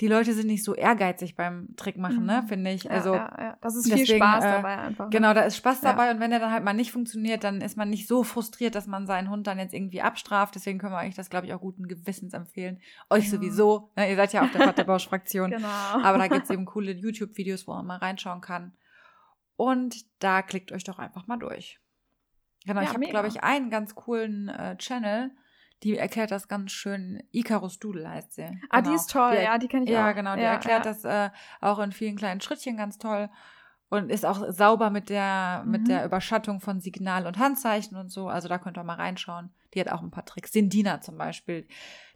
die 0.01 0.07
Leute 0.07 0.33
sind 0.33 0.47
nicht 0.47 0.63
so 0.63 0.75
ehrgeizig 0.75 1.35
beim 1.35 1.69
Trick 1.77 1.97
machen, 1.97 2.25
ne, 2.25 2.41
mhm. 2.41 2.47
finde 2.47 2.71
ich. 2.71 2.91
Also 2.91 3.13
ja, 3.13 3.35
ja, 3.39 3.57
das 3.61 3.75
ist 3.77 3.85
deswegen, 3.85 4.05
viel 4.05 4.15
Spaß 4.17 4.43
äh, 4.43 4.51
dabei 4.51 4.77
einfach. 4.77 5.05
Ne? 5.05 5.09
Genau, 5.11 5.33
da 5.33 5.41
ist 5.41 5.55
Spaß 5.55 5.81
dabei 5.81 6.11
und 6.11 6.19
wenn 6.19 6.31
der 6.31 6.39
dann 6.39 6.51
halt 6.51 6.65
mal 6.65 6.73
nicht 6.73 6.91
funktioniert, 6.91 7.45
dann 7.45 7.61
ist 7.61 7.77
man 7.77 7.89
nicht 7.89 8.07
so 8.07 8.23
frustriert, 8.23 8.75
dass 8.75 8.87
man 8.87 9.07
seinen 9.07 9.29
Hund 9.29 9.47
dann 9.47 9.57
jetzt 9.57 9.73
irgendwie 9.73 10.01
abstraft. 10.01 10.55
Deswegen 10.55 10.79
können 10.79 10.91
wir 10.91 10.99
euch 10.99 11.15
das, 11.15 11.29
glaube 11.29 11.47
ich, 11.47 11.53
auch 11.53 11.61
guten 11.61 11.87
Gewissens 11.87 12.33
empfehlen. 12.33 12.81
Euch 13.09 13.29
sowieso. 13.29 13.91
Ne? 13.95 14.09
Ihr 14.09 14.17
seid 14.17 14.33
ja 14.33 14.41
auf 14.41 14.51
der 14.51 14.61
Vaterbausch-Fraktion. 14.67 15.51
genau. 15.51 15.67
Aber 15.67 16.17
da 16.17 16.27
gibt 16.27 16.43
es 16.43 16.49
eben 16.51 16.65
coole 16.65 16.91
YouTube-Videos, 16.91 17.65
wo 17.65 17.73
man 17.73 17.85
mal 17.85 17.97
reinschauen 17.97 18.41
kann. 18.41 18.73
Und 19.55 19.95
da 20.19 20.41
klickt 20.41 20.73
euch 20.73 20.83
doch 20.83 20.99
einfach 20.99 21.27
mal 21.27 21.37
durch. 21.37 21.79
Genau, 22.65 22.81
Ja, 22.81 22.87
ich 22.87 22.93
habe, 22.93 23.05
glaube 23.07 23.27
ich, 23.29 23.43
einen 23.43 23.69
ganz 23.69 23.95
coolen 23.95 24.49
äh, 24.49 24.75
Channel, 24.77 25.31
die 25.83 25.97
erklärt 25.97 26.31
das 26.31 26.47
ganz 26.47 26.71
schön. 26.71 27.21
Icarus 27.31 27.79
Doodle 27.79 28.09
heißt 28.09 28.33
sie. 28.33 28.43
Ah, 28.69 28.79
genau. 28.81 28.89
die 28.89 28.95
ist 28.95 29.09
toll, 29.11 29.35
Die 29.37 29.43
ja, 29.43 29.57
die 29.57 29.67
kenne 29.67 29.83
ich 29.85 29.91
Ja, 29.91 30.09
auch. 30.09 30.15
genau, 30.15 30.35
die 30.35 30.41
ja, 30.41 30.51
erklärt 30.53 30.85
ja. 30.85 30.91
das 30.93 31.03
äh, 31.05 31.29
auch 31.61 31.79
in 31.79 31.91
vielen 31.91 32.15
kleinen 32.15 32.41
Schrittchen 32.41 32.77
ganz 32.77 32.97
toll 32.97 33.29
und 33.89 34.09
ist 34.09 34.25
auch 34.25 34.43
sauber 34.51 34.89
mit 34.89 35.09
der, 35.09 35.63
mit 35.65 35.81
Mhm. 35.83 35.85
der 35.85 36.05
Überschattung 36.05 36.59
von 36.59 36.79
Signal- 36.79 37.27
und 37.27 37.37
Handzeichen 37.37 37.97
und 37.97 38.09
so. 38.11 38.27
Also 38.29 38.47
da 38.47 38.57
könnt 38.57 38.77
ihr 38.77 38.83
mal 38.83 38.95
reinschauen. 38.95 39.53
Die 39.73 39.79
hat 39.79 39.89
auch 39.91 40.01
ein 40.01 40.09
paar 40.09 40.25
Tricks. 40.25 40.51
Den 40.51 40.69
Dina 40.69 41.01
zum 41.01 41.17
Beispiel. 41.17 41.67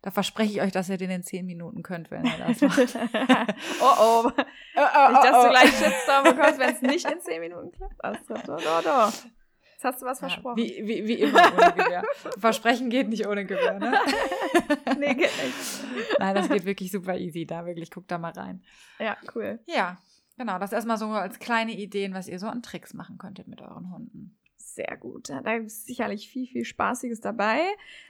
Da 0.02 0.12
verspreche 0.12 0.52
ich 0.54 0.62
euch, 0.62 0.72
dass 0.72 0.90
ihr 0.90 0.98
den 0.98 1.12
in 1.12 1.24
zehn 1.24 1.46
Minuten 1.46 1.84
könnt, 1.84 2.10
wenn 2.10 2.24
ihr 2.26 2.38
das 2.48 2.62
macht. 2.62 2.80
oh 3.82 3.86
oh. 4.00 4.24
oh, 4.26 5.12
Nicht, 5.12 5.24
dass 5.24 5.44
du 5.44 5.50
gleich 5.50 5.78
Shitstorm 5.78 6.24
bekommst, 6.24 6.58
wenn 6.60 6.74
es 6.74 6.82
nicht 6.82 7.06
in 7.12 7.20
10 7.20 7.40
Minuten 7.42 7.72
klappt. 7.72 8.04
Astrid. 8.04 8.48
Do, 8.48 8.56
do, 8.56 8.82
do. 8.84 9.12
Jetzt 9.80 9.86
hast 9.86 10.02
du 10.02 10.06
was 10.08 10.20
versprochen. 10.20 10.58
Wie, 10.58 10.86
wie, 10.86 11.08
wie 11.08 11.14
immer 11.22 11.54
ohne 11.54 11.72
Gewehr. 11.72 12.04
Versprechen 12.38 12.90
geht 12.90 13.08
nicht 13.08 13.26
ohne 13.26 13.46
Gewehr, 13.46 13.80
ne? 13.80 13.94
nee, 15.00 15.14
geht 15.14 15.32
nicht. 15.42 16.20
Nein, 16.20 16.36
das 16.36 16.50
geht 16.50 16.66
wirklich 16.66 16.92
super 16.92 17.18
easy. 17.18 17.46
Da 17.46 17.66
wirklich, 17.66 17.90
guckt 17.90 18.12
da 18.12 18.18
mal 18.18 18.34
rein. 18.34 18.62
Ja, 19.00 19.16
cool. 19.34 19.58
Ja, 19.68 19.98
genau. 20.38 20.60
Das 20.60 20.74
erstmal 20.74 20.98
so 20.98 21.06
als 21.06 21.40
kleine 21.40 21.72
Ideen, 21.72 22.14
was 22.14 22.28
ihr 22.28 22.40
so 22.40 22.48
an 22.48 22.62
Tricks 22.62 22.94
machen 22.94 23.18
könntet 23.18 23.48
mit 23.48 23.62
euren 23.62 23.90
Hunden. 23.90 24.38
Sehr 24.80 24.96
gut. 24.96 25.28
Da 25.28 25.56
ist 25.56 25.88
sicherlich 25.88 26.30
viel, 26.30 26.48
viel 26.48 26.64
Spaßiges 26.64 27.20
dabei. 27.20 27.60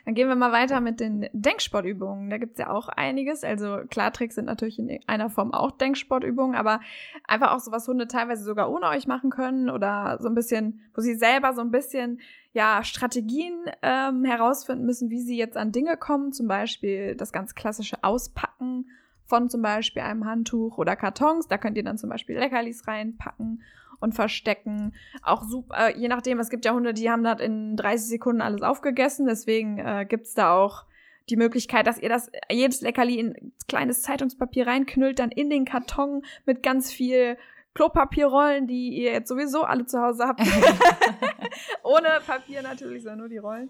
Dann 0.05 0.13
gehen 0.13 0.27
wir 0.27 0.35
mal 0.35 0.51
weiter 0.51 0.81
mit 0.81 0.99
den 0.99 1.27
Denksportübungen. 1.33 2.29
Da 2.29 2.37
gibt 2.37 2.51
es 2.53 2.59
ja 2.59 2.69
auch 2.69 2.89
einiges. 2.89 3.43
Also 3.43 3.79
klar, 3.89 4.13
Tricks 4.13 4.35
sind 4.35 4.45
natürlich 4.45 4.77
in 4.77 4.99
einer 5.07 5.31
Form 5.31 5.51
auch 5.51 5.71
Denksportübungen, 5.71 6.55
aber 6.55 6.79
einfach 7.27 7.53
auch 7.53 7.59
so, 7.59 7.71
was 7.71 7.87
Hunde 7.87 8.07
teilweise 8.07 8.43
sogar 8.43 8.69
ohne 8.69 8.87
euch 8.89 9.07
machen 9.07 9.31
können 9.31 9.71
oder 9.71 10.19
so 10.21 10.27
ein 10.27 10.35
bisschen, 10.35 10.81
wo 10.93 11.01
sie 11.01 11.15
selber 11.15 11.53
so 11.53 11.61
ein 11.61 11.71
bisschen 11.71 12.19
ja, 12.53 12.83
Strategien 12.83 13.55
ähm, 13.81 14.23
herausfinden 14.23 14.85
müssen, 14.85 15.09
wie 15.09 15.21
sie 15.21 15.37
jetzt 15.37 15.57
an 15.57 15.71
Dinge 15.71 15.97
kommen. 15.97 16.33
Zum 16.33 16.47
Beispiel 16.47 17.15
das 17.15 17.31
ganz 17.31 17.55
klassische 17.55 18.03
Auspacken 18.03 18.85
von 19.25 19.49
zum 19.49 19.63
Beispiel 19.63 20.03
einem 20.03 20.25
Handtuch 20.25 20.77
oder 20.77 20.95
Kartons. 20.95 21.47
Da 21.47 21.57
könnt 21.57 21.77
ihr 21.77 21.83
dann 21.83 21.97
zum 21.97 22.11
Beispiel 22.11 22.37
Leckerlis 22.37 22.87
reinpacken 22.87 23.63
und 23.99 24.13
verstecken. 24.13 24.93
Auch 25.23 25.43
super, 25.43 25.89
äh, 25.89 25.97
je 25.97 26.07
nachdem, 26.07 26.39
es 26.39 26.49
gibt 26.49 26.65
ja 26.65 26.73
Hunde, 26.73 26.93
die 26.93 27.09
haben 27.09 27.23
das 27.23 27.39
in 27.41 27.75
30 27.75 28.07
Sekunden 28.07 28.41
alles 28.41 28.61
aufgegessen. 28.61 29.27
Deswegen 29.27 29.79
äh, 29.79 30.05
gibt's 30.07 30.33
da 30.33 30.53
auch 30.55 30.85
die 31.29 31.37
Möglichkeit, 31.37 31.87
dass 31.87 31.99
ihr 31.99 32.09
das 32.09 32.31
jedes 32.51 32.81
Leckerli 32.81 33.19
in 33.19 33.53
kleines 33.67 34.01
Zeitungspapier 34.01 34.67
reinknüllt, 34.67 35.19
dann 35.19 35.31
in 35.31 35.49
den 35.49 35.65
Karton 35.65 36.23
mit 36.45 36.63
ganz 36.63 36.91
viel 36.91 37.37
Klopapierrollen, 37.79 38.67
die 38.67 38.89
ihr 38.89 39.13
jetzt 39.13 39.29
sowieso 39.29 39.63
alle 39.63 39.85
zu 39.85 40.01
Hause 40.01 40.27
habt. 40.27 40.41
Ohne 41.83 42.09
Papier 42.27 42.61
natürlich, 42.61 43.03
sondern 43.03 43.19
nur 43.19 43.29
die 43.29 43.37
Rollen. 43.37 43.69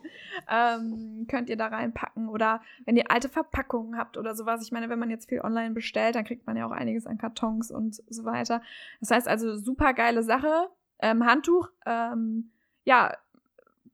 Ähm, 0.49 1.27
könnt 1.29 1.47
ihr 1.47 1.57
da 1.57 1.67
reinpacken. 1.67 2.27
Oder 2.27 2.63
wenn 2.87 2.97
ihr 2.97 3.11
alte 3.11 3.29
Verpackungen 3.29 3.99
habt 3.99 4.17
oder 4.17 4.33
sowas. 4.33 4.63
Ich 4.63 4.71
meine, 4.71 4.89
wenn 4.89 4.97
man 4.97 5.11
jetzt 5.11 5.29
viel 5.29 5.41
online 5.41 5.75
bestellt, 5.75 6.15
dann 6.15 6.25
kriegt 6.25 6.47
man 6.47 6.57
ja 6.57 6.65
auch 6.65 6.71
einiges 6.71 7.05
an 7.05 7.19
Kartons 7.19 7.69
und 7.69 8.01
so 8.09 8.25
weiter. 8.25 8.63
Das 8.99 9.11
heißt 9.11 9.27
also, 9.27 9.55
super 9.57 9.93
geile 9.93 10.23
Sache. 10.23 10.71
Ähm, 10.99 11.23
Handtuch, 11.23 11.69
ähm, 11.85 12.49
ja, 12.85 13.15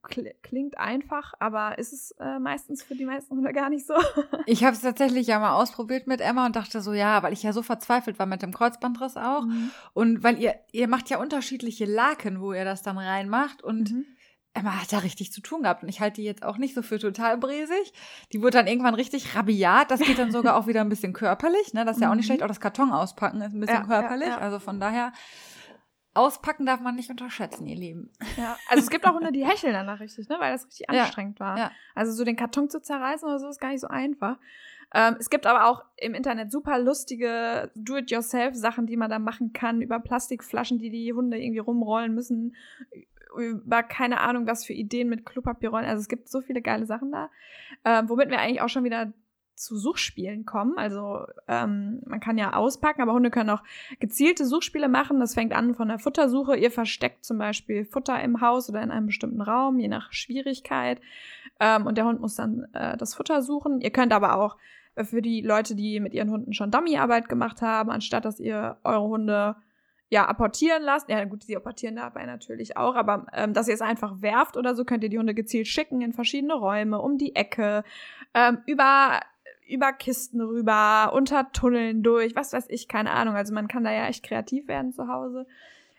klingt 0.08 0.78
einfach, 0.78 1.34
aber 1.40 1.78
ist 1.78 1.92
es 1.92 2.12
äh, 2.20 2.38
meistens 2.38 2.82
für 2.82 2.94
die 2.94 3.04
meisten 3.04 3.34
Hunde 3.36 3.52
gar 3.52 3.68
nicht 3.70 3.86
so. 3.86 3.94
Ich 4.46 4.64
habe 4.64 4.74
es 4.76 4.82
tatsächlich 4.82 5.26
ja 5.26 5.38
mal 5.38 5.54
ausprobiert 5.54 6.06
mit 6.06 6.20
Emma 6.20 6.46
und 6.46 6.56
dachte 6.56 6.80
so, 6.80 6.92
ja, 6.92 7.22
weil 7.22 7.32
ich 7.32 7.42
ja 7.42 7.52
so 7.52 7.62
verzweifelt 7.62 8.18
war 8.18 8.26
mit 8.26 8.42
dem 8.42 8.54
Kreuzbandriss 8.54 9.16
auch. 9.16 9.44
Mhm. 9.44 9.70
Und 9.94 10.22
weil 10.22 10.38
ihr, 10.40 10.54
ihr 10.72 10.88
macht 10.88 11.10
ja 11.10 11.18
unterschiedliche 11.18 11.84
Laken, 11.84 12.40
wo 12.40 12.52
ihr 12.52 12.64
das 12.64 12.82
dann 12.82 12.98
reinmacht. 12.98 13.62
Und 13.62 13.90
Mhm. 13.92 14.04
Emma 14.54 14.80
hat 14.80 14.90
da 14.90 14.98
richtig 15.00 15.32
zu 15.32 15.42
tun 15.42 15.64
gehabt. 15.64 15.82
Und 15.82 15.90
ich 15.90 16.00
halte 16.00 16.22
die 16.22 16.26
jetzt 16.26 16.42
auch 16.42 16.56
nicht 16.56 16.74
so 16.74 16.80
für 16.80 16.98
total 16.98 17.36
bresig. 17.36 17.92
Die 18.32 18.40
wurde 18.40 18.52
dann 18.52 18.66
irgendwann 18.66 18.94
richtig 18.94 19.36
rabiat. 19.36 19.90
Das 19.90 20.00
geht 20.00 20.18
dann 20.18 20.32
sogar 20.32 20.56
auch 20.56 20.66
wieder 20.66 20.80
ein 20.80 20.88
bisschen 20.88 21.12
körperlich. 21.12 21.74
Ne? 21.74 21.84
Das 21.84 21.96
ist 21.98 22.02
ja 22.02 22.10
auch 22.10 22.14
nicht 22.14 22.24
Mhm. 22.24 22.28
schlecht. 22.28 22.42
Auch 22.42 22.48
das 22.48 22.60
Karton 22.60 22.90
auspacken 22.90 23.42
ist 23.42 23.52
ein 23.52 23.60
bisschen 23.60 23.74
Ja, 23.76 23.82
ja, 23.82 23.86
körperlich. 23.86 24.28
ja. 24.28 24.38
Also 24.38 24.58
von 24.58 24.80
daher, 24.80 25.12
auspacken 26.16 26.66
darf 26.66 26.80
man 26.80 26.96
nicht 26.96 27.10
unterschätzen, 27.10 27.66
ihr 27.66 27.76
Lieben. 27.76 28.10
Ja, 28.36 28.56
also 28.68 28.82
es 28.82 28.90
gibt 28.90 29.06
auch 29.06 29.14
Hunde, 29.14 29.32
die 29.32 29.44
hecheln 29.46 29.72
danach 29.72 30.00
richtig, 30.00 30.28
ne, 30.28 30.36
weil 30.38 30.52
das 30.52 30.66
richtig 30.66 30.86
Ja, 30.90 31.02
anstrengend 31.02 31.38
war. 31.40 31.58
ja. 31.58 31.70
Also 31.94 32.12
so 32.12 32.24
den 32.24 32.36
Karton 32.36 32.68
zu 32.70 32.80
zerreißen 32.80 33.28
oder 33.28 33.38
so 33.38 33.48
ist 33.48 33.60
gar 33.60 33.70
nicht 33.70 33.80
so 33.80 33.88
einfach. 33.88 34.38
Ähm, 34.94 35.16
es 35.18 35.30
gibt 35.30 35.46
aber 35.46 35.66
auch 35.66 35.84
im 35.96 36.14
Internet 36.14 36.50
super 36.52 36.78
lustige 36.78 37.70
Do-it-yourself-Sachen, 37.74 38.86
die 38.86 38.96
man 38.96 39.10
da 39.10 39.18
machen 39.18 39.52
kann, 39.52 39.82
über 39.82 39.98
Plastikflaschen, 39.98 40.78
die 40.78 40.90
die 40.90 41.12
Hunde 41.12 41.38
irgendwie 41.38 41.58
rumrollen 41.58 42.14
müssen, 42.14 42.54
über 43.36 43.82
keine 43.82 44.20
Ahnung, 44.20 44.46
was 44.46 44.64
für 44.64 44.72
Ideen 44.72 45.08
mit 45.08 45.26
Klopapierrollen. 45.26 45.86
Also 45.86 46.00
es 46.00 46.08
gibt 46.08 46.28
so 46.28 46.40
viele 46.40 46.62
geile 46.62 46.86
Sachen 46.86 47.10
da, 47.12 47.30
ähm, 47.84 48.08
womit 48.08 48.30
wir 48.30 48.38
eigentlich 48.38 48.60
auch 48.62 48.68
schon 48.68 48.84
wieder 48.84 49.12
zu 49.56 49.76
Suchspielen 49.76 50.44
kommen. 50.44 50.78
Also 50.78 51.26
ähm, 51.48 52.00
man 52.06 52.20
kann 52.20 52.38
ja 52.38 52.52
auspacken, 52.52 53.02
aber 53.02 53.12
Hunde 53.12 53.30
können 53.30 53.50
auch 53.50 53.62
gezielte 53.98 54.44
Suchspiele 54.44 54.88
machen. 54.88 55.18
Das 55.18 55.34
fängt 55.34 55.52
an 55.52 55.74
von 55.74 55.88
der 55.88 55.98
Futtersuche. 55.98 56.56
Ihr 56.56 56.70
versteckt 56.70 57.24
zum 57.24 57.38
Beispiel 57.38 57.84
Futter 57.84 58.22
im 58.22 58.40
Haus 58.40 58.68
oder 58.68 58.82
in 58.82 58.90
einem 58.90 59.06
bestimmten 59.06 59.40
Raum, 59.40 59.78
je 59.78 59.88
nach 59.88 60.12
Schwierigkeit. 60.12 61.00
Ähm, 61.58 61.86
und 61.86 61.96
der 61.96 62.04
Hund 62.04 62.20
muss 62.20 62.34
dann 62.34 62.66
äh, 62.74 62.96
das 62.96 63.14
Futter 63.14 63.42
suchen. 63.42 63.80
Ihr 63.80 63.90
könnt 63.90 64.12
aber 64.12 64.36
auch 64.36 64.56
äh, 64.94 65.04
für 65.04 65.22
die 65.22 65.40
Leute, 65.40 65.74
die 65.74 66.00
mit 66.00 66.14
ihren 66.14 66.30
Hunden 66.30 66.52
schon 66.52 66.70
Dummyarbeit 66.70 67.28
gemacht 67.28 67.62
haben, 67.62 67.90
anstatt 67.90 68.24
dass 68.24 68.38
ihr 68.38 68.76
eure 68.84 69.08
Hunde 69.08 69.56
ja 70.08 70.26
apportieren 70.26 70.82
lasst. 70.82 71.08
Ja, 71.08 71.24
gut, 71.24 71.44
sie 71.44 71.56
apportieren 71.56 71.96
dabei 71.96 72.26
natürlich 72.26 72.76
auch, 72.76 72.94
aber 72.94 73.26
ähm, 73.32 73.54
dass 73.54 73.68
ihr 73.68 73.74
es 73.74 73.80
einfach 73.80 74.20
werft 74.20 74.56
oder 74.56 74.74
so, 74.74 74.84
könnt 74.84 75.02
ihr 75.02 75.10
die 75.10 75.18
Hunde 75.18 75.34
gezielt 75.34 75.66
schicken 75.66 76.00
in 76.00 76.12
verschiedene 76.12 76.54
Räume, 76.54 77.00
um 77.00 77.18
die 77.18 77.34
Ecke, 77.34 77.84
ähm, 78.34 78.58
über 78.66 79.20
über 79.66 79.92
Kisten 79.92 80.40
rüber, 80.40 81.12
unter 81.14 81.50
Tunneln 81.52 82.02
durch, 82.02 82.34
was 82.36 82.52
weiß 82.52 82.66
ich, 82.68 82.88
keine 82.88 83.10
Ahnung. 83.10 83.34
Also 83.34 83.52
man 83.52 83.68
kann 83.68 83.84
da 83.84 83.92
ja 83.92 84.06
echt 84.06 84.22
kreativ 84.24 84.68
werden 84.68 84.92
zu 84.92 85.08
Hause. 85.08 85.46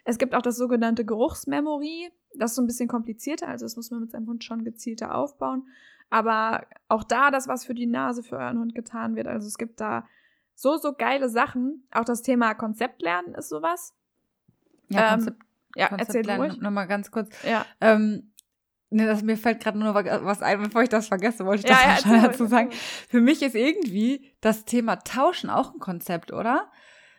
Es 0.06 0.18
gibt 0.18 0.34
auch 0.36 0.42
das 0.42 0.56
sogenannte 0.58 1.04
Geruchsmemory. 1.06 2.12
Das 2.36 2.52
ist 2.52 2.56
so 2.56 2.62
ein 2.62 2.68
bisschen 2.68 2.88
komplizierter, 2.88 3.48
also 3.48 3.66
das 3.66 3.76
muss 3.76 3.92
man 3.92 4.02
mit 4.02 4.12
seinem 4.12 4.28
Hund 4.28 4.44
schon 4.44 4.64
gezielter 4.64 5.16
aufbauen. 5.16 5.68
Aber 6.10 6.66
auch 6.88 7.04
da 7.04 7.32
das, 7.32 7.48
was 7.50 7.66
für 7.66 7.74
die 7.74 7.88
Nase 7.88 8.24
für 8.24 8.38
euren 8.38 8.60
Hund 8.60 8.74
getan 8.76 9.16
wird. 9.16 9.28
Also 9.28 9.48
es 9.48 9.58
gibt 9.58 9.82
da 9.82 10.08
so, 10.56 10.78
so 10.78 10.94
geile 10.94 11.28
Sachen. 11.30 11.84
Auch 11.92 12.06
das 12.06 12.22
Thema 12.22 12.54
Konzeptlernen 12.54 13.36
ist 13.36 13.50
sowas. 13.50 13.94
Ja, 14.90 15.02
Ähm, 15.10 15.10
Konzept, 15.16 15.42
Ja, 15.76 15.88
Konzept 15.90 16.10
erzähl 16.10 16.26
lernen. 16.26 16.52
ruhig. 16.52 16.62
Noch 16.62 16.72
mal 16.72 16.86
ganz 16.86 17.12
kurz. 17.12 17.30
Ja. 17.44 17.66
Ähm, 17.82 18.32
ne, 18.90 19.06
das, 19.06 19.22
mir 19.24 19.38
fällt 19.38 19.62
gerade 19.62 19.78
nur 19.78 19.94
was 19.94 20.42
ein, 20.42 20.62
bevor 20.64 20.84
ich 20.84 20.90
das 20.90 21.08
vergesse, 21.08 21.46
wollte 21.46 21.64
ich 21.66 21.70
Ja, 21.70 21.76
das 21.76 21.84
ja, 22.06 22.12
erzähl 22.16 22.30
dazu 22.30 22.46
sagen. 22.46 22.72
Für 23.10 23.22
mich 23.22 23.42
ist 23.42 23.56
irgendwie 23.56 24.34
das 24.42 24.66
Thema 24.66 24.98
Tauschen 24.98 25.50
auch 25.50 25.74
ein 25.74 25.80
Konzept, 25.80 26.32
oder? 26.32 26.70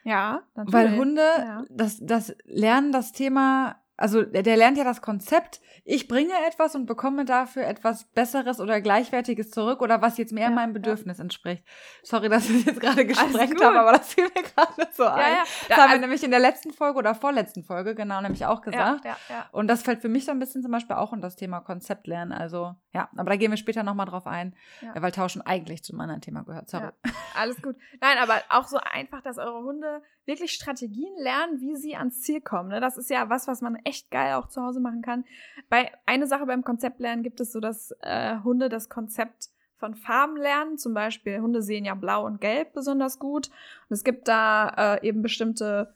Ja, 0.04 0.42
natürlich. 0.54 0.74
Weil 0.74 0.96
Hunde, 0.96 1.22
Ja. 1.38 1.64
das, 1.70 1.98
das 2.00 2.35
lernen 2.44 2.92
das 2.92 3.12
Thema, 3.12 3.76
also 3.98 4.22
der, 4.22 4.42
der 4.42 4.56
lernt 4.56 4.78
ja 4.78 4.84
das 4.84 5.02
Konzept, 5.02 5.61
ich 5.84 6.08
bringe 6.08 6.32
etwas 6.46 6.74
und 6.74 6.87
bekomme 6.87 7.24
dafür 7.24 7.66
etwas 7.66 8.04
Besseres 8.04 8.61
oder 8.61 8.80
Gleichwertiges 8.80 9.50
zurück 9.50 9.82
oder 9.82 10.00
was 10.00 10.16
jetzt 10.18 10.32
mehr 10.32 10.44
Ja, 10.44 10.50
meinem 10.50 10.70
ja. 10.70 10.74
Bedürfnis 10.80 11.18
entspricht. 11.18 11.64
Sorry, 12.02 12.28
dass 12.28 12.48
ich 12.48 12.64
jetzt 12.64 12.80
gerade 12.80 13.04
gesprengt 13.06 13.62
habe, 13.62 13.80
aber 13.80 13.92
das 13.92 14.14
fiel 14.14 14.24
mir 14.24 14.42
gerade 14.42 14.88
so 14.92 15.04
ein. 15.04 15.18
Ja, 15.18 15.28
ja. 15.28 15.38
Das 15.40 15.68
Ja, 15.68 15.76
haben 15.76 15.82
wir 15.84 15.90
also- 15.90 16.00
nämlich 16.00 16.22
in 16.24 16.30
der 16.30 16.40
letzten 16.40 16.72
Folge 16.72 16.98
oder 16.98 17.14
vorletzten 17.14 17.64
Folge 17.64 17.94
genau 17.94 18.20
nämlich 18.20 18.46
auch 18.46 18.61
gesagt. 18.62 19.04
Ja, 19.04 19.11
ja, 19.11 19.16
ja. 19.37 19.48
Und 19.52 19.68
das 19.68 19.82
fällt 19.82 20.00
für 20.00 20.08
mich 20.08 20.24
so 20.24 20.30
ein 20.30 20.38
bisschen 20.38 20.62
zum 20.62 20.70
Beispiel 20.70 20.96
auch 20.96 21.12
in 21.12 21.20
das 21.20 21.37
Thema 21.37 21.61
Konzept 21.61 22.06
lernen. 22.06 22.32
Also 22.32 22.74
ja, 22.92 23.08
aber 23.16 23.30
da 23.30 23.37
gehen 23.37 23.50
wir 23.50 23.56
später 23.58 23.82
nochmal 23.82 24.06
drauf 24.06 24.26
ein, 24.26 24.54
Ja. 24.80 25.00
weil 25.02 25.12
Tauschen 25.12 25.42
eigentlich 25.42 25.82
zum 25.84 25.98
anderen 26.00 26.20
Thema 26.20 26.42
gehört. 26.44 26.68
Sorry. 26.70 26.84
Ja, 27.04 27.11
alles 27.37 27.61
gut. 27.61 27.76
Nein, 28.00 28.18
aber 28.18 28.42
auch 28.50 28.68
so 28.68 28.78
einfach, 28.78 29.22
dass 29.22 29.38
eure 29.38 29.62
Hunde 29.64 30.02
wirklich 30.28 30.52
Strategien 30.52 31.12
lernen, 31.18 31.60
wie 31.60 31.74
sie 31.74 31.96
ans 31.96 32.20
Ziel 32.20 32.40
kommen. 32.40 32.68
Ne? 32.68 32.80
Das 32.80 32.96
ist 32.96 33.10
ja 33.10 33.28
was, 33.30 33.48
was 33.48 33.62
man 33.62 33.76
echt 33.84 34.10
geil 34.10 34.34
auch 34.34 34.46
zu 34.46 34.62
Hause 34.62 34.78
machen 34.78 35.02
kann. 35.02 35.24
Bei 35.68 35.90
eine 36.06 36.26
Sache 36.26 36.46
beim 36.46 36.62
Konzeptlernen 36.62 37.24
gibt 37.24 37.40
es 37.40 37.50
so, 37.50 37.58
dass 37.58 37.92
äh, 38.02 38.36
Hunde 38.44 38.68
das 38.68 38.88
Konzept 38.88 39.48
von 39.78 39.94
Farben 39.94 40.36
lernen. 40.36 40.76
Zum 40.76 40.92
Beispiel 40.94 41.40
Hunde 41.40 41.62
sehen 41.62 41.84
ja 41.84 41.94
Blau 41.94 42.26
und 42.26 42.40
Gelb 42.40 42.74
besonders 42.74 43.18
gut. 43.18 43.48
Und 43.88 43.94
es 43.94 44.04
gibt 44.04 44.28
da 44.28 44.98
äh, 45.00 45.08
eben 45.08 45.22
bestimmte 45.22 45.94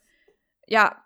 ja, 0.67 0.97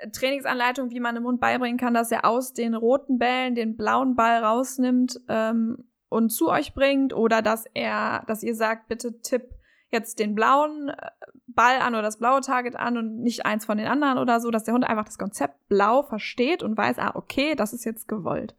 äh, 0.00 0.10
Trainingsanleitungen, 0.10 0.92
wie 0.92 1.00
man 1.00 1.16
dem 1.16 1.24
Hund 1.24 1.40
beibringen 1.40 1.78
kann, 1.78 1.92
dass 1.92 2.12
er 2.12 2.24
aus 2.24 2.52
den 2.52 2.74
roten 2.74 3.18
Bällen 3.18 3.56
den 3.56 3.76
blauen 3.76 4.14
Ball 4.14 4.44
rausnimmt 4.44 5.20
ähm, 5.28 5.88
und 6.08 6.30
zu 6.30 6.48
euch 6.50 6.72
bringt 6.72 7.12
oder 7.12 7.42
dass 7.42 7.66
er, 7.74 8.22
dass 8.28 8.44
ihr 8.44 8.54
sagt, 8.54 8.86
bitte 8.86 9.20
tipp 9.20 9.54
jetzt 9.90 10.18
den 10.18 10.34
blauen 10.34 10.88
äh, 10.90 11.10
Ball 11.46 11.80
an 11.80 11.94
oder 11.94 12.02
das 12.02 12.18
blaue 12.18 12.40
Target 12.40 12.76
an 12.76 12.96
und 12.96 13.22
nicht 13.22 13.44
eins 13.44 13.64
von 13.64 13.78
den 13.78 13.86
anderen 13.86 14.18
oder 14.18 14.40
so, 14.40 14.50
dass 14.50 14.64
der 14.64 14.74
Hund 14.74 14.84
einfach 14.84 15.04
das 15.04 15.18
Konzept 15.18 15.68
blau 15.68 16.02
versteht 16.02 16.62
und 16.62 16.76
weiß, 16.76 16.98
ah, 16.98 17.12
okay, 17.14 17.54
das 17.54 17.72
ist 17.72 17.84
jetzt 17.84 18.08
gewollt. 18.08 18.54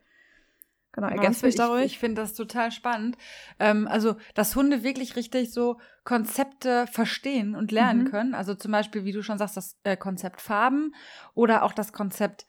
Genau, 0.93 1.07
ergänzt 1.07 1.41
mich 1.43 1.51
ich, 1.51 1.55
da 1.55 1.67
ruhig. 1.67 1.85
Ich 1.85 1.99
finde 1.99 2.21
das 2.21 2.33
total 2.33 2.69
spannend. 2.71 3.17
Ähm, 3.59 3.87
also, 3.87 4.17
dass 4.35 4.57
Hunde 4.57 4.83
wirklich 4.83 5.15
richtig 5.15 5.53
so 5.53 5.79
Konzepte 6.03 6.85
verstehen 6.87 7.55
und 7.55 7.71
lernen 7.71 8.03
Mhm. 8.03 8.09
können. 8.09 8.35
Also 8.35 8.55
zum 8.55 8.73
Beispiel, 8.73 9.05
wie 9.05 9.13
du 9.13 9.23
schon 9.23 9.37
sagst, 9.37 9.55
das 9.55 9.77
äh, 9.83 9.95
Konzept 9.95 10.41
Farben 10.41 10.93
oder 11.33 11.63
auch 11.63 11.71
das 11.71 11.93
Konzept 11.93 12.45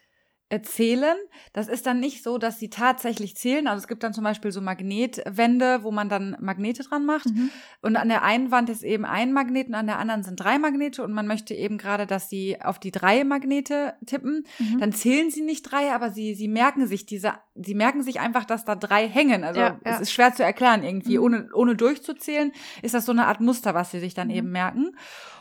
erzählen. 0.52 1.16
Das 1.54 1.66
ist 1.66 1.86
dann 1.86 1.98
nicht 1.98 2.22
so, 2.22 2.36
dass 2.38 2.58
sie 2.58 2.68
tatsächlich 2.68 3.36
zählen. 3.36 3.66
Also 3.66 3.80
es 3.80 3.88
gibt 3.88 4.02
dann 4.02 4.12
zum 4.12 4.22
Beispiel 4.22 4.52
so 4.52 4.60
Magnetwände, 4.60 5.82
wo 5.82 5.90
man 5.90 6.08
dann 6.08 6.36
Magnete 6.40 6.82
dran 6.82 7.04
macht. 7.06 7.26
Mhm. 7.26 7.50
Und 7.80 7.96
an 7.96 8.08
der 8.08 8.22
einen 8.22 8.50
Wand 8.50 8.68
ist 8.70 8.82
eben 8.82 9.04
ein 9.04 9.32
Magnet 9.32 9.68
und 9.68 9.74
an 9.74 9.86
der 9.86 9.98
anderen 9.98 10.22
sind 10.22 10.36
drei 10.36 10.58
Magnete. 10.58 11.02
Und 11.02 11.12
man 11.12 11.26
möchte 11.26 11.54
eben 11.54 11.78
gerade, 11.78 12.06
dass 12.06 12.28
sie 12.28 12.60
auf 12.60 12.78
die 12.78 12.92
drei 12.92 13.24
Magnete 13.24 13.94
tippen. 14.06 14.44
Mhm. 14.58 14.78
Dann 14.78 14.92
zählen 14.92 15.30
sie 15.30 15.42
nicht 15.42 15.62
drei, 15.62 15.92
aber 15.92 16.10
sie, 16.10 16.34
sie 16.34 16.48
merken 16.48 16.86
sich 16.86 17.06
diese, 17.06 17.32
sie 17.54 17.74
merken 17.74 18.02
sich 18.02 18.20
einfach, 18.20 18.44
dass 18.44 18.64
da 18.64 18.76
drei 18.76 19.08
hängen. 19.08 19.44
Also 19.44 19.60
Ja, 19.60 19.78
es 19.84 19.92
ja. 19.96 19.98
ist 20.00 20.12
schwer 20.12 20.34
zu 20.34 20.44
erklären 20.44 20.82
irgendwie. 20.84 21.16
Mhm. 21.18 21.24
Ohne, 21.24 21.48
ohne 21.54 21.76
durchzuzählen 21.76 22.52
ist 22.82 22.94
das 22.94 23.06
so 23.06 23.12
eine 23.12 23.26
Art 23.26 23.40
Muster, 23.40 23.74
was 23.74 23.90
sie 23.90 24.00
sich 24.00 24.14
dann 24.14 24.28
Mhm. 24.28 24.34
eben 24.34 24.50
merken. 24.52 24.96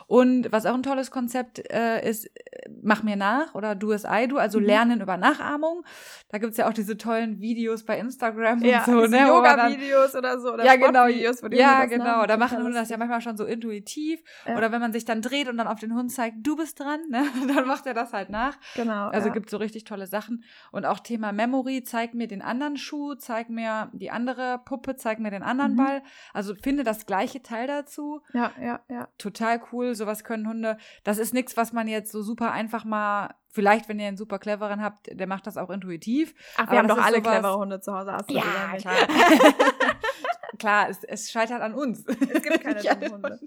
Und 0.08 0.52
was 0.52 0.66
auch 0.66 0.74
ein 0.74 0.82
tolles 0.82 1.10
Konzept 1.10 1.62
äh, 1.72 2.06
ist, 2.06 2.26
äh, 2.26 2.68
mach 2.82 3.02
mir 3.02 3.16
nach 3.16 3.54
oder 3.54 3.74
do 3.74 3.92
as 3.92 4.04
I 4.04 4.28
do, 4.28 4.36
also 4.36 4.58
Mhm. 4.60 4.66
Lernen 4.66 5.00
über 5.02 5.16
Nachahmung. 5.16 5.84
Da 6.28 6.38
gibt's 6.38 6.56
ja 6.56 6.68
auch 6.68 6.72
diese 6.72 6.96
tollen 6.96 7.40
Videos 7.40 7.84
bei 7.84 7.98
Instagram 7.98 8.62
ja, 8.62 8.84
und 8.84 8.86
so, 8.86 9.06
ne? 9.06 9.26
Yoga-Videos 9.26 10.14
oder 10.14 10.40
so. 10.40 10.54
Oder 10.54 10.64
ja, 10.64 10.76
genau. 10.76 11.06
Sportvideos, 11.06 11.42
wo 11.42 11.48
die 11.48 11.56
Ja, 11.56 11.84
genau. 11.84 12.26
Da 12.26 12.36
machen 12.36 12.62
Hunde 12.62 12.74
das 12.74 12.88
ja 12.88 12.96
manchmal 12.96 13.20
schon 13.20 13.36
so 13.36 13.44
intuitiv. 13.44 14.22
Ja. 14.46 14.56
Oder 14.56 14.72
wenn 14.72 14.80
man 14.80 14.92
sich 14.92 15.04
dann 15.04 15.22
dreht 15.22 15.48
und 15.48 15.56
dann 15.56 15.66
auf 15.66 15.80
den 15.80 15.94
Hund 15.94 16.12
zeigt, 16.12 16.36
du 16.40 16.56
bist 16.56 16.78
dran, 16.80 17.00
ne? 17.10 17.24
dann 17.54 17.66
macht 17.66 17.86
er 17.86 17.94
das 17.94 18.12
halt 18.12 18.30
nach. 18.30 18.56
Genau. 18.74 19.08
Also 19.08 19.28
ja. 19.28 19.34
gibt 19.34 19.50
so 19.50 19.56
richtig 19.56 19.84
tolle 19.84 20.06
Sachen. 20.06 20.44
Und 20.70 20.86
auch 20.86 21.00
Thema 21.00 21.32
Memory, 21.32 21.82
zeig 21.82 22.14
mir 22.14 22.28
den 22.28 22.42
anderen 22.42 22.76
Schuh, 22.76 23.14
zeig 23.14 23.50
mir 23.50 23.90
die 23.92 24.10
andere 24.10 24.60
Puppe, 24.64 24.96
zeig 24.96 25.18
mir 25.18 25.30
den 25.30 25.42
anderen 25.42 25.72
Mhm. 25.72 25.76
Ball. 25.76 26.02
Also 26.32 26.54
finde 26.54 26.84
das 26.84 27.06
gleiche 27.06 27.42
Teil 27.42 27.66
dazu. 27.66 28.20
Ja, 28.32 28.52
ja, 28.60 28.80
ja. 28.88 29.08
Total 29.18 29.60
cool. 29.72 29.94
Sowas 29.94 30.24
können 30.24 30.48
Hunde. 30.48 30.76
Das 31.04 31.18
ist 31.18 31.34
nichts, 31.34 31.56
was 31.56 31.72
man 31.72 31.88
jetzt 31.88 32.12
so 32.12 32.22
super 32.22 32.52
einfach 32.52 32.84
mal, 32.84 33.34
vielleicht 33.52 33.88
wenn 33.88 34.00
ihr 34.00 34.08
einen 34.08 34.16
super 34.16 34.38
cleveren 34.40 34.82
habt, 34.82 35.06
der 35.12 35.26
macht 35.28 35.46
das 35.46 35.56
auch 35.56 35.70
intuitiv. 35.70 36.34
Ach, 36.56 36.64
wir 36.64 36.68
Aber 36.70 36.78
haben 36.78 36.88
doch 36.88 36.98
alle 37.04 37.18
sowas- 37.18 37.32
clevere 37.32 37.56
Hunde 37.58 37.80
zu 37.80 37.94
Hause. 37.96 38.12
Hast 38.12 38.28
du 38.30 38.34
Ja, 38.34 38.42
klar. 38.78 38.94
klar, 40.58 40.88
es, 40.88 41.04
es 41.04 41.30
scheitert 41.30 41.60
an 41.62 41.74
uns. 41.74 42.04
Es 42.06 42.42
gibt 42.42 42.60
keine 42.60 42.82
Ja, 42.82 42.94
dummen 42.94 43.12
Hunde. 43.22 43.40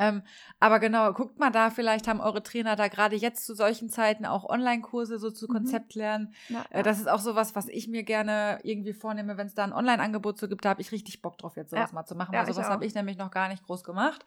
Ähm, 0.00 0.22
aber 0.60 0.78
genau, 0.78 1.12
guckt 1.12 1.40
mal 1.40 1.50
da, 1.50 1.70
vielleicht 1.70 2.06
haben 2.06 2.20
eure 2.20 2.40
Trainer 2.40 2.76
da 2.76 2.86
gerade 2.86 3.16
jetzt 3.16 3.44
zu 3.44 3.56
solchen 3.56 3.90
Zeiten 3.90 4.26
auch 4.26 4.44
Online-Kurse 4.48 5.18
so 5.18 5.28
zu 5.32 5.46
Mhm. 5.48 5.52
Konzept 5.54 5.96
lernen. 5.96 6.34
Ja, 6.48 6.64
Äh, 6.70 6.84
das 6.84 7.00
ist 7.00 7.08
auch 7.08 7.18
sowas, 7.18 7.56
was 7.56 7.66
ich 7.66 7.88
mir 7.88 8.04
gerne 8.04 8.60
irgendwie 8.62 8.92
vornehme, 8.92 9.36
wenn 9.38 9.48
es 9.48 9.54
da 9.56 9.64
ein 9.64 9.72
Online-Angebot 9.72 10.38
so 10.38 10.46
gibt, 10.46 10.64
da 10.64 10.68
habe 10.68 10.80
ich 10.82 10.92
richtig 10.92 11.20
Bock 11.20 11.36
drauf, 11.38 11.56
jetzt 11.56 11.70
sowas 11.70 11.90
Ja. 11.90 11.94
mal 11.96 12.04
zu 12.06 12.14
machen. 12.14 12.32
Ja, 12.32 12.42
ich 12.42 12.54
sowas 12.54 12.68
habe 12.68 12.86
ich 12.86 12.94
nämlich 12.94 13.18
noch 13.18 13.32
gar 13.32 13.48
nicht 13.48 13.64
groß 13.64 13.82
gemacht. 13.82 14.24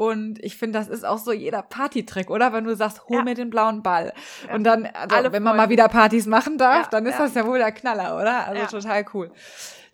Und 0.00 0.42
ich 0.42 0.56
finde, 0.56 0.78
das 0.78 0.88
ist 0.88 1.04
auch 1.04 1.18
so 1.18 1.30
jeder 1.30 1.60
Partytrick, 1.60 2.30
oder? 2.30 2.54
Wenn 2.54 2.64
du 2.64 2.74
sagst, 2.74 3.06
hol 3.10 3.16
Ja. 3.18 3.22
mir 3.22 3.34
den 3.34 3.50
blauen 3.50 3.82
Ball. 3.82 4.14
Ja. 4.48 4.54
Und 4.54 4.64
dann, 4.64 4.86
also, 4.86 5.14
Alle 5.14 5.30
wenn 5.30 5.42
man 5.42 5.58
mal 5.58 5.68
wieder 5.68 5.88
Partys 5.88 6.24
machen 6.24 6.56
darf, 6.56 6.84
Ja, 6.84 6.88
dann 6.90 7.04
ist 7.04 7.18
das 7.18 7.34
ja 7.34 7.46
wohl 7.46 7.58
der 7.58 7.70
Knaller, 7.70 8.16
oder? 8.16 8.46
Also 8.48 8.78
total 8.78 9.04
cool. 9.12 9.30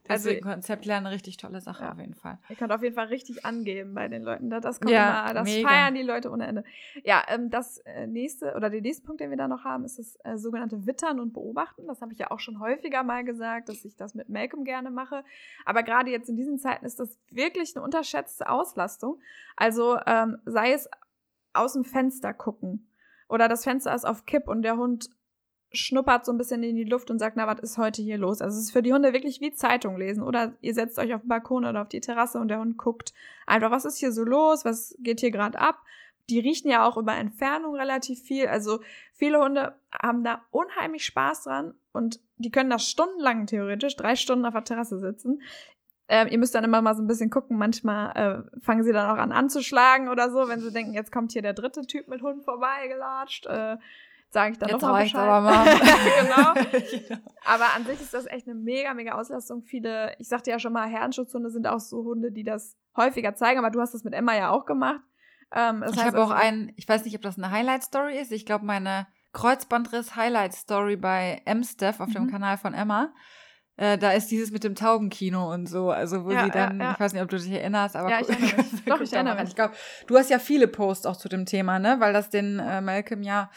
Also- 0.09 0.29
Deswegen 0.29 0.45
Konzept 0.47 0.85
lernen, 0.85 1.07
richtig 1.07 1.37
tolle 1.37 1.61
Sache 1.61 1.85
Ja. 1.85 1.93
auf 1.93 1.99
jeden 1.99 2.15
Fall. 2.15 2.39
Ihr 2.49 2.57
könnt 2.57 2.73
auf 2.73 2.83
jeden 2.83 2.95
Fall 2.95 3.07
richtig 3.07 3.45
angeben 3.45 3.95
bei 3.95 4.09
den 4.09 4.23
Leuten. 4.23 4.51
Das, 4.51 4.63
das 4.63 4.81
kommt 4.81 4.93
Ja, 4.93 5.25
immer, 5.25 5.35
das 5.35 5.45
mega. 5.45 5.69
feiern 5.69 5.95
die 5.95 6.03
Leute 6.03 6.31
ohne 6.31 6.47
Ende. 6.47 6.65
Ja, 7.05 7.23
ähm, 7.29 7.51
das 7.51 7.79
äh, 7.79 8.07
nächste 8.07 8.55
oder 8.55 8.71
der 8.71 8.81
nächste 8.81 9.05
Punkt, 9.07 9.21
den 9.21 9.31
wir 9.31 9.37
da 9.37 9.49
noch 9.49 9.65
haben, 9.65 9.85
ist 9.85 9.99
das 9.99 10.19
äh, 10.25 10.37
sogenannte 10.39 10.87
Wittern 10.87 11.21
und 11.21 11.33
Beobachten. 11.33 11.87
Das 11.87 12.01
habe 12.03 12.13
ich 12.13 12.19
ja 12.19 12.31
auch 12.31 12.41
schon 12.41 12.61
häufiger 12.61 13.03
mal 13.03 13.25
gesagt, 13.25 13.69
dass 13.69 13.85
ich 13.85 13.97
das 13.97 14.15
mit 14.15 14.29
Malcolm 14.29 14.65
gerne 14.65 14.91
mache. 14.91 15.25
Aber 15.65 15.83
gerade 15.83 16.11
jetzt 16.11 16.29
in 16.29 16.37
diesen 16.37 16.59
Zeiten 16.59 16.85
ist 16.85 17.01
das 17.01 17.19
wirklich 17.31 17.75
eine 17.77 17.85
unterschätzte 17.85 18.49
Auslastung. 18.49 19.21
Also 19.57 19.99
ähm, 20.07 20.39
sei 20.45 20.73
es 20.73 20.89
aus 21.53 21.73
dem 21.73 21.85
Fenster 21.85 22.35
gucken 22.35 22.89
oder 23.29 23.49
das 23.49 23.65
Fenster 23.65 23.95
ist 23.95 24.05
auf 24.05 24.27
Kipp 24.27 24.47
und 24.49 24.63
der 24.63 24.77
Hund 24.77 25.09
schnuppert 25.73 26.25
so 26.25 26.33
ein 26.33 26.39
bisschen 26.39 26.63
in 26.63 26.77
die 26.77 26.85
Luft 26.85 27.11
und 27.11 27.19
sagt, 27.19 27.37
na, 27.37 27.47
was 27.47 27.61
ist 27.61 27.79
heute 27.79 28.03
hier 28.03 28.19
los? 28.19 28.41
Also 28.41 28.57
es 28.57 28.65
ist 28.65 28.71
für 28.73 28.83
die 28.83 28.93
Hunde 28.93 29.13
wirklich 29.13 29.41
wie 29.41 29.53
Zeitung 29.53 29.97
lesen. 29.97 30.23
Oder 30.23 30.55
ihr 30.61 30.75
setzt 30.75 30.99
euch 30.99 31.15
auf 31.15 31.23
den 31.23 31.29
Balkon 31.29 31.65
oder 31.65 31.83
auf 31.83 31.89
die 31.89 32.01
Terrasse 32.01 32.39
und 32.39 32.49
der 32.49 32.61
Hund 32.61 32.77
guckt 32.77 33.13
einfach, 33.47 33.71
was 33.71 33.85
ist 33.85 33.99
hier 33.99 34.13
so 34.13 34.25
los? 34.25 34.65
Was 34.65 34.97
geht 35.01 35.21
hier 35.21 35.31
gerade 35.31 35.59
ab? 35.59 35.83
Die 36.29 36.41
riechen 36.41 36.71
ja 36.71 36.87
auch 36.87 36.97
über 36.97 37.15
Entfernung 37.15 37.77
relativ 37.77 38.21
viel. 38.21 38.49
Also 38.49 38.81
viele 39.13 39.41
Hunde 39.41 39.79
haben 39.93 40.25
da 40.25 40.43
unheimlich 40.51 41.05
Spaß 41.05 41.45
dran 41.45 41.75
und 41.93 42.21
die 42.37 42.51
können 42.51 42.71
da 42.71 42.79
stundenlang 42.79 43.47
theoretisch, 43.47 43.97
drei 43.97 44.17
Stunden 44.17 44.45
auf 44.45 44.55
der 44.55 44.65
Terrasse 44.65 44.99
sitzen. 44.99 45.41
Ähm, 46.09 46.29
ihr 46.29 46.39
müsst 46.39 46.55
dann 46.55 46.65
immer 46.65 46.83
mal 46.83 46.95
so 46.95 47.03
ein 47.03 47.09
bisschen 47.09 47.31
gucken. 47.31 47.59
Manchmal 47.59 48.13
äh, 48.15 48.61
fangen 48.61 48.85
sie 48.85 48.93
dann 48.93 49.11
auch 49.11 49.21
an 49.21 49.33
anzuschlagen 49.33 50.09
oder 50.09 50.31
so, 50.31 50.49
wenn 50.49 50.61
sie 50.61 50.73
denken, 50.73 50.95
jetzt 50.95 51.11
kommt 51.11 51.33
hier 51.33 51.43
der 51.43 51.53
dritte 51.53 51.83
Typ 51.83 52.07
mit 52.09 52.23
Hund 52.23 52.45
vorbeigelatscht. 52.45 53.47
Äh, 53.47 53.77
Sage 54.31 54.53
ich 54.53 54.59
dann 54.59 54.69
Jetzt 54.69 54.83
noch 54.83 54.89
mal 54.89 54.95
reicht's 54.95 55.13
Bescheid. 55.13 55.29
aber 55.29 55.41
mal. 55.41 55.65
genau. 57.07 57.19
Aber 57.45 57.65
an 57.77 57.85
sich 57.87 58.01
ist 58.01 58.13
das 58.13 58.27
echt 58.27 58.47
eine 58.49 58.57
mega, 58.57 58.93
mega 58.93 59.13
Auslastung. 59.13 59.63
Viele, 59.63 60.15
ich 60.19 60.29
sagte 60.29 60.51
ja 60.51 60.59
schon 60.59 60.73
mal, 60.73 60.89
Herrenschutzhunde 60.89 61.49
sind 61.51 61.67
auch 61.69 61.79
so 61.79 61.99
Hunde, 62.05 62.33
die 62.33 62.43
das 62.43 62.77
häufiger 62.97 63.35
zeigen, 63.35 63.59
aber 63.61 63.71
du 63.71 63.81
hast 63.81 63.95
das 63.95 64.03
mit 64.05 64.15
Emma 64.15 64.35
ja 64.37 64.51
auch 64.51 64.67
gemacht. 64.67 65.01
Ähm, 65.55 65.85
ich 65.89 66.05
habe 66.05 66.19
auch 66.19 66.31
also- 66.31 66.43
einen, 66.43 66.73
ich 66.77 66.89
weiß 66.89 67.05
nicht, 67.05 67.15
ob 67.15 67.23
das 67.23 67.39
eine 67.39 67.51
Highlight-Story 67.53 68.19
ist. 68.19 68.33
Ich 68.33 68.45
glaube, 68.47 68.65
meine 68.67 69.07
Kreuzbandriss-Highlight-Story 69.33 70.97
bei 70.97 71.43
M-Steph 71.45 72.01
auf 72.01 72.11
dem 72.13 72.25
Mhm. 72.25 72.31
Kanal 72.31 72.59
von 72.59 72.75
Emma. 72.75 73.13
Äh, 73.79 73.99
da 73.99 74.13
ist 74.13 74.31
dieses 74.31 74.51
mit 74.51 74.65
dem 74.65 74.75
Taubenkino 74.75 75.53
und 75.53 75.67
so, 75.67 75.91
also 75.91 76.25
wo 76.25 76.31
Ja, 76.31 76.45
sie 76.47 76.51
dann, 76.51 76.79
ja, 76.81 76.87
ja. 76.87 76.93
ich 76.93 77.01
weiß 77.01 77.13
nicht, 77.13 77.23
ob 77.23 77.29
du 77.29 77.37
dich 77.37 77.51
erinnerst, 77.51 77.95
aber 77.95 78.09
Ja, 78.11 78.21
ich 78.21 78.29
erinnere 78.31 78.57
mich. 78.57 78.85
Doch, 78.87 79.01
ich 79.03 79.13
erinnere 79.13 79.35
mich. 79.41 79.51
Ich 79.51 79.55
glaube, 79.55 79.75
du 80.07 80.17
hast 80.17 80.31
ja 80.31 80.39
viele 80.39 80.67
Posts 80.67 81.05
auch 81.07 81.17
zu 81.17 81.29
dem 81.29 81.45
Thema, 81.45 81.79
ne? 81.79 81.97
Weil 82.01 82.15
das 82.15 82.31
den 82.31 82.59
äh, 82.59 82.81
Malcolm 82.81 83.23
ja 83.23 83.51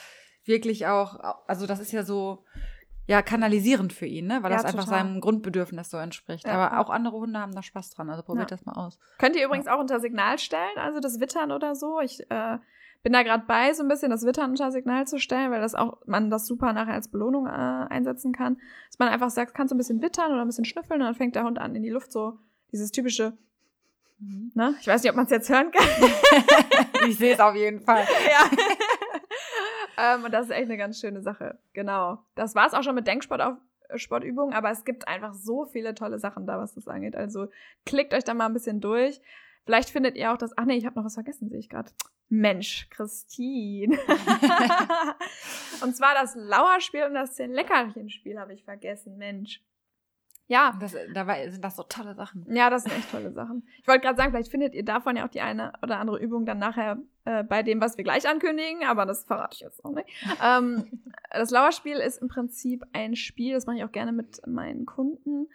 wirklich 0.50 0.86
auch, 0.88 1.18
also 1.48 1.66
das 1.66 1.80
ist 1.80 1.94
ja 1.94 2.04
so, 2.04 2.44
ja, 3.08 3.22
kanalisierend 3.22 3.94
für 3.94 4.06
ihn, 4.06 4.28
ne? 4.28 4.44
Weil 4.44 4.52
Ja, 4.52 4.58
das 4.58 4.66
einfach 4.66 4.84
total. 4.84 5.00
seinem 5.00 5.22
Grundbedürfnis 5.22 5.90
so 5.90 5.96
entspricht. 5.98 6.46
Ja, 6.46 6.54
aber 6.54 6.80
auch 6.82 6.90
andere 6.90 7.16
Hunde 7.18 7.40
haben 7.40 7.56
da 7.56 7.64
Spaß 7.64 7.92
dran, 7.92 8.10
also 8.10 8.22
probiert 8.24 8.52
Ja. 8.52 8.58
das 8.58 8.66
mal 8.66 8.74
aus. 8.74 9.00
Könnt 9.18 9.36
ihr 9.38 9.46
übrigens 9.46 9.68
auch 9.68 9.80
unter 9.80 10.00
Signal 10.02 10.38
stellen, 10.38 10.78
also 10.78 11.00
das 11.00 11.20
Wittern 11.22 11.52
oder 11.54 11.74
so. 11.76 12.02
Ich 12.02 12.20
äh, 12.30 12.58
bin 13.02 13.14
da 13.14 13.24
gerade 13.24 13.46
bei, 13.48 13.74
so 13.74 13.82
ein 13.82 13.88
bisschen 13.88 14.12
das 14.12 14.26
Wittern 14.26 14.50
unter 14.52 14.72
Signal 14.72 15.08
zu 15.08 15.18
stellen, 15.20 15.50
weil 15.52 15.62
das 15.62 15.74
auch 15.74 15.98
man 16.06 16.30
das 16.30 16.46
super 16.46 16.74
nachher 16.74 16.94
als 16.94 17.08
Belohnung 17.10 17.48
äh, 17.48 17.50
einsetzen 17.50 18.34
kann. 18.34 18.58
Dass 18.90 19.00
man 19.00 19.08
einfach 19.08 19.30
sagt, 19.30 19.56
kannst 19.56 19.72
du 19.72 19.76
ein 19.76 19.80
bisschen 19.80 20.02
wittern 20.02 20.32
oder 20.32 20.42
ein 20.42 20.48
bisschen 20.48 20.66
schnüffeln 20.66 21.00
und 21.02 21.08
dann 21.08 21.16
fängt 21.16 21.36
der 21.36 21.46
Hund 21.46 21.58
an 21.60 21.74
in 21.76 21.82
die 21.84 21.90
Luft 21.90 22.12
so 22.12 22.38
dieses 22.72 22.92
typische, 22.92 23.38
Mhm. 24.22 24.52
ne? 24.54 24.76
Ich 24.82 24.88
weiß 24.88 25.02
nicht, 25.02 25.10
ob 25.12 25.16
man 25.16 25.24
es 25.26 25.32
jetzt 25.32 25.50
hören 25.50 25.72
kann. 25.72 25.88
ich 27.08 27.18
sehe 27.18 27.34
es 27.36 27.40
auf 27.40 27.56
jeden 27.56 27.80
Fall. 27.80 28.04
ja. 28.30 28.69
Ähm, 30.00 30.24
und 30.24 30.34
das 30.34 30.46
ist 30.46 30.52
echt 30.52 30.66
eine 30.66 30.78
ganz 30.78 31.00
schöne 31.00 31.22
Sache. 31.22 31.60
Genau. 31.74 32.20
Das 32.36 32.56
war 32.56 32.68
es 32.68 32.74
auch 32.74 32.84
schon 32.84 32.96
mit 32.96 33.08
Denksport 33.08 33.42
auf 33.42 33.58
Sportübungen, 33.96 34.54
aber 34.54 34.70
es 34.72 34.86
gibt 34.86 35.08
einfach 35.08 35.34
so 35.34 35.66
viele 35.66 35.96
tolle 35.96 36.20
Sachen 36.20 36.46
da, 36.46 36.60
was 36.60 36.76
das 36.76 36.88
angeht. 36.88 37.16
Also 37.16 37.48
klickt 37.86 38.14
euch 38.14 38.24
da 38.24 38.34
mal 38.34 38.46
ein 38.46 38.54
bisschen 38.54 38.82
durch. 38.82 39.20
Vielleicht 39.66 39.90
findet 39.90 40.16
ihr 40.16 40.32
auch 40.32 40.38
das. 40.38 40.58
Ach 40.58 40.66
nee, 40.66 40.78
ich 40.78 40.86
habe 40.86 40.96
noch 40.96 41.06
was 41.06 41.16
vergessen, 41.16 41.50
sehe 41.50 41.60
ich 41.60 41.70
gerade. 41.70 41.92
Mensch, 42.30 42.88
Christine. 42.92 43.98
und 45.82 45.96
zwar 45.96 46.14
das 46.14 46.36
Lauerspiel 46.36 47.04
und 47.04 47.16
das 47.16 47.36
Zehn-Leckerchen-Spiel 47.36 48.40
habe 48.40 48.54
ich 48.54 48.64
vergessen. 48.64 49.18
Mensch. 49.18 49.62
Ja, 50.50 50.76
Das, 50.80 50.96
dabei 51.14 51.48
sind 51.50 51.64
das 51.64 51.76
so 51.76 51.84
tolle 51.84 52.16
Sachen. 52.16 52.44
ja, 52.50 52.72
das 52.72 52.84
sind 52.84 52.98
echt 52.98 53.12
tolle 53.12 53.32
Sachen. 53.32 53.68
Ich 53.82 53.88
wollte 53.88 54.02
gerade 54.02 54.18
sagen, 54.18 54.32
vielleicht 54.32 54.50
findet 54.50 54.74
ihr 54.74 54.84
davon 54.84 55.16
ja 55.16 55.26
auch 55.26 55.30
die 55.30 55.42
eine 55.42 55.74
oder 55.84 56.00
andere 56.00 56.20
Übung 56.20 56.48
dann 56.48 56.58
nachher 56.58 56.98
äh, 57.26 57.44
bei 57.44 57.62
dem, 57.62 57.80
was 57.80 57.98
wir 57.98 58.04
gleich 58.04 58.28
ankündigen, 58.28 58.84
aber 58.84 59.06
das 59.06 59.26
verrate 59.26 59.54
ich 59.54 59.60
jetzt 59.62 59.84
noch 59.84 59.92
nicht. 59.92 60.10
ähm, 60.44 61.04
das 61.30 61.52
Lauerspiel 61.52 61.98
ist 61.98 62.18
im 62.18 62.30
Prinzip 62.30 62.84
ein 62.94 63.16
Spiel, 63.16 63.54
das 63.54 63.68
mache 63.68 63.78
ich 63.78 63.84
auch 63.84 63.92
gerne 63.92 64.12
mit 64.12 64.42
meinen 64.48 64.88
Kunden, 64.88 65.48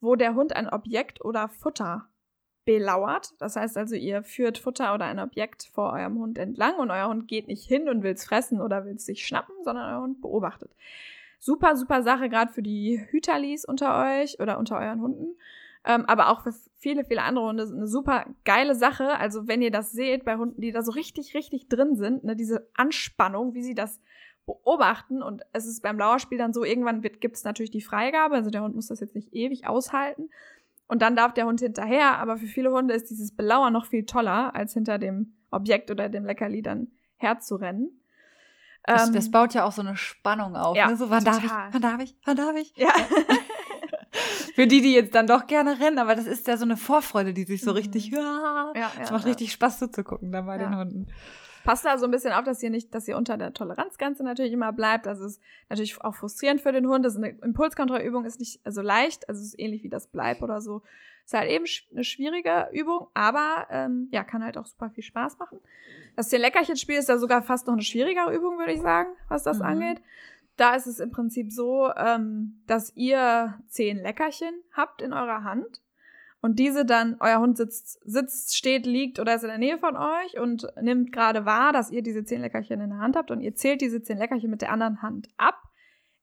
wo 0.00 0.14
der 0.14 0.36
Hund 0.36 0.54
ein 0.54 0.68
Objekt 0.68 1.24
oder 1.24 1.48
Futter 1.48 2.08
belauert. 2.64 3.34
Das 3.40 3.56
heißt 3.56 3.76
also, 3.76 3.96
ihr 3.96 4.22
führt 4.22 4.58
Futter 4.58 4.94
oder 4.94 5.06
ein 5.06 5.18
Objekt 5.18 5.64
vor 5.72 5.92
eurem 5.92 6.18
Hund 6.18 6.38
entlang 6.38 6.76
und 6.76 6.92
euer 6.92 7.08
Hund 7.08 7.26
geht 7.26 7.48
nicht 7.48 7.66
hin 7.66 7.88
und 7.88 8.04
will 8.04 8.12
es 8.12 8.24
fressen 8.24 8.60
oder 8.60 8.84
will 8.84 8.94
es 8.94 9.06
sich 9.06 9.26
schnappen, 9.26 9.54
sondern 9.64 9.92
euer 9.92 10.02
Hund 10.02 10.20
beobachtet. 10.20 10.70
Super, 11.38 11.76
super 11.76 12.02
Sache, 12.02 12.28
gerade 12.28 12.52
für 12.52 12.62
die 12.62 13.00
Hüterlis 13.10 13.64
unter 13.64 14.20
euch 14.20 14.40
oder 14.40 14.58
unter 14.58 14.78
euren 14.78 15.00
Hunden. 15.00 15.36
Ähm, 15.84 16.04
aber 16.06 16.30
auch 16.30 16.42
für 16.42 16.52
viele, 16.78 17.04
viele 17.04 17.22
andere 17.22 17.46
Hunde 17.46 17.62
eine 17.62 17.86
super 17.86 18.26
geile 18.44 18.74
Sache. 18.74 19.18
Also 19.18 19.46
wenn 19.46 19.62
ihr 19.62 19.70
das 19.70 19.92
seht 19.92 20.24
bei 20.24 20.36
Hunden, 20.36 20.60
die 20.60 20.72
da 20.72 20.82
so 20.82 20.92
richtig, 20.92 21.34
richtig 21.34 21.68
drin 21.68 21.94
sind, 21.96 22.24
ne, 22.24 22.34
diese 22.34 22.68
Anspannung, 22.74 23.54
wie 23.54 23.62
sie 23.62 23.74
das 23.74 24.00
beobachten. 24.46 25.22
Und 25.22 25.42
es 25.52 25.66
ist 25.66 25.82
beim 25.82 25.98
Lauerspiel 25.98 26.38
dann 26.38 26.52
so, 26.52 26.64
irgendwann 26.64 27.02
gibt 27.02 27.36
es 27.36 27.44
natürlich 27.44 27.70
die 27.70 27.80
Freigabe. 27.82 28.34
Also 28.34 28.50
der 28.50 28.62
Hund 28.62 28.74
muss 28.74 28.88
das 28.88 29.00
jetzt 29.00 29.14
nicht 29.14 29.32
ewig 29.32 29.68
aushalten. 29.68 30.28
Und 30.88 31.02
dann 31.02 31.16
darf 31.16 31.34
der 31.34 31.46
Hund 31.46 31.60
hinterher. 31.60 32.18
Aber 32.18 32.36
für 32.36 32.46
viele 32.46 32.72
Hunde 32.72 32.94
ist 32.94 33.10
dieses 33.10 33.34
Belauern 33.34 33.72
noch 33.72 33.86
viel 33.86 34.06
toller, 34.06 34.56
als 34.56 34.72
hinter 34.74 34.98
dem 34.98 35.34
Objekt 35.52 35.90
oder 35.90 36.08
dem 36.08 36.24
Leckerli 36.24 36.62
dann 36.62 36.88
herzurennen. 37.16 38.00
Das, 38.86 39.10
das, 39.10 39.26
ähm, 39.26 39.32
baut 39.32 39.54
ja 39.54 39.64
auch 39.64 39.72
so 39.72 39.82
eine 39.82 39.96
Spannung 39.96 40.56
auf. 40.56 40.76
Ja, 40.76 40.88
ne? 40.88 40.96
So, 40.96 41.10
wann 41.10 41.24
total. 41.24 41.40
darf 41.40 41.44
ich? 41.44 41.72
Wann 41.72 41.82
darf 41.82 42.00
ich? 42.00 42.16
Wann 42.24 42.36
darf 42.36 42.56
ich? 42.56 42.72
Ja. 42.76 42.92
Für 44.54 44.66
die, 44.66 44.80
die 44.80 44.94
jetzt 44.94 45.14
dann 45.14 45.26
doch 45.26 45.46
gerne 45.46 45.78
rennen, 45.80 45.98
aber 45.98 46.14
das 46.14 46.26
ist 46.26 46.46
ja 46.46 46.56
so 46.56 46.64
eine 46.64 46.76
Vorfreude, 46.76 47.34
die 47.34 47.44
sich 47.44 47.60
so 47.60 47.72
mhm. 47.72 47.76
richtig, 47.76 48.08
ja, 48.08 48.72
ja, 48.74 48.90
es 49.02 49.10
macht 49.10 49.26
richtig 49.26 49.52
Spaß 49.52 49.80
zuzugucken 49.80 50.32
dann 50.32 50.46
bei 50.46 50.56
den 50.56 50.74
Hunden. 50.74 51.08
Passt 51.64 51.84
da 51.84 51.98
so 51.98 52.04
ein 52.04 52.12
bisschen 52.12 52.32
auf, 52.32 52.44
dass 52.44 52.62
ihr 52.62 52.70
nicht, 52.70 52.94
dass 52.94 53.08
ihr 53.08 53.16
unter 53.16 53.36
der 53.36 53.52
Toleranzgrenze 53.52 54.22
natürlich 54.22 54.52
immer 54.52 54.72
bleibt. 54.72 55.08
Also 55.08 55.24
es 55.24 55.32
ist 55.32 55.42
natürlich 55.68 56.00
auch 56.00 56.14
frustrierend 56.14 56.60
für 56.60 56.70
den 56.70 56.86
Hund. 56.86 57.04
Das 57.04 57.14
ist 57.14 57.22
eine 57.22 57.36
Impulskontrollübung 57.42 58.24
ist 58.24 58.38
nicht 58.38 58.60
so 58.64 58.82
leicht. 58.82 59.28
Also 59.28 59.40
es 59.40 59.48
ist 59.48 59.58
ähnlich 59.58 59.82
wie 59.82 59.88
das 59.88 60.06
Bleib 60.06 60.42
oder 60.42 60.60
so. 60.60 60.82
Ist 61.26 61.34
halt 61.34 61.50
eben 61.50 61.64
eine 61.90 62.04
schwierige 62.04 62.68
Übung, 62.72 63.08
aber 63.12 63.66
ähm, 63.70 64.08
ja, 64.12 64.22
kann 64.22 64.44
halt 64.44 64.56
auch 64.56 64.66
super 64.66 64.90
viel 64.90 65.02
Spaß 65.02 65.38
machen. 65.40 65.58
Das 66.14 66.28
zehn 66.28 66.40
Leckerchen-Spiel 66.40 66.96
ist 66.96 67.08
ja 67.08 67.18
sogar 67.18 67.42
fast 67.42 67.66
noch 67.66 67.74
eine 67.74 67.82
schwierigere 67.82 68.32
Übung, 68.32 68.58
würde 68.58 68.72
ich 68.72 68.80
sagen, 68.80 69.08
was 69.28 69.42
das 69.42 69.58
mhm. 69.58 69.64
angeht. 69.64 70.00
Da 70.56 70.76
ist 70.76 70.86
es 70.86 71.00
im 71.00 71.10
Prinzip 71.10 71.50
so, 71.50 71.90
ähm, 71.96 72.62
dass 72.68 72.94
ihr 72.94 73.58
zehn 73.66 73.98
Leckerchen 73.98 74.54
habt 74.72 75.02
in 75.02 75.12
eurer 75.12 75.42
Hand 75.42 75.82
und 76.42 76.60
diese 76.60 76.84
dann, 76.84 77.16
euer 77.18 77.40
Hund 77.40 77.56
sitzt, 77.56 78.00
sitzt, 78.04 78.56
steht, 78.56 78.86
liegt 78.86 79.18
oder 79.18 79.34
ist 79.34 79.42
in 79.42 79.48
der 79.48 79.58
Nähe 79.58 79.78
von 79.78 79.96
euch 79.96 80.38
und 80.38 80.68
nimmt 80.80 81.10
gerade 81.10 81.44
wahr, 81.44 81.72
dass 81.72 81.90
ihr 81.90 82.02
diese 82.02 82.22
zehn 82.22 82.40
Leckerchen 82.40 82.80
in 82.80 82.90
der 82.90 83.00
Hand 83.00 83.16
habt 83.16 83.32
und 83.32 83.40
ihr 83.40 83.56
zählt 83.56 83.80
diese 83.80 84.00
zehn 84.00 84.18
Leckerchen 84.18 84.48
mit 84.48 84.62
der 84.62 84.70
anderen 84.70 85.02
Hand 85.02 85.28
ab. 85.38 85.60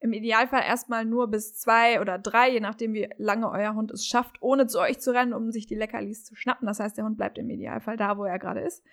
Im 0.04 0.12
Idealfall 0.12 0.63
erstmal 0.63 1.06
nur 1.06 1.30
bis 1.30 1.56
zwei 1.56 2.02
oder 2.02 2.20
drei, 2.20 2.50
je 2.50 2.60
nachdem, 2.60 2.94
wie 2.94 3.10
lange 3.16 3.50
euer 3.50 3.74
Hund 3.74 3.89
es 3.89 4.06
schafft, 4.06 4.36
ohne 4.42 4.68
zu 4.68 4.82
euch 4.82 5.00
zu 5.00 5.13
rennen, 5.13 5.32
um 5.32 5.50
sich 5.50 5.66
die 5.66 5.76
Leckerlis 5.76 6.26
zu 6.26 6.36
schnappen. 6.36 6.68
Das 6.68 6.82
heißt, 6.82 6.98
der 6.98 7.06
Hund 7.06 7.16
bleibt 7.16 7.38
im 7.38 7.50
Idealfall 7.50 7.96
da, 7.96 8.18
wo 8.18 8.26
er 8.26 8.38
gerade 8.38 8.60
ist. 8.60 8.84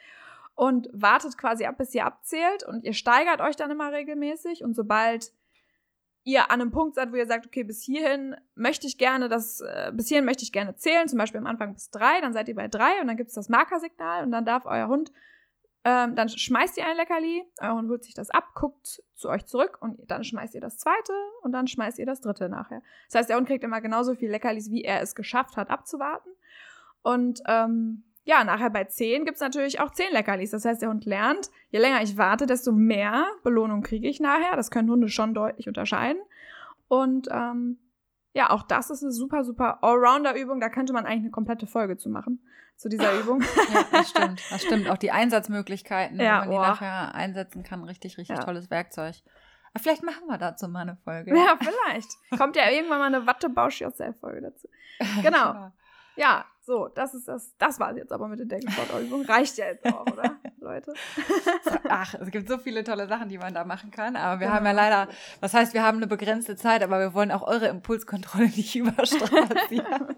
Und 0.55 0.88
wartet 0.92 1.37
quasi 1.37 1.64
ab, 1.64 1.79
bis 1.79 1.92
ihr 1.96 2.07
abzählt 2.07 2.62
und 2.62 2.85
ihr 2.85 2.92
steigert 2.92 3.40
euch 3.40 3.57
dann 3.57 3.73
immer 3.73 3.90
regelmäßig 3.90 4.62
und 4.62 4.75
sobald 4.75 5.33
ihr 6.23 6.53
an 6.53 6.61
einem 6.61 6.70
Punkt 6.70 6.94
seid, 6.94 7.11
wo 7.11 7.16
ihr 7.16 7.27
sagt, 7.27 7.44
okay, 7.44 7.64
bis 7.64 7.83
hierhin 7.83 8.37
möchte 8.55 8.87
ich 8.87 8.96
gerne 8.96 9.29
das, 9.29 9.62
äh, 9.62 9.90
bis 9.92 10.07
hierhin 10.07 10.25
möchte 10.25 10.44
ich 10.44 10.53
gerne 10.53 10.77
zählen, 10.77 11.09
zum 11.09 11.18
Beispiel 11.18 11.40
am 11.40 11.46
Anfang 11.46 11.75
bis 11.75 11.90
drei, 11.90 12.20
dann 12.20 12.33
seid 12.33 12.49
ihr 12.49 12.55
bei 12.55 12.68
drei 12.68 13.01
und 13.01 13.09
dann 13.09 13.16
gibt 13.16 13.31
es 13.31 13.35
das 13.35 13.49
Markersignal 13.49 14.23
und 14.23 14.31
dann 14.31 14.44
darf 14.44 14.64
euer 14.64 14.87
Hund, 14.87 15.11
ähm, 15.85 16.14
dann 16.14 16.29
schmeißt 16.29 16.77
ihr 16.77 16.87
ein 16.87 16.97
Leckerli, 16.97 17.43
euer 17.61 17.75
Hund 17.75 17.88
holt 17.88 18.05
sich 18.05 18.14
das 18.14 18.31
ab, 18.31 18.51
guckt 18.55 19.03
zu 19.14 19.29
euch 19.29 19.47
zurück 19.47 19.79
und 19.81 19.99
dann 20.11 20.25
schmeißt 20.25 20.55
ihr 20.55 20.61
das 20.61 20.77
zweite 20.79 21.12
und 21.43 21.53
dann 21.53 21.66
schmeißt 21.66 21.99
ihr 21.99 22.07
das 22.07 22.21
dritte 22.21 22.49
nachher. 22.51 22.83
Das 23.09 23.21
heißt, 23.21 23.31
der 23.31 23.37
Hund 23.38 23.47
kriegt 23.47 23.64
immer 23.64 23.81
genauso 23.81 24.14
viel 24.14 24.31
Leckerlis, 24.31 24.71
wie 24.71 24.85
er 24.85 25.01
es 25.01 25.14
geschafft 25.14 25.57
hat, 25.57 25.71
abzuwarten. 25.71 26.31
Und 27.03 27.40
ähm, 27.47 28.05
ja, 28.25 28.45
nachher 28.45 28.69
bei 28.69 28.85
10 28.85 29.25
gibt 29.25 29.37
es 29.37 29.40
natürlich 29.40 29.81
auch 29.81 29.90
10 29.90 30.12
Leckerlis. 30.12 30.51
Das 30.51 30.66
heißt, 30.66 30.83
der 30.83 30.90
Hund 30.90 31.07
lernt, 31.07 31.51
je 31.71 31.79
länger 31.79 32.03
ich 32.03 32.19
warte, 32.19 32.45
desto 32.45 32.73
mehr 32.73 33.27
Belohnung 33.43 33.83
kriege 33.83 34.07
ich 34.07 34.21
nachher. 34.21 34.57
Das 34.57 34.71
können 34.71 34.90
Hunde 34.90 35.09
schon 35.09 35.33
deutlich 35.33 35.66
unterscheiden. 35.66 36.21
Und 36.88 37.29
ähm, 37.31 37.79
ja, 38.33 38.51
auch 38.51 38.62
das 38.62 38.90
ist 38.90 39.03
eine 39.03 39.12
super, 39.12 39.45
super 39.45 39.83
Allrounder-Übung. 39.83 40.61
Da 40.61 40.69
könnte 40.69 40.93
man 40.93 41.05
eigentlich 41.05 41.25
eine 41.25 41.31
komplette 41.31 41.66
Folge 41.66 41.97
zu 41.97 42.09
machen, 42.09 42.40
zu 42.77 42.88
dieser 42.88 43.12
Übung. 43.21 43.40
ja, 43.40 43.85
das 43.90 44.11
stimmt. 44.11 44.43
Das 44.51 44.62
stimmt. 44.62 44.88
Auch 44.88 44.99
die 44.99 45.11
Einsatzmöglichkeiten, 45.11 46.19
ja, 46.21 46.43
wenn 46.43 46.49
man 46.49 46.59
oh. 46.59 46.62
die 46.62 46.69
nachher 46.69 47.14
einsetzen 47.14 47.62
kann. 47.62 47.83
Richtig, 47.85 48.19
richtig 48.19 48.37
ja. 48.37 48.45
tolles 48.45 48.71
Werkzeug. 48.71 49.16
Aber 49.73 49.83
vielleicht 49.83 50.03
machen 50.03 50.27
wir 50.27 50.38
dazu 50.38 50.69
mal 50.69 50.81
eine 50.81 50.97
Folge. 51.05 51.37
Ja, 51.37 51.57
vielleicht. 51.59 52.11
Kommt 52.37 52.57
ja 52.57 52.71
irgendwann 52.71 52.99
mal 52.99 53.07
eine 53.07 53.27
Wattebausch-Yourself-Folge 53.27 54.43
dazu. 54.43 54.69
Genau. 55.23 55.53
genau. 55.53 55.73
Ja, 56.16 56.45
so, 56.61 56.88
das 56.88 57.14
ist 57.14 57.27
das. 57.27 57.57
Das 57.57 57.81
war 57.81 57.93
es 57.93 57.97
jetzt 57.97 58.12
aber 58.12 58.29
mit 58.29 58.38
den 58.38 58.49
Deckensportübungen. 58.49 59.25
Reicht 59.25 59.57
ja 59.57 59.66
jetzt 59.66 59.87
auch, 59.87 60.05
oder, 60.07 60.37
Leute? 60.61 60.92
Ach, 61.88 62.14
es 62.14 62.31
gibt 62.31 62.49
so 62.49 62.59
viele 62.59 62.85
tolle 62.85 63.09
Sachen, 63.09 63.29
die 63.29 63.38
man 63.38 63.55
da 63.55 63.64
machen 63.64 63.90
kann. 63.90 64.16
Aber 64.16 64.40
wir 64.40 64.46
genau. 64.46 64.57
haben 64.57 64.66
ja 64.66 64.73
leider, 64.73 65.09
was 65.40 65.55
heißt, 65.55 65.75
wir 65.75 65.83
haben 65.83 65.96
eine 65.96 66.07
begrenzte 66.07 66.57
Zeit, 66.57 66.83
aber 66.83 66.99
wir 67.01 67.14
wollen 67.14 67.31
auch 67.31 67.42
eure 67.42 67.68
Impulskontrolle 67.68 68.46
nicht 68.57 68.77
überstrapazieren. 68.77 70.16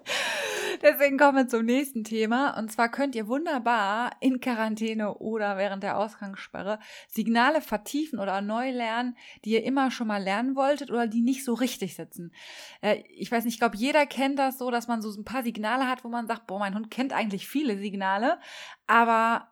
Deswegen 0.82 1.16
kommen 1.16 1.38
wir 1.38 1.48
zum 1.48 1.64
nächsten 1.64 2.02
Thema. 2.02 2.58
Und 2.58 2.72
zwar 2.72 2.88
könnt 2.88 3.14
ihr 3.14 3.28
wunderbar 3.28 4.10
in 4.20 4.40
Quarantäne 4.40 5.14
oder 5.18 5.56
während 5.56 5.84
der 5.84 5.96
Ausgangssperre 5.96 6.80
Signale 7.06 7.60
vertiefen 7.60 8.18
oder 8.18 8.40
neu 8.40 8.70
lernen, 8.70 9.16
die 9.44 9.52
ihr 9.52 9.64
immer 9.64 9.92
schon 9.92 10.08
mal 10.08 10.22
lernen 10.22 10.56
wolltet 10.56 10.90
oder 10.90 11.06
die 11.06 11.22
nicht 11.22 11.44
so 11.44 11.54
richtig 11.54 11.94
sitzen. 11.94 12.32
Äh, 12.80 13.02
ich 13.08 13.30
weiß 13.30 13.44
nicht, 13.44 13.54
ich 13.54 13.60
glaube, 13.60 13.76
jeder 13.76 14.06
kennt 14.06 14.40
das 14.40 14.58
so, 14.58 14.70
dass 14.70 14.88
man 14.88 15.02
so 15.02 15.12
ein 15.12 15.24
paar 15.24 15.44
Signale 15.44 15.88
hat, 15.88 16.02
wo 16.02 16.08
man 16.08 16.26
sagt, 16.26 16.48
boah, 16.48 16.58
mein 16.58 16.74
Hund 16.74 16.90
kennt 16.90 17.12
eigentlich 17.12 17.46
viele 17.46 17.78
Signale, 17.78 18.40
aber 18.88 19.51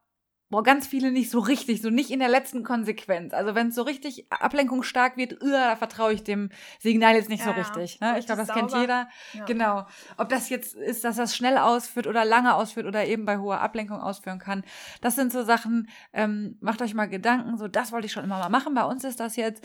boah, 0.50 0.64
ganz 0.64 0.86
viele 0.86 1.12
nicht 1.12 1.30
so 1.30 1.38
richtig, 1.38 1.80
so 1.80 1.90
nicht 1.90 2.10
in 2.10 2.18
der 2.18 2.28
letzten 2.28 2.64
Konsequenz. 2.64 3.32
Also 3.32 3.54
wenn 3.54 3.68
es 3.68 3.76
so 3.76 3.82
richtig 3.82 4.26
ablenkungsstark 4.30 5.16
wird, 5.16 5.42
uh, 5.42 5.50
da 5.50 5.76
vertraue 5.76 6.12
ich 6.12 6.24
dem 6.24 6.50
Signal 6.80 7.14
jetzt 7.14 7.28
nicht 7.28 7.44
ja, 7.44 7.46
so 7.46 7.52
richtig. 7.52 8.00
Ne? 8.00 8.18
Ich 8.18 8.26
glaube, 8.26 8.40
das 8.40 8.48
sauber. 8.48 8.60
kennt 8.60 8.72
jeder. 8.72 9.08
Ja. 9.32 9.44
Genau. 9.44 9.86
Ob 10.16 10.28
das 10.28 10.48
jetzt 10.48 10.74
ist, 10.74 11.04
dass 11.04 11.16
das 11.16 11.36
schnell 11.36 11.56
ausführt 11.56 12.08
oder 12.08 12.24
lange 12.24 12.54
ausführt 12.54 12.86
oder 12.86 13.06
eben 13.06 13.24
bei 13.24 13.38
hoher 13.38 13.60
Ablenkung 13.60 14.00
ausführen 14.00 14.40
kann. 14.40 14.64
Das 15.00 15.14
sind 15.14 15.32
so 15.32 15.44
Sachen, 15.44 15.88
ähm, 16.12 16.58
macht 16.60 16.82
euch 16.82 16.94
mal 16.94 17.06
Gedanken, 17.06 17.56
so 17.56 17.68
das 17.68 17.92
wollte 17.92 18.06
ich 18.06 18.12
schon 18.12 18.24
immer 18.24 18.38
mal 18.38 18.48
machen. 18.48 18.74
Bei 18.74 18.84
uns 18.84 19.04
ist 19.04 19.20
das 19.20 19.36
jetzt 19.36 19.64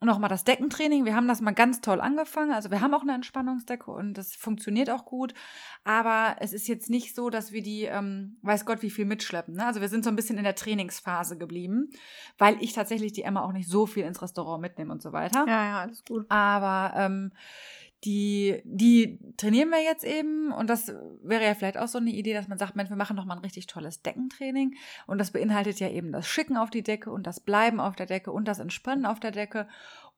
nochmal 0.00 0.28
das 0.28 0.44
Deckentraining. 0.44 1.04
Wir 1.04 1.16
haben 1.16 1.26
das 1.26 1.40
mal 1.40 1.52
ganz 1.52 1.80
toll 1.80 2.00
angefangen. 2.00 2.52
Also 2.52 2.70
wir 2.70 2.80
haben 2.80 2.92
auch 2.92 3.02
eine 3.02 3.14
Entspannungsdecke 3.14 3.90
und 3.90 4.14
das 4.14 4.34
funktioniert 4.34 4.90
auch 4.90 5.06
gut. 5.06 5.32
Aber 5.84 6.36
es 6.40 6.52
ist 6.52 6.68
jetzt 6.68 6.90
nicht 6.90 7.14
so, 7.14 7.30
dass 7.30 7.52
wir 7.52 7.62
die, 7.62 7.84
ähm, 7.84 8.36
weiß 8.42 8.66
Gott, 8.66 8.82
wie 8.82 8.90
viel 8.90 9.06
mitschleppen. 9.06 9.54
Ne? 9.54 9.64
Also 9.64 9.80
wir 9.80 9.88
sind 9.88 10.04
so 10.04 10.10
ein 10.10 10.16
bisschen 10.16 10.36
in 10.36 10.44
der 10.44 10.54
Trainingsphase 10.54 11.38
geblieben, 11.38 11.90
weil 12.36 12.56
ich 12.60 12.74
tatsächlich 12.74 13.12
die 13.12 13.22
Emma 13.22 13.42
auch 13.42 13.52
nicht 13.52 13.68
so 13.68 13.86
viel 13.86 14.04
ins 14.04 14.20
Restaurant 14.20 14.60
mitnehme 14.60 14.92
und 14.92 15.00
so 15.00 15.12
weiter. 15.12 15.44
Ja, 15.46 15.64
ja, 15.64 15.80
alles 15.80 16.04
gut. 16.04 16.26
Aber 16.28 16.92
ähm, 16.96 17.32
die, 18.04 18.60
die 18.64 19.18
trainieren 19.36 19.70
wir 19.70 19.82
jetzt 19.82 20.04
eben 20.04 20.52
und 20.52 20.68
das 20.68 20.92
wäre 21.22 21.44
ja 21.44 21.54
vielleicht 21.54 21.78
auch 21.78 21.88
so 21.88 21.98
eine 21.98 22.10
Idee, 22.10 22.34
dass 22.34 22.46
man 22.46 22.58
sagt, 22.58 22.76
Mensch, 22.76 22.90
wir 22.90 22.96
machen 22.96 23.16
doch 23.16 23.24
mal 23.24 23.36
ein 23.36 23.42
richtig 23.42 23.66
tolles 23.66 24.02
Deckentraining 24.02 24.74
und 25.06 25.18
das 25.18 25.30
beinhaltet 25.30 25.80
ja 25.80 25.88
eben 25.88 26.12
das 26.12 26.26
Schicken 26.26 26.56
auf 26.56 26.70
die 26.70 26.82
Decke 26.82 27.10
und 27.10 27.26
das 27.26 27.40
Bleiben 27.40 27.80
auf 27.80 27.96
der 27.96 28.06
Decke 28.06 28.32
und 28.32 28.46
das 28.46 28.58
Entspannen 28.58 29.06
auf 29.06 29.18
der 29.18 29.30
Decke 29.30 29.66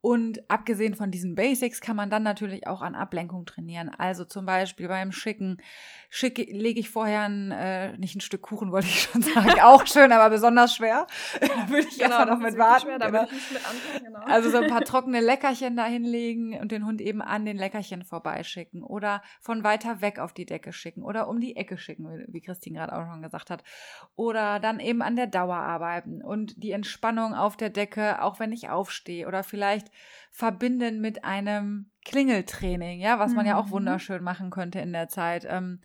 und 0.01 0.49
abgesehen 0.49 0.95
von 0.95 1.11
diesen 1.11 1.35
Basics 1.35 1.81
kann 1.81 1.97
man 1.97 2.09
dann 2.09 2.23
natürlich 2.23 2.69
auch 2.69 2.83
an 2.83 2.95
Ablenkung 2.95 3.47
trainieren. 3.47 3.91
Also 3.99 4.25
zum 4.25 4.47
Beispiel 4.47 4.87
beim 4.87 5.11
Schicken 5.11 5.61
schicke, 6.09 6.43
lege 6.43 6.79
ich 6.79 6.89
vorher 6.89 7.23
ein, 7.23 7.51
äh, 7.51 7.99
nicht 7.99 8.15
ein 8.15 8.21
Stück 8.21 8.43
Kuchen, 8.43 8.71
wollte 8.71 8.87
ich 8.87 9.03
schon 9.03 9.23
sagen, 9.23 9.61
auch 9.63 9.87
schön, 9.87 10.13
aber 10.13 10.31
besonders 10.31 10.77
schwer. 10.77 11.09
da 11.41 11.69
würde 11.69 11.89
ich 11.89 11.99
genau, 11.99 12.19
einfach 12.19 12.29
noch 12.29 12.39
mit 12.39 12.57
warten. 12.57 12.83
Schwer, 12.83 12.99
genau. 12.99 13.23
mit 13.23 13.31
anfangen, 13.33 14.05
genau. 14.05 14.21
Also 14.27 14.51
so 14.51 14.59
ein 14.59 14.69
paar 14.69 14.83
trockene 14.83 15.21
Leckerchen 15.21 15.77
da 15.77 15.87
hinlegen 15.87 16.59
und 16.61 16.71
den 16.71 16.87
Hund 16.87 17.01
eben 17.01 17.21
an 17.21 17.45
den 17.45 17.57
Leckerchen 17.57 18.05
vorbeischicken 18.05 18.85
oder 18.85 19.23
von 19.41 19.65
weiter 19.65 20.01
weg 20.01 20.21
auf 20.21 20.33
die 20.33 20.47
Decke 20.47 20.73
schicken 20.73 21.03
oder 21.03 21.29
um 21.29 21.41
die 21.41 21.57
Ecke 21.57 21.77
schicken, 21.77 22.25
wie 22.29 22.41
Christine 22.41 22.79
gerade 22.79 22.97
auch 22.97 23.11
schon 23.11 23.23
gesagt 23.23 23.51
hat. 23.51 23.65
Oder 24.15 24.61
dann 24.61 24.79
eben 24.79 25.03
an 25.03 25.17
der 25.17 25.27
Dauer 25.27 25.57
arbeiten 25.57 26.23
und 26.23 26.63
die 26.63 26.71
Entspannung 26.71 27.35
auf 27.35 27.57
der 27.57 27.71
Decke, 27.71 28.23
auch 28.23 28.39
wenn 28.39 28.53
ich 28.53 28.69
aufstehe 28.69 29.27
oder 29.27 29.43
vielleicht 29.43 29.88
verbinden 30.31 31.01
mit 31.01 31.25
einem 31.25 31.91
Klingeltraining, 32.05 33.01
ja, 33.01 33.19
was 33.19 33.35
man 33.35 33.45
mhm. 33.45 33.51
ja 33.51 33.57
auch 33.59 33.67
mhm. 33.67 33.73
wunderschön 33.73 34.23
machen 34.23 34.51
könnte 34.51 34.81
in 34.81 34.93
der 34.93 35.09
Zeit. 35.09 35.47
Ähm, 35.49 35.81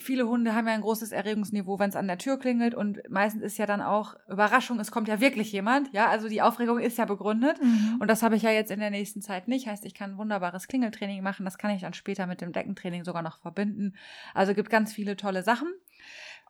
viele 0.00 0.26
Hunde 0.26 0.54
haben 0.54 0.66
ja 0.66 0.74
ein 0.74 0.80
großes 0.80 1.12
Erregungsniveau, 1.12 1.78
wenn 1.78 1.90
es 1.90 1.96
an 1.96 2.06
der 2.06 2.18
Tür 2.18 2.38
klingelt 2.38 2.74
und 2.74 3.00
meistens 3.08 3.42
ist 3.42 3.58
ja 3.58 3.66
dann 3.66 3.82
auch 3.82 4.14
Überraschung, 4.28 4.80
es 4.80 4.90
kommt 4.90 5.08
ja 5.08 5.20
wirklich 5.20 5.52
jemand, 5.52 5.92
ja, 5.92 6.08
also 6.08 6.28
die 6.28 6.42
Aufregung 6.42 6.78
ist 6.78 6.98
ja 6.98 7.04
begründet 7.04 7.62
mhm. 7.62 7.98
und 8.00 8.08
das 8.08 8.22
habe 8.22 8.36
ich 8.36 8.42
ja 8.42 8.50
jetzt 8.50 8.70
in 8.70 8.80
der 8.80 8.90
nächsten 8.90 9.22
Zeit 9.22 9.48
nicht, 9.48 9.66
heißt, 9.66 9.84
ich 9.84 9.94
kann 9.94 10.12
ein 10.12 10.18
wunderbares 10.18 10.68
Klingeltraining 10.68 11.22
machen, 11.22 11.44
das 11.44 11.58
kann 11.58 11.70
ich 11.70 11.82
dann 11.82 11.94
später 11.94 12.26
mit 12.26 12.40
dem 12.40 12.52
Deckentraining 12.52 13.04
sogar 13.04 13.22
noch 13.22 13.40
verbinden. 13.40 13.94
Also 14.34 14.54
gibt 14.54 14.70
ganz 14.70 14.92
viele 14.92 15.16
tolle 15.16 15.42
Sachen. 15.42 15.72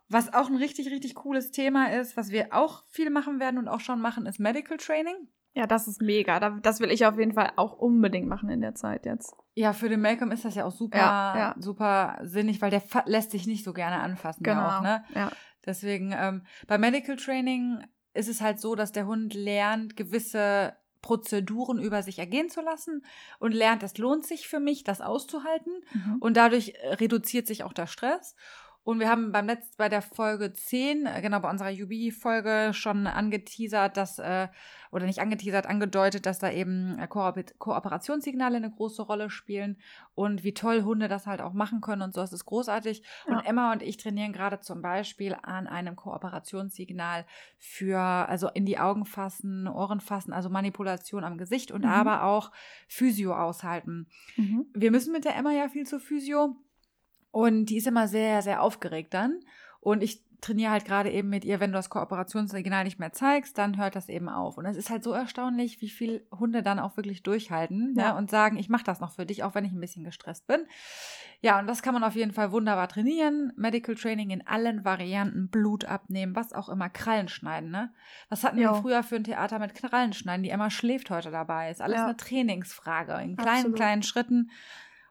Was 0.08 0.32
auch 0.32 0.48
ein 0.48 0.56
richtig, 0.56 0.90
richtig 0.90 1.14
cooles 1.14 1.52
Thema 1.52 1.92
ist, 1.92 2.16
was 2.16 2.30
wir 2.30 2.48
auch 2.50 2.84
viel 2.88 3.10
machen 3.10 3.38
werden 3.38 3.58
und 3.58 3.68
auch 3.68 3.78
schon 3.78 4.00
machen, 4.00 4.26
ist 4.26 4.40
Medical 4.40 4.76
Training. 4.76 5.14
Ja, 5.52 5.66
das 5.66 5.88
ist 5.88 6.00
mega. 6.00 6.38
Das 6.60 6.80
will 6.80 6.90
ich 6.90 7.04
auf 7.06 7.18
jeden 7.18 7.32
Fall 7.32 7.52
auch 7.56 7.72
unbedingt 7.72 8.28
machen 8.28 8.50
in 8.50 8.60
der 8.60 8.74
Zeit 8.74 9.04
jetzt. 9.04 9.34
Ja, 9.54 9.72
für 9.72 9.88
den 9.88 10.00
Malcolm 10.00 10.30
ist 10.30 10.44
das 10.44 10.54
ja 10.54 10.64
auch 10.64 10.72
super, 10.72 10.98
ja, 10.98 11.38
ja. 11.38 11.54
super 11.58 12.18
sinnig, 12.22 12.62
weil 12.62 12.70
der 12.70 12.82
lässt 13.06 13.32
sich 13.32 13.46
nicht 13.46 13.64
so 13.64 13.72
gerne 13.72 14.00
anfassen. 14.00 14.44
Genau. 14.44 14.78
Auch, 14.78 14.82
ne? 14.82 15.04
ja. 15.14 15.30
Deswegen, 15.66 16.14
ähm, 16.16 16.42
bei 16.66 16.78
Medical 16.78 17.16
Training 17.16 17.84
ist 18.14 18.28
es 18.28 18.40
halt 18.40 18.60
so, 18.60 18.74
dass 18.74 18.92
der 18.92 19.06
Hund 19.06 19.34
lernt, 19.34 19.96
gewisse 19.96 20.74
Prozeduren 21.02 21.78
über 21.78 22.02
sich 22.02 22.18
ergehen 22.18 22.50
zu 22.50 22.60
lassen 22.60 23.04
und 23.38 23.52
lernt, 23.52 23.82
es 23.82 23.98
lohnt 23.98 24.26
sich 24.26 24.48
für 24.48 24.60
mich, 24.60 24.84
das 24.84 25.00
auszuhalten. 25.00 25.72
Mhm. 25.92 26.16
Und 26.20 26.36
dadurch 26.36 26.74
reduziert 26.84 27.46
sich 27.46 27.64
auch 27.64 27.72
der 27.72 27.86
Stress. 27.86 28.36
Und 28.82 28.98
wir 28.98 29.10
haben 29.10 29.30
beim 29.30 29.46
letzten, 29.46 29.76
bei 29.76 29.88
der 29.90 30.00
Folge 30.00 30.52
10, 30.52 31.04
äh, 31.04 31.20
genau 31.20 31.40
bei 31.40 31.50
unserer 31.50 31.70
UB-Folge 31.70 32.72
schon 32.72 33.06
angeteasert, 33.06 33.96
dass, 33.96 34.18
äh, 34.18 34.48
oder 34.90 35.04
nicht 35.04 35.20
angeteasert, 35.20 35.66
angedeutet, 35.66 36.24
dass 36.24 36.38
da 36.38 36.50
eben 36.50 36.98
äh, 36.98 37.06
Ko 37.06 37.30
Kooperationssignale 37.58 38.56
eine 38.56 38.70
große 38.70 39.02
Rolle 39.02 39.28
spielen 39.28 39.76
und 40.14 40.44
wie 40.44 40.54
toll 40.54 40.82
Hunde 40.82 41.08
das 41.08 41.26
halt 41.26 41.42
auch 41.42 41.52
machen 41.52 41.82
können 41.82 42.02
und 42.02 42.14
so. 42.14 42.22
Das 42.22 42.32
ist 42.32 42.46
großartig. 42.46 43.02
Ja. 43.28 43.34
Und 43.34 43.44
Emma 43.44 43.72
und 43.72 43.82
ich 43.82 43.98
trainieren 43.98 44.32
gerade 44.32 44.60
zum 44.60 44.80
Beispiel 44.80 45.36
an 45.42 45.66
einem 45.66 45.94
Kooperationssignal 45.94 47.26
für, 47.58 47.98
also 47.98 48.48
in 48.48 48.64
die 48.64 48.78
Augen 48.78 49.04
fassen, 49.04 49.68
Ohren 49.68 50.00
fassen, 50.00 50.32
also 50.32 50.48
Manipulation 50.48 51.22
am 51.22 51.36
Gesicht 51.36 51.70
und 51.70 51.84
mhm. 51.84 51.90
aber 51.90 52.24
auch 52.24 52.50
Physio 52.88 53.34
aushalten. 53.34 54.08
Mhm. 54.36 54.66
Wir 54.72 54.90
müssen 54.90 55.12
mit 55.12 55.26
der 55.26 55.36
Emma 55.36 55.52
ja 55.52 55.68
viel 55.68 55.86
zur 55.86 56.00
Physio. 56.00 56.56
Und 57.30 57.66
die 57.66 57.78
ist 57.78 57.86
immer 57.86 58.08
sehr, 58.08 58.42
sehr 58.42 58.62
aufgeregt 58.62 59.14
dann. 59.14 59.40
Und 59.80 60.02
ich 60.02 60.22
trainiere 60.40 60.70
halt 60.70 60.84
gerade 60.84 61.10
eben 61.10 61.28
mit 61.28 61.44
ihr, 61.44 61.60
wenn 61.60 61.72
du 61.72 61.76
das 61.76 61.90
Kooperationssignal 61.90 62.84
nicht 62.84 62.98
mehr 62.98 63.12
zeigst, 63.12 63.58
dann 63.58 63.76
hört 63.76 63.96
das 63.96 64.08
eben 64.08 64.28
auf. 64.28 64.58
Und 64.58 64.66
es 64.66 64.76
ist 64.76 64.90
halt 64.90 65.02
so 65.04 65.12
erstaunlich, 65.12 65.80
wie 65.80 65.88
viele 65.88 66.22
Hunde 66.30 66.62
dann 66.62 66.78
auch 66.78 66.96
wirklich 66.96 67.22
durchhalten 67.22 67.94
ja. 67.96 68.04
ja 68.04 68.18
und 68.18 68.30
sagen, 68.30 68.56
ich 68.56 68.68
mache 68.68 68.84
das 68.84 69.00
noch 69.00 69.12
für 69.12 69.26
dich, 69.26 69.42
auch 69.44 69.54
wenn 69.54 69.64
ich 69.64 69.72
ein 69.72 69.80
bisschen 69.80 70.04
gestresst 70.04 70.46
bin. 70.46 70.60
Ja, 71.42 71.58
und 71.58 71.66
das 71.66 71.82
kann 71.82 71.94
man 71.94 72.04
auf 72.04 72.16
jeden 72.16 72.32
Fall 72.32 72.52
wunderbar 72.52 72.88
trainieren. 72.88 73.52
Medical 73.56 73.94
Training 73.94 74.30
in 74.30 74.46
allen 74.46 74.84
Varianten, 74.84 75.48
Blut 75.48 75.86
abnehmen, 75.86 76.36
was 76.36 76.52
auch 76.52 76.68
immer, 76.68 76.90
Krallen 76.90 77.28
schneiden, 77.28 77.70
ne? 77.70 77.92
Was 78.28 78.44
hatten 78.44 78.58
jo. 78.58 78.70
wir 78.70 78.74
früher 78.74 79.02
für 79.02 79.16
ein 79.16 79.24
Theater 79.24 79.58
mit 79.58 79.74
Krallen 79.74 80.12
schneiden? 80.12 80.42
Die 80.42 80.50
Emma 80.50 80.68
schläft 80.70 81.10
heute 81.10 81.30
dabei. 81.30 81.70
Ist 81.70 81.80
alles 81.80 81.96
ja. 81.96 82.04
eine 82.04 82.16
Trainingsfrage 82.16 83.12
in 83.22 83.36
kleinen, 83.36 83.56
Absolut. 83.56 83.76
kleinen 83.76 84.02
Schritten. 84.02 84.50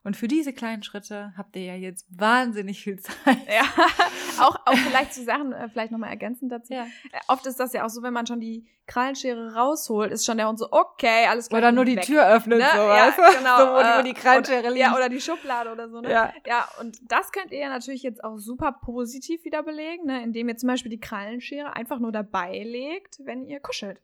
Und 0.03 0.15
für 0.15 0.29
diese 0.29 0.53
kleinen 0.53 0.81
Schritte 0.81 1.33
habt 1.35 1.57
ihr 1.57 1.63
ja 1.63 1.75
jetzt 1.75 2.07
wahnsinnig 2.09 2.81
viel 2.81 2.99
Zeit. 2.99 3.38
Ja, 3.47 3.63
auch, 4.39 4.55
auch 4.65 4.77
vielleicht 4.77 5.13
zu 5.13 5.23
Sachen, 5.25 5.51
äh, 5.51 5.67
vielleicht 5.67 5.91
nochmal 5.91 6.09
ergänzend 6.09 6.53
dazu. 6.53 6.73
Ja. 6.73 6.83
Äh, 6.83 7.19
oft 7.27 7.45
ist 7.45 7.59
das 7.59 7.73
ja 7.73 7.85
auch 7.85 7.89
so, 7.89 8.01
wenn 8.01 8.13
man 8.13 8.25
schon 8.25 8.39
die 8.39 8.65
Krallenschere 8.88 9.53
rausholt, 9.55 10.12
ist 10.12 10.25
schon 10.25 10.38
der 10.38 10.47
Hund 10.47 10.57
so, 10.57 10.69
okay, 10.71 11.25
alles 11.27 11.49
klar. 11.49 11.59
Oder 11.59 11.71
nur 11.73 11.83
die 11.83 11.97
weg. 11.97 12.05
Tür 12.05 12.25
öffnet, 12.27 12.59
ne? 12.59 12.67
so, 12.73 12.81
ja, 12.81 13.13
Genau. 13.38 13.57
So, 13.59 13.65
wo, 13.73 13.79
die, 13.79 13.99
wo 13.99 14.03
die 14.03 14.13
Krallenschere 14.13 14.59
oder, 14.59 14.69
liegt. 14.69 14.85
Ja, 14.85 14.95
oder 14.95 15.09
die 15.09 15.19
Schublade 15.19 15.71
oder 15.71 15.89
so, 15.89 15.99
ne? 15.99 16.09
Ja. 16.09 16.33
ja, 16.45 16.67
und 16.79 16.97
das 17.12 17.31
könnt 17.33 17.51
ihr 17.51 17.59
ja 17.59 17.69
natürlich 17.69 18.01
jetzt 18.01 18.23
auch 18.23 18.38
super 18.38 18.71
positiv 18.71 19.43
wieder 19.43 19.63
belegen, 19.63 20.05
ne? 20.05 20.23
indem 20.23 20.47
ihr 20.47 20.55
zum 20.55 20.67
Beispiel 20.67 20.89
die 20.89 20.99
Krallenschere 20.99 21.75
einfach 21.75 21.99
nur 21.99 22.13
dabei 22.13 22.63
legt, 22.63 23.19
wenn 23.25 23.45
ihr 23.45 23.59
kuschelt. 23.59 24.01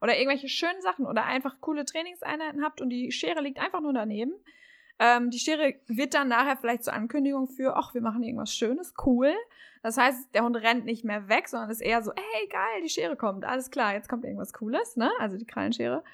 Oder 0.00 0.18
irgendwelche 0.18 0.48
schönen 0.48 0.82
Sachen 0.82 1.06
oder 1.06 1.24
einfach 1.24 1.60
coole 1.60 1.84
Trainingseinheiten 1.84 2.64
habt 2.64 2.80
und 2.80 2.90
die 2.90 3.12
Schere 3.12 3.40
liegt 3.40 3.60
einfach 3.60 3.80
nur 3.80 3.92
daneben 3.92 4.32
ähm, 5.02 5.30
die 5.30 5.40
Schere 5.40 5.74
wird 5.88 6.14
dann 6.14 6.28
nachher 6.28 6.56
vielleicht 6.56 6.84
zur 6.84 6.92
Ankündigung 6.92 7.48
für, 7.48 7.76
ach, 7.76 7.92
wir 7.92 8.00
machen 8.00 8.22
irgendwas 8.22 8.54
Schönes, 8.54 8.94
cool. 9.04 9.32
Das 9.82 9.96
heißt, 9.96 10.32
der 10.32 10.44
Hund 10.44 10.54
rennt 10.54 10.84
nicht 10.84 11.04
mehr 11.04 11.28
weg, 11.28 11.48
sondern 11.48 11.70
ist 11.70 11.80
eher 11.80 12.02
so, 12.02 12.12
hey, 12.14 12.48
geil, 12.48 12.82
die 12.84 12.88
Schere 12.88 13.16
kommt, 13.16 13.44
alles 13.44 13.72
klar, 13.72 13.94
jetzt 13.94 14.08
kommt 14.08 14.24
irgendwas 14.24 14.52
Cooles, 14.52 14.96
ne? 14.96 15.10
Also 15.18 15.36
die 15.36 15.44
Krallenschere. 15.44 16.04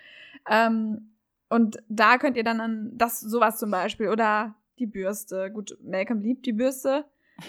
Ähm, 0.49 1.13
und 1.51 1.83
da 1.89 2.17
könnt 2.17 2.39
ihr 2.39 2.45
dann 2.45 2.63
an 2.63 2.93
das 2.95 3.21
sowas 3.21 3.59
zum 3.59 3.71
Beispiel 3.71 4.09
oder 4.09 4.55
die 4.79 4.87
Bürste. 4.87 5.51
Gut, 5.51 5.77
Malcolm 5.83 6.23
liebt 6.23 6.47
die 6.47 6.55
Bürste. 6.55 7.05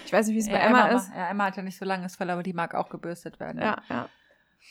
Ich 0.05 0.11
weiß 0.11 0.27
nicht, 0.27 0.35
wie 0.35 0.39
es 0.39 0.47
bei 0.47 0.53
ja, 0.53 0.67
Emma, 0.67 0.89
Emma, 0.89 0.97
ist. 0.97 1.09
Ja, 1.15 1.29
Emma 1.29 1.45
hat 1.45 1.55
ja 1.55 1.63
nicht 1.63 1.77
so 1.77 1.85
langes 1.85 2.17
Fell, 2.17 2.29
aber 2.29 2.43
die 2.43 2.53
mag 2.53 2.75
auch 2.75 2.89
gebürstet 2.89 3.39
werden. 3.39 3.61
Ja, 3.61 3.81
ja. 3.87 3.95
ja. 3.95 4.09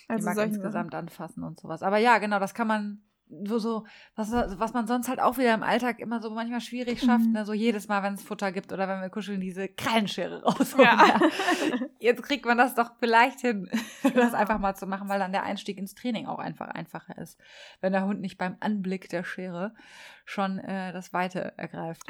Also 0.07 0.29
die 0.29 0.37
mag 0.37 0.47
insgesamt 0.47 0.93
Sachen. 0.93 1.07
anfassen 1.07 1.45
und 1.45 1.59
sowas. 1.59 1.83
Aber 1.83 1.97
ja, 1.97 2.19
genau, 2.19 2.39
das 2.39 2.53
kann 2.53 2.67
man 2.67 3.03
so, 3.45 3.59
so, 3.59 3.87
was, 4.17 4.31
was 4.33 4.73
man 4.73 4.87
sonst 4.87 5.09
halt 5.09 5.21
auch 5.21 5.39
wieder 5.39 5.55
im 5.55 5.63
Alltag 5.63 6.01
immer 6.01 6.21
so 6.21 6.31
manchmal 6.31 6.61
schwierig 6.61 7.01
schafft, 7.01 7.27
mhm. 7.27 7.33
ne? 7.33 7.45
so 7.45 7.53
jedes 7.53 7.89
Mal, 7.89 8.03
wenn 8.03 8.15
es 8.15 8.23
Futter 8.23 8.53
gibt 8.53 8.73
oder 8.73 8.89
wenn 8.89 9.01
wir 9.01 9.11
kuscheln, 9.11 9.41
diese 9.41 9.69
Krallenschere 9.69 10.43
rausholen. 10.45 10.85
Ja. 10.87 11.21
Jetzt 11.99 12.23
kriegt 12.23 12.45
man 12.47 12.59
das 12.59 12.75
doch 12.75 12.93
vielleicht 12.99 13.41
hin, 13.41 13.71
das 14.15 14.35
einfach 14.35 14.59
mal 14.59 14.75
zu 14.75 14.87
machen, 14.87 15.09
weil 15.09 15.19
dann 15.19 15.33
der 15.33 15.43
Einstieg 15.43 15.79
ins 15.79 15.95
Training 15.95 16.27
auch 16.27 16.39
einfach 16.39 16.69
einfacher 16.69 17.19
ist, 17.19 17.39
wenn 17.81 17.93
der 17.93 18.05
Hund 18.05 18.21
nicht 18.21 18.39
beim 18.39 18.57
Anblick 18.61 19.09
der 19.09 19.25
Schere 19.25 19.75
schon 20.25 20.59
äh, 20.59 20.93
das 20.93 21.13
Weite 21.13 21.57
ergreift. 21.57 22.03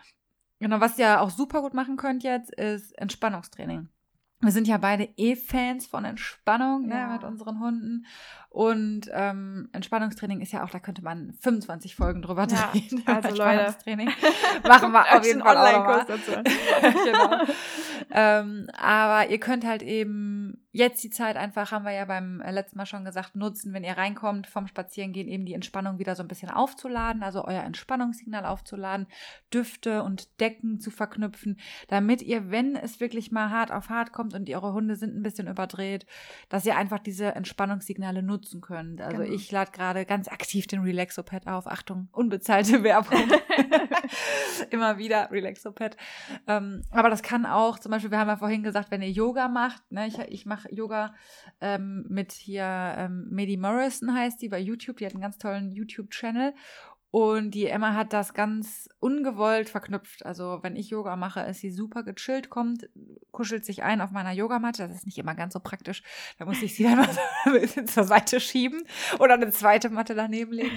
genau, 0.60 0.80
was 0.80 0.98
ihr 0.98 1.20
auch 1.20 1.30
super 1.30 1.62
gut 1.62 1.74
machen 1.74 1.96
könnt 1.96 2.22
jetzt, 2.22 2.52
ist 2.54 2.96
Entspannungstraining. 2.98 3.88
Wir 4.40 4.52
sind 4.52 4.68
ja 4.68 4.76
beide 4.76 5.04
eh 5.16 5.36
Fans 5.36 5.86
von 5.86 6.04
Entspannung 6.04 6.86
ne, 6.86 6.94
ja. 6.94 7.08
mit 7.08 7.24
unseren 7.24 7.60
Hunden. 7.60 8.04
Und 8.54 9.10
ähm, 9.12 9.68
Entspannungstraining 9.72 10.40
ist 10.40 10.52
ja 10.52 10.62
auch, 10.62 10.70
da 10.70 10.78
könnte 10.78 11.02
man 11.02 11.32
25 11.40 11.96
Folgen 11.96 12.22
drüber 12.22 12.46
ja, 12.46 12.70
drehen. 12.70 13.02
Also 13.04 13.28
Entspannungstraining. 13.30 14.08
Machen 14.68 14.92
wir 14.92 15.00
auf 15.12 15.26
jeden 15.26 15.40
Fall 15.42 15.56
Online-Kurs 15.56 16.06
dazu. 16.06 16.30
genau. 17.04 17.42
ähm, 18.12 18.68
aber 18.76 19.28
ihr 19.28 19.40
könnt 19.40 19.66
halt 19.66 19.82
eben 19.82 20.64
jetzt 20.70 21.02
die 21.02 21.10
Zeit 21.10 21.36
einfach, 21.36 21.72
haben 21.72 21.84
wir 21.84 21.92
ja 21.92 22.04
beim 22.04 22.40
äh, 22.42 22.52
letzten 22.52 22.78
Mal 22.78 22.86
schon 22.86 23.04
gesagt, 23.04 23.34
nutzen, 23.34 23.72
wenn 23.72 23.82
ihr 23.82 23.96
reinkommt 23.96 24.46
vom 24.46 24.68
Spazierengehen, 24.68 25.26
eben 25.26 25.46
die 25.46 25.54
Entspannung 25.54 25.98
wieder 25.98 26.14
so 26.14 26.22
ein 26.22 26.28
bisschen 26.28 26.50
aufzuladen, 26.50 27.24
also 27.24 27.44
euer 27.44 27.62
Entspannungssignal 27.64 28.46
aufzuladen, 28.46 29.08
Düfte 29.52 30.04
und 30.04 30.40
Decken 30.40 30.78
zu 30.78 30.92
verknüpfen, 30.92 31.58
damit 31.88 32.22
ihr, 32.22 32.52
wenn 32.52 32.76
es 32.76 33.00
wirklich 33.00 33.32
mal 33.32 33.50
hart 33.50 33.72
auf 33.72 33.88
hart 33.88 34.12
kommt 34.12 34.34
und 34.34 34.48
eure 34.48 34.72
Hunde 34.72 34.94
sind 34.94 35.16
ein 35.16 35.22
bisschen 35.22 35.48
überdreht, 35.48 36.06
dass 36.48 36.66
ihr 36.66 36.76
einfach 36.76 37.00
diese 37.00 37.34
Entspannungssignale 37.34 38.22
nutzt 38.22 38.43
nutzen 38.44 38.60
könnt. 38.60 39.00
Also 39.00 39.22
genau. 39.22 39.34
ich 39.34 39.50
lade 39.50 39.70
gerade 39.72 40.04
ganz 40.04 40.28
aktiv 40.28 40.66
den 40.66 40.80
Relaxopad 40.80 41.46
auf. 41.46 41.66
Achtung, 41.66 42.08
unbezahlte 42.12 42.82
Werbung. 42.82 43.30
Immer 44.70 44.98
wieder 44.98 45.30
Relaxopad. 45.30 45.96
Ähm, 46.46 46.82
aber 46.90 47.10
das 47.10 47.22
kann 47.22 47.46
auch, 47.46 47.78
zum 47.78 47.90
Beispiel, 47.90 48.10
wir 48.10 48.18
haben 48.18 48.28
ja 48.28 48.36
vorhin 48.36 48.62
gesagt, 48.62 48.90
wenn 48.90 49.02
ihr 49.02 49.10
Yoga 49.10 49.48
macht, 49.48 49.90
ne, 49.90 50.06
ich, 50.06 50.18
ich 50.18 50.46
mache 50.46 50.72
Yoga 50.72 51.14
ähm, 51.60 52.04
mit 52.08 52.32
hier 52.32 52.94
ähm, 52.96 53.26
Medi 53.30 53.56
Morrison 53.56 54.14
heißt 54.14 54.40
die 54.42 54.48
bei 54.48 54.58
YouTube, 54.58 54.98
die 54.98 55.06
hat 55.06 55.14
einen 55.14 55.22
ganz 55.22 55.38
tollen 55.38 55.72
YouTube-Channel 55.72 56.54
und 57.14 57.52
die 57.52 57.68
Emma 57.68 57.94
hat 57.94 58.12
das 58.12 58.34
ganz 58.34 58.88
ungewollt 58.98 59.68
verknüpft. 59.68 60.26
Also 60.26 60.58
wenn 60.62 60.74
ich 60.74 60.90
Yoga 60.90 61.14
mache, 61.14 61.42
ist 61.42 61.60
sie 61.60 61.70
super 61.70 62.02
gechillt, 62.02 62.50
kommt, 62.50 62.88
kuschelt 63.30 63.64
sich 63.64 63.84
ein 63.84 64.00
auf 64.00 64.10
meiner 64.10 64.32
Yogamatte. 64.32 64.88
Das 64.88 64.96
ist 64.96 65.06
nicht 65.06 65.18
immer 65.18 65.36
ganz 65.36 65.52
so 65.52 65.60
praktisch. 65.60 66.02
Da 66.40 66.44
muss 66.44 66.60
ich 66.60 66.74
sie 66.74 66.82
dann 66.82 66.96
mal 66.96 67.08
ein 67.44 67.52
bisschen 67.60 67.86
zur 67.86 68.02
Seite 68.02 68.40
schieben 68.40 68.82
oder 69.20 69.34
eine 69.34 69.52
zweite 69.52 69.90
Matte 69.90 70.16
daneben 70.16 70.54
legen. 70.54 70.76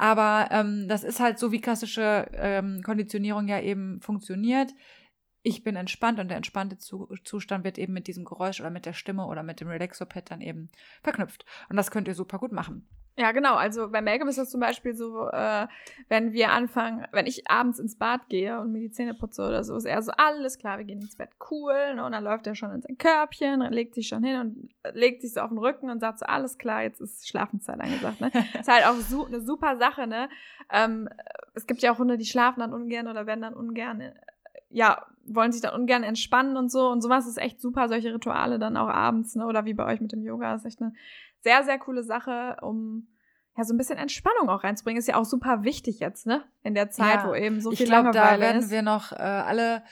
Aber 0.00 0.48
ähm, 0.50 0.88
das 0.88 1.04
ist 1.04 1.20
halt 1.20 1.38
so, 1.38 1.52
wie 1.52 1.60
klassische 1.60 2.28
ähm, 2.32 2.82
Konditionierung 2.82 3.46
ja 3.46 3.60
eben 3.60 4.00
funktioniert. 4.00 4.74
Ich 5.42 5.62
bin 5.62 5.76
entspannt 5.76 6.18
und 6.18 6.26
der 6.26 6.38
entspannte 6.38 6.78
Zustand 6.78 7.62
wird 7.62 7.78
eben 7.78 7.92
mit 7.92 8.08
diesem 8.08 8.24
Geräusch 8.24 8.58
oder 8.58 8.70
mit 8.70 8.84
der 8.84 8.94
Stimme 8.94 9.26
oder 9.26 9.44
mit 9.44 9.60
dem 9.60 9.68
Relaxopad 9.68 10.28
dann 10.28 10.40
eben 10.40 10.72
verknüpft. 11.04 11.44
Und 11.68 11.76
das 11.76 11.92
könnt 11.92 12.08
ihr 12.08 12.16
super 12.16 12.40
gut 12.40 12.50
machen. 12.50 12.88
Ja, 13.18 13.32
genau. 13.32 13.56
Also 13.56 13.90
bei 13.90 14.00
Malcolm 14.00 14.28
ist 14.28 14.38
das 14.38 14.48
zum 14.48 14.60
Beispiel 14.60 14.94
so, 14.94 15.28
äh, 15.28 15.66
wenn 16.08 16.32
wir 16.32 16.52
anfangen, 16.52 17.04
wenn 17.10 17.26
ich 17.26 17.50
abends 17.50 17.80
ins 17.80 17.96
Bad 17.96 18.28
gehe 18.28 18.60
und 18.60 18.70
mir 18.70 18.78
die 18.78 18.92
Zähne 18.92 19.12
putze 19.12 19.44
oder 19.44 19.64
so, 19.64 19.74
ist 19.74 19.86
er 19.86 20.00
so, 20.02 20.12
alles 20.16 20.56
klar, 20.56 20.78
wir 20.78 20.84
gehen 20.84 21.00
ins 21.00 21.16
Bett, 21.16 21.30
cool. 21.50 21.96
Ne? 21.96 22.04
Und 22.04 22.12
dann 22.12 22.22
läuft 22.22 22.46
er 22.46 22.54
schon 22.54 22.70
in 22.70 22.80
sein 22.80 22.96
Körbchen, 22.96 23.60
legt 23.72 23.96
sich 23.96 24.06
schon 24.06 24.22
hin 24.22 24.40
und 24.40 24.94
legt 24.94 25.22
sich 25.22 25.32
so 25.32 25.40
auf 25.40 25.48
den 25.48 25.58
Rücken 25.58 25.90
und 25.90 25.98
sagt 25.98 26.20
so, 26.20 26.26
alles 26.26 26.58
klar, 26.58 26.82
jetzt 26.82 27.00
ist 27.00 27.28
Schlafenszeit 27.28 27.80
angesagt. 27.80 28.20
Ne? 28.20 28.30
ist 28.60 28.68
halt 28.68 28.86
auch 28.86 28.94
so, 28.94 29.26
eine 29.26 29.40
super 29.40 29.76
Sache, 29.76 30.06
ne? 30.06 30.28
Ähm, 30.70 31.08
es 31.54 31.66
gibt 31.66 31.82
ja 31.82 31.92
auch 31.92 31.98
Hunde, 31.98 32.18
die 32.18 32.24
schlafen 32.24 32.60
dann 32.60 32.72
ungern 32.72 33.08
oder 33.08 33.26
werden 33.26 33.42
dann 33.42 33.54
ungern, 33.54 34.00
äh, 34.00 34.14
ja, 34.70 35.06
wollen 35.24 35.50
sich 35.50 35.60
dann 35.60 35.74
ungern 35.74 36.04
entspannen 36.04 36.56
und 36.56 36.70
so. 36.70 36.88
Und 36.88 37.02
sowas 37.02 37.26
ist 37.26 37.38
echt 37.38 37.60
super, 37.60 37.88
solche 37.88 38.14
Rituale 38.14 38.60
dann 38.60 38.76
auch 38.76 38.88
abends, 38.88 39.34
ne? 39.34 39.44
Oder 39.46 39.64
wie 39.64 39.74
bei 39.74 39.86
euch 39.86 40.00
mit 40.00 40.12
dem 40.12 40.22
Yoga, 40.22 40.54
ist 40.54 40.66
echt 40.66 40.80
eine 40.80 40.92
sehr, 41.48 41.64
sehr 41.64 41.78
coole 41.78 42.02
Sache, 42.02 42.58
um 42.60 43.08
ja 43.56 43.64
so 43.64 43.72
ein 43.72 43.78
bisschen 43.78 43.96
Entspannung 43.96 44.50
auch 44.50 44.64
reinzubringen. 44.64 45.00
Ist 45.00 45.08
ja 45.08 45.16
auch 45.16 45.24
super 45.24 45.64
wichtig 45.64 45.98
jetzt, 45.98 46.26
ne? 46.26 46.44
In 46.62 46.74
der 46.74 46.90
Zeit, 46.90 47.22
ja, 47.22 47.28
wo 47.28 47.34
eben 47.34 47.62
so 47.62 47.70
viel 47.70 47.84
ich 47.84 47.86
glaub, 47.86 48.04
Langeweile 48.04 48.36
da 48.36 48.40
werden 48.40 48.62
ist. 48.62 48.70
wir 48.70 48.82
noch 48.82 49.12
äh, 49.12 49.16
alle 49.16 49.82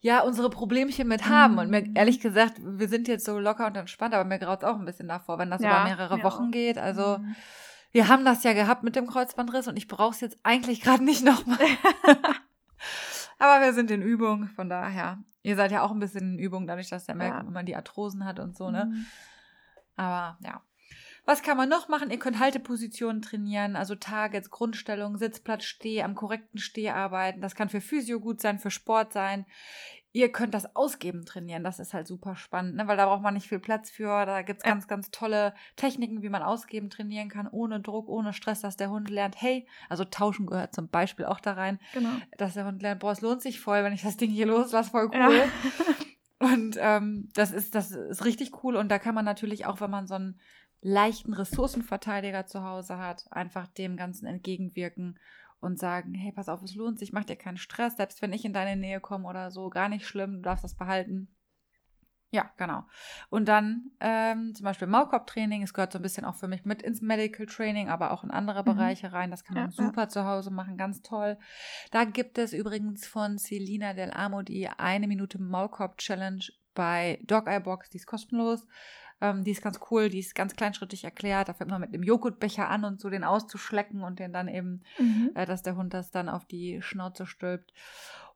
ja, 0.00 0.22
unsere 0.22 0.48
Problemchen 0.48 1.06
mit 1.08 1.28
haben. 1.28 1.52
Mhm. 1.54 1.58
Und 1.58 1.70
mir, 1.70 1.94
ehrlich 1.94 2.20
gesagt, 2.20 2.54
wir 2.58 2.88
sind 2.88 3.06
jetzt 3.06 3.26
so 3.26 3.38
locker 3.38 3.66
und 3.66 3.76
entspannt, 3.76 4.14
aber 4.14 4.24
mir 4.24 4.38
graut 4.38 4.62
es 4.62 4.68
auch 4.68 4.78
ein 4.78 4.86
bisschen 4.86 5.08
davor, 5.08 5.38
wenn 5.38 5.50
das 5.50 5.60
ja, 5.60 5.82
über 5.82 5.84
mehrere 5.84 6.22
Wochen 6.22 6.46
auch. 6.46 6.50
geht. 6.50 6.78
Also 6.78 7.18
mhm. 7.18 7.36
wir 7.92 8.08
haben 8.08 8.24
das 8.24 8.42
ja 8.42 8.54
gehabt 8.54 8.82
mit 8.82 8.96
dem 8.96 9.06
Kreuzbandriss 9.06 9.68
und 9.68 9.76
ich 9.76 9.88
brauche 9.88 10.14
es 10.14 10.22
jetzt 10.22 10.38
eigentlich 10.42 10.80
gerade 10.80 11.04
nicht 11.04 11.22
nochmal. 11.22 11.58
aber 13.38 13.62
wir 13.62 13.74
sind 13.74 13.90
in 13.90 14.00
Übung, 14.00 14.48
von 14.56 14.70
daher. 14.70 15.18
Ihr 15.42 15.56
seid 15.56 15.70
ja 15.70 15.82
auch 15.82 15.90
ein 15.90 16.00
bisschen 16.00 16.32
in 16.32 16.38
Übung, 16.38 16.66
dadurch, 16.66 16.88
dass 16.88 17.04
der 17.04 17.14
Malcolm 17.14 17.44
ja. 17.44 17.48
immer 17.48 17.62
die 17.62 17.76
Arthrosen 17.76 18.24
hat 18.24 18.40
und 18.40 18.56
so, 18.56 18.70
ne? 18.70 18.86
Mhm. 18.86 19.06
Aber 19.96 20.38
ja. 20.44 20.62
Was 21.26 21.42
kann 21.42 21.56
man 21.56 21.68
noch 21.68 21.88
machen? 21.88 22.10
Ihr 22.10 22.18
könnt 22.18 22.40
Haltepositionen 22.40 23.22
trainieren, 23.22 23.76
also 23.76 23.94
Targets, 23.94 24.50
Grundstellung, 24.50 25.16
Sitzplatz, 25.18 25.64
Steh, 25.64 26.02
am 26.02 26.14
korrekten 26.14 26.58
Steh 26.58 26.90
arbeiten. 26.90 27.40
Das 27.40 27.54
kann 27.54 27.68
für 27.68 27.80
Physio 27.80 28.20
gut 28.20 28.40
sein, 28.40 28.58
für 28.58 28.70
Sport 28.70 29.12
sein. 29.12 29.46
Ihr 30.12 30.32
könnt 30.32 30.54
das 30.54 30.74
Ausgeben 30.74 31.24
trainieren. 31.24 31.62
Das 31.62 31.78
ist 31.78 31.94
halt 31.94 32.08
super 32.08 32.34
spannend, 32.34 32.74
ne? 32.74 32.88
weil 32.88 32.96
da 32.96 33.06
braucht 33.06 33.22
man 33.22 33.34
nicht 33.34 33.48
viel 33.48 33.60
Platz 33.60 33.90
für. 33.90 34.26
Da 34.26 34.42
gibt 34.42 34.58
es 34.58 34.64
ganz, 34.64 34.88
ganz 34.88 35.12
tolle 35.12 35.54
Techniken, 35.76 36.22
wie 36.22 36.28
man 36.28 36.42
Ausgeben 36.42 36.90
trainieren 36.90 37.28
kann, 37.28 37.46
ohne 37.46 37.78
Druck, 37.78 38.08
ohne 38.08 38.32
Stress, 38.32 38.60
dass 38.60 38.76
der 38.76 38.90
Hund 38.90 39.08
lernt, 39.08 39.40
hey, 39.40 39.68
also 39.88 40.04
tauschen 40.04 40.46
gehört 40.46 40.74
zum 40.74 40.88
Beispiel 40.88 41.26
auch 41.26 41.38
da 41.38 41.52
rein, 41.52 41.78
genau. 41.94 42.10
dass 42.38 42.54
der 42.54 42.66
Hund 42.66 42.82
lernt, 42.82 42.98
boah, 42.98 43.12
es 43.12 43.20
lohnt 43.20 43.40
sich 43.40 43.60
voll, 43.60 43.84
wenn 43.84 43.92
ich 43.92 44.02
das 44.02 44.16
Ding 44.16 44.30
hier 44.30 44.46
loslasse, 44.46 44.90
voll 44.90 45.10
cool. 45.12 45.14
Ja. 45.14 45.44
Und 46.40 46.78
ähm, 46.80 47.28
das 47.34 47.52
ist, 47.52 47.74
das 47.74 47.90
ist 47.90 48.24
richtig 48.24 48.64
cool. 48.64 48.76
Und 48.76 48.88
da 48.88 48.98
kann 48.98 49.14
man 49.14 49.26
natürlich 49.26 49.66
auch, 49.66 49.80
wenn 49.80 49.90
man 49.90 50.06
so 50.06 50.14
einen 50.14 50.40
leichten 50.80 51.34
Ressourcenverteidiger 51.34 52.46
zu 52.46 52.64
Hause 52.64 52.96
hat, 52.96 53.30
einfach 53.30 53.68
dem 53.68 53.96
Ganzen 53.96 54.26
entgegenwirken 54.26 55.18
und 55.60 55.78
sagen, 55.78 56.14
hey, 56.14 56.32
pass 56.32 56.48
auf, 56.48 56.62
es 56.62 56.74
lohnt 56.74 56.98
sich, 56.98 57.12
mach 57.12 57.24
dir 57.24 57.36
keinen 57.36 57.58
Stress, 57.58 57.98
selbst 57.98 58.22
wenn 58.22 58.32
ich 58.32 58.46
in 58.46 58.54
deine 58.54 58.80
Nähe 58.80 59.00
komme 59.00 59.28
oder 59.28 59.50
so, 59.50 59.68
gar 59.68 59.90
nicht 59.90 60.06
schlimm, 60.06 60.36
du 60.36 60.40
darfst 60.40 60.64
das 60.64 60.74
behalten. 60.74 61.28
Ja, 62.32 62.48
genau. 62.56 62.84
Und 63.28 63.48
dann 63.48 63.90
ähm, 63.98 64.54
zum 64.54 64.64
Beispiel 64.64 64.86
Maulkorbtraining, 64.86 65.62
es 65.62 65.74
gehört 65.74 65.92
so 65.92 65.98
ein 65.98 66.02
bisschen 66.02 66.24
auch 66.24 66.36
für 66.36 66.46
mich 66.46 66.64
mit 66.64 66.80
ins 66.80 67.00
Medical 67.00 67.46
Training, 67.46 67.88
aber 67.88 68.12
auch 68.12 68.22
in 68.22 68.30
andere 68.30 68.60
mhm. 68.60 68.76
Bereiche 68.76 69.12
rein. 69.12 69.32
Das 69.32 69.42
kann 69.42 69.54
man 69.54 69.70
ja, 69.70 69.70
super 69.70 70.02
ja. 70.02 70.08
zu 70.08 70.24
Hause 70.24 70.52
machen, 70.52 70.76
ganz 70.76 71.02
toll. 71.02 71.38
Da 71.90 72.04
gibt 72.04 72.38
es 72.38 72.52
übrigens 72.52 73.06
von 73.06 73.38
Celina 73.38 73.94
Del 73.94 74.12
Amo 74.12 74.42
die 74.42 74.68
eine 74.68 75.08
Minute 75.08 75.42
Maulkorb-Challenge 75.42 76.44
bei 76.74 77.18
Dog 77.24 77.48
Eye 77.48 77.60
Box, 77.60 77.90
die 77.90 77.96
ist 77.96 78.06
kostenlos. 78.06 78.64
Ähm, 79.20 79.42
die 79.42 79.50
ist 79.50 79.62
ganz 79.62 79.80
cool, 79.90 80.08
die 80.08 80.20
ist 80.20 80.36
ganz 80.36 80.54
kleinschrittig 80.54 81.02
erklärt. 81.02 81.48
Da 81.48 81.54
fängt 81.54 81.70
man 81.70 81.80
mit 81.80 81.92
einem 81.92 82.04
Joghurtbecher 82.04 82.68
an 82.68 82.84
und 82.84 83.00
so 83.00 83.10
den 83.10 83.24
auszuschlecken 83.24 84.02
und 84.02 84.20
den 84.20 84.32
dann 84.32 84.46
eben, 84.46 84.82
mhm. 84.98 85.32
äh, 85.34 85.46
dass 85.46 85.62
der 85.62 85.76
Hund 85.76 85.92
das 85.92 86.12
dann 86.12 86.28
auf 86.28 86.46
die 86.46 86.80
Schnauze 86.80 87.26
stülpt. 87.26 87.72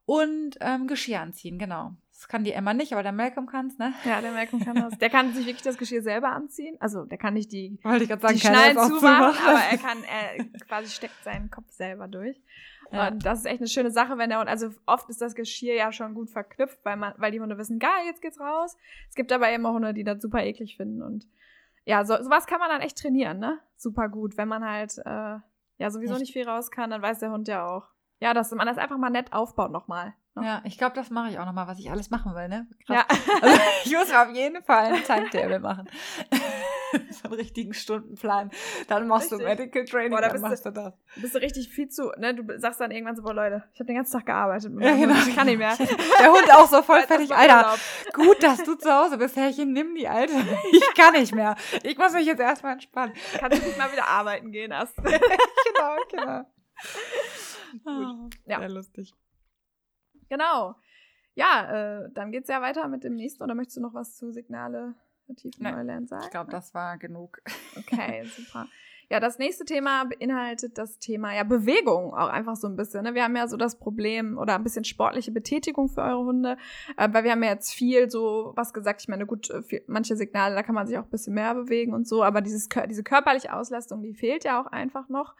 Und 0.04 0.58
ähm, 0.60 0.86
Geschirr 0.86 1.20
anziehen, 1.20 1.58
genau. 1.58 1.96
Das 2.14 2.28
kann 2.28 2.44
die 2.44 2.52
Emma 2.52 2.72
nicht, 2.74 2.92
aber 2.92 3.02
der 3.02 3.12
Malcolm 3.12 3.46
kann 3.46 3.66
es, 3.66 3.76
ne? 3.76 3.92
Ja, 4.04 4.20
der 4.20 4.30
Malcolm 4.30 4.64
kann 4.64 4.76
das. 4.76 4.96
Der 4.98 5.10
kann 5.10 5.34
sich 5.34 5.46
wirklich 5.46 5.64
das 5.64 5.76
Geschirr 5.76 6.00
selber 6.00 6.30
anziehen. 6.30 6.76
Also 6.78 7.04
der 7.04 7.18
kann 7.18 7.34
nicht 7.34 7.52
die, 7.52 7.78
Wollte 7.82 8.04
ich 8.04 8.08
sagen, 8.08 8.34
die 8.34 8.40
Schnallen 8.40 8.78
zumachen, 8.78 9.44
aber 9.46 9.58
er 9.58 9.78
kann, 9.78 9.98
er 10.04 10.44
quasi 10.66 10.90
steckt 10.90 11.22
seinen 11.24 11.50
Kopf 11.50 11.70
selber 11.70 12.06
durch. 12.06 12.40
Ja. 12.92 13.08
Und 13.08 13.26
das 13.26 13.40
ist 13.40 13.46
echt 13.46 13.60
eine 13.60 13.68
schöne 13.68 13.90
Sache, 13.90 14.16
wenn 14.16 14.30
der 14.30 14.38
Hund, 14.38 14.48
also 14.48 14.70
oft 14.86 15.10
ist 15.10 15.20
das 15.20 15.34
Geschirr 15.34 15.74
ja 15.74 15.90
schon 15.90 16.14
gut 16.14 16.30
verknüpft, 16.30 16.78
weil 16.84 16.96
man, 16.96 17.14
weil 17.16 17.32
die 17.32 17.40
Hunde 17.40 17.58
wissen, 17.58 17.80
geil, 17.80 18.04
jetzt 18.06 18.22
geht's 18.22 18.38
raus. 18.38 18.76
Es 19.08 19.16
gibt 19.16 19.32
aber 19.32 19.52
immer 19.52 19.72
Hunde, 19.72 19.92
die 19.92 20.04
das 20.04 20.22
super 20.22 20.44
eklig 20.44 20.76
finden 20.76 21.02
und 21.02 21.26
ja, 21.84 22.04
so, 22.04 22.16
sowas 22.22 22.46
kann 22.46 22.60
man 22.60 22.70
dann 22.70 22.80
echt 22.80 22.96
trainieren, 22.96 23.38
ne? 23.38 23.58
Super 23.76 24.08
gut. 24.08 24.38
Wenn 24.38 24.48
man 24.48 24.64
halt, 24.64 24.96
äh, 25.04 25.38
ja, 25.78 25.90
sowieso 25.90 26.14
echt? 26.14 26.20
nicht 26.20 26.32
viel 26.32 26.48
raus 26.48 26.70
kann, 26.70 26.90
dann 26.90 27.02
weiß 27.02 27.18
der 27.18 27.30
Hund 27.30 27.48
ja 27.48 27.66
auch. 27.66 27.88
Ja, 28.20 28.32
dass 28.32 28.52
man 28.52 28.66
das 28.66 28.78
einfach 28.78 28.96
mal 28.96 29.10
nett 29.10 29.32
aufbaut 29.32 29.70
nochmal. 29.70 30.14
Ne? 30.36 30.44
Ja, 30.44 30.62
ich 30.64 30.78
glaube, 30.78 30.96
das 30.96 31.10
mache 31.10 31.30
ich 31.30 31.38
auch 31.38 31.46
nochmal, 31.46 31.68
was 31.68 31.78
ich 31.78 31.90
alles 31.90 32.10
machen 32.10 32.34
will, 32.34 32.48
ne? 32.48 32.66
Krass. 32.86 32.96
Ja. 32.96 33.06
Also, 33.42 33.60
ich 33.84 33.92
muss 33.92 34.12
auf 34.12 34.30
jeden 34.30 34.62
Fall 34.62 34.92
ein 34.92 35.04
Timetable 35.04 35.60
machen. 35.60 35.88
so 37.10 37.28
einen 37.28 37.34
richtigen 37.34 37.74
Stundenplan. 37.74 38.50
Dann 38.88 39.06
machst 39.06 39.32
richtig. 39.32 39.38
du 39.38 39.44
Medical 39.44 39.84
Training, 39.84 40.10
boah, 40.10 40.20
da 40.20 40.28
dann 40.28 40.40
machst 40.40 40.64
du, 40.64 40.70
du 40.70 40.82
das. 40.82 40.94
Bist 41.16 41.34
du 41.34 41.38
richtig 41.40 41.68
viel 41.68 41.88
zu, 41.88 42.10
ne? 42.16 42.34
Du 42.34 42.58
sagst 42.58 42.80
dann 42.80 42.90
irgendwann 42.90 43.16
so, 43.16 43.22
boah 43.22 43.34
Leute, 43.34 43.64
ich 43.74 43.80
habe 43.80 43.86
den 43.86 43.96
ganzen 43.96 44.12
Tag 44.12 44.26
gearbeitet. 44.26 44.72
Ja, 44.80 44.96
genau. 44.96 45.14
Ich 45.14 45.36
kann 45.36 45.46
nicht 45.46 45.58
mehr. 45.58 45.76
Der 46.18 46.32
Hund 46.32 46.52
auch 46.52 46.68
so 46.68 46.82
voll 46.82 47.02
fertig. 47.02 47.32
Alter, 47.32 47.76
gut, 48.12 48.42
dass 48.42 48.62
du 48.64 48.74
zu 48.74 48.92
Hause 48.92 49.18
bist, 49.18 49.36
Herrchen, 49.36 49.72
nimm 49.72 49.94
die 49.94 50.08
Alte. 50.08 50.34
Ich 50.72 50.94
kann 50.94 51.12
nicht 51.12 51.34
mehr. 51.34 51.54
Ich 51.82 51.96
muss 51.96 52.12
mich 52.12 52.26
jetzt 52.26 52.40
erstmal 52.40 52.72
entspannen. 52.72 53.14
Kannst 53.38 53.62
du 53.62 53.66
nicht 53.66 53.78
mal 53.78 53.92
wieder 53.92 54.08
arbeiten 54.08 54.50
gehen 54.50 54.72
erst. 54.72 54.96
genau, 54.96 55.96
genau. 56.10 56.44
Gut. 57.84 58.34
Ja. 58.46 58.58
Sehr 58.58 58.68
lustig. 58.68 59.14
Genau. 60.34 60.74
Ja, 61.36 62.02
äh, 62.02 62.10
dann 62.12 62.32
geht's 62.32 62.48
ja 62.48 62.60
weiter 62.60 62.88
mit 62.88 63.04
dem 63.04 63.14
nächsten. 63.14 63.42
Oder 63.42 63.54
möchtest 63.54 63.76
du 63.76 63.80
noch 63.80 63.94
was 63.94 64.16
zu 64.16 64.32
Signale 64.32 64.94
tiefen 65.36 65.62
Neulernen 65.62 66.08
sagen? 66.08 66.24
Ich 66.24 66.30
glaube, 66.30 66.50
das 66.50 66.74
war 66.74 66.98
genug. 66.98 67.40
Okay, 67.76 68.24
super. 68.36 68.66
Ja, 69.10 69.20
das 69.20 69.38
nächste 69.38 69.64
Thema 69.64 70.04
beinhaltet 70.04 70.76
das 70.76 70.98
Thema 70.98 71.32
ja 71.34 71.44
Bewegung 71.44 72.14
auch 72.14 72.28
einfach 72.28 72.56
so 72.56 72.66
ein 72.66 72.74
bisschen. 72.74 73.04
Ne? 73.04 73.14
Wir 73.14 73.22
haben 73.22 73.36
ja 73.36 73.46
so 73.46 73.56
das 73.56 73.78
Problem 73.78 74.38
oder 74.38 74.56
ein 74.56 74.64
bisschen 74.64 74.84
sportliche 74.84 75.30
Betätigung 75.30 75.88
für 75.88 76.02
eure 76.02 76.24
Hunde, 76.24 76.56
äh, 76.96 77.08
weil 77.12 77.22
wir 77.22 77.30
haben 77.30 77.42
ja 77.44 77.50
jetzt 77.50 77.74
viel 77.74 78.10
so 78.10 78.52
was 78.56 78.72
gesagt. 78.72 79.02
Ich 79.02 79.08
meine, 79.08 79.26
gut, 79.26 79.52
viel, 79.68 79.84
manche 79.86 80.16
Signale, 80.16 80.56
da 80.56 80.64
kann 80.64 80.74
man 80.74 80.88
sich 80.88 80.98
auch 80.98 81.04
ein 81.04 81.10
bisschen 81.10 81.34
mehr 81.34 81.54
bewegen 81.54 81.94
und 81.94 82.08
so, 82.08 82.24
aber 82.24 82.40
dieses, 82.40 82.68
diese 82.88 83.04
körperliche 83.04 83.52
Auslastung, 83.54 84.02
die 84.02 84.14
fehlt 84.14 84.42
ja 84.42 84.60
auch 84.60 84.66
einfach 84.66 85.08
noch. 85.08 85.36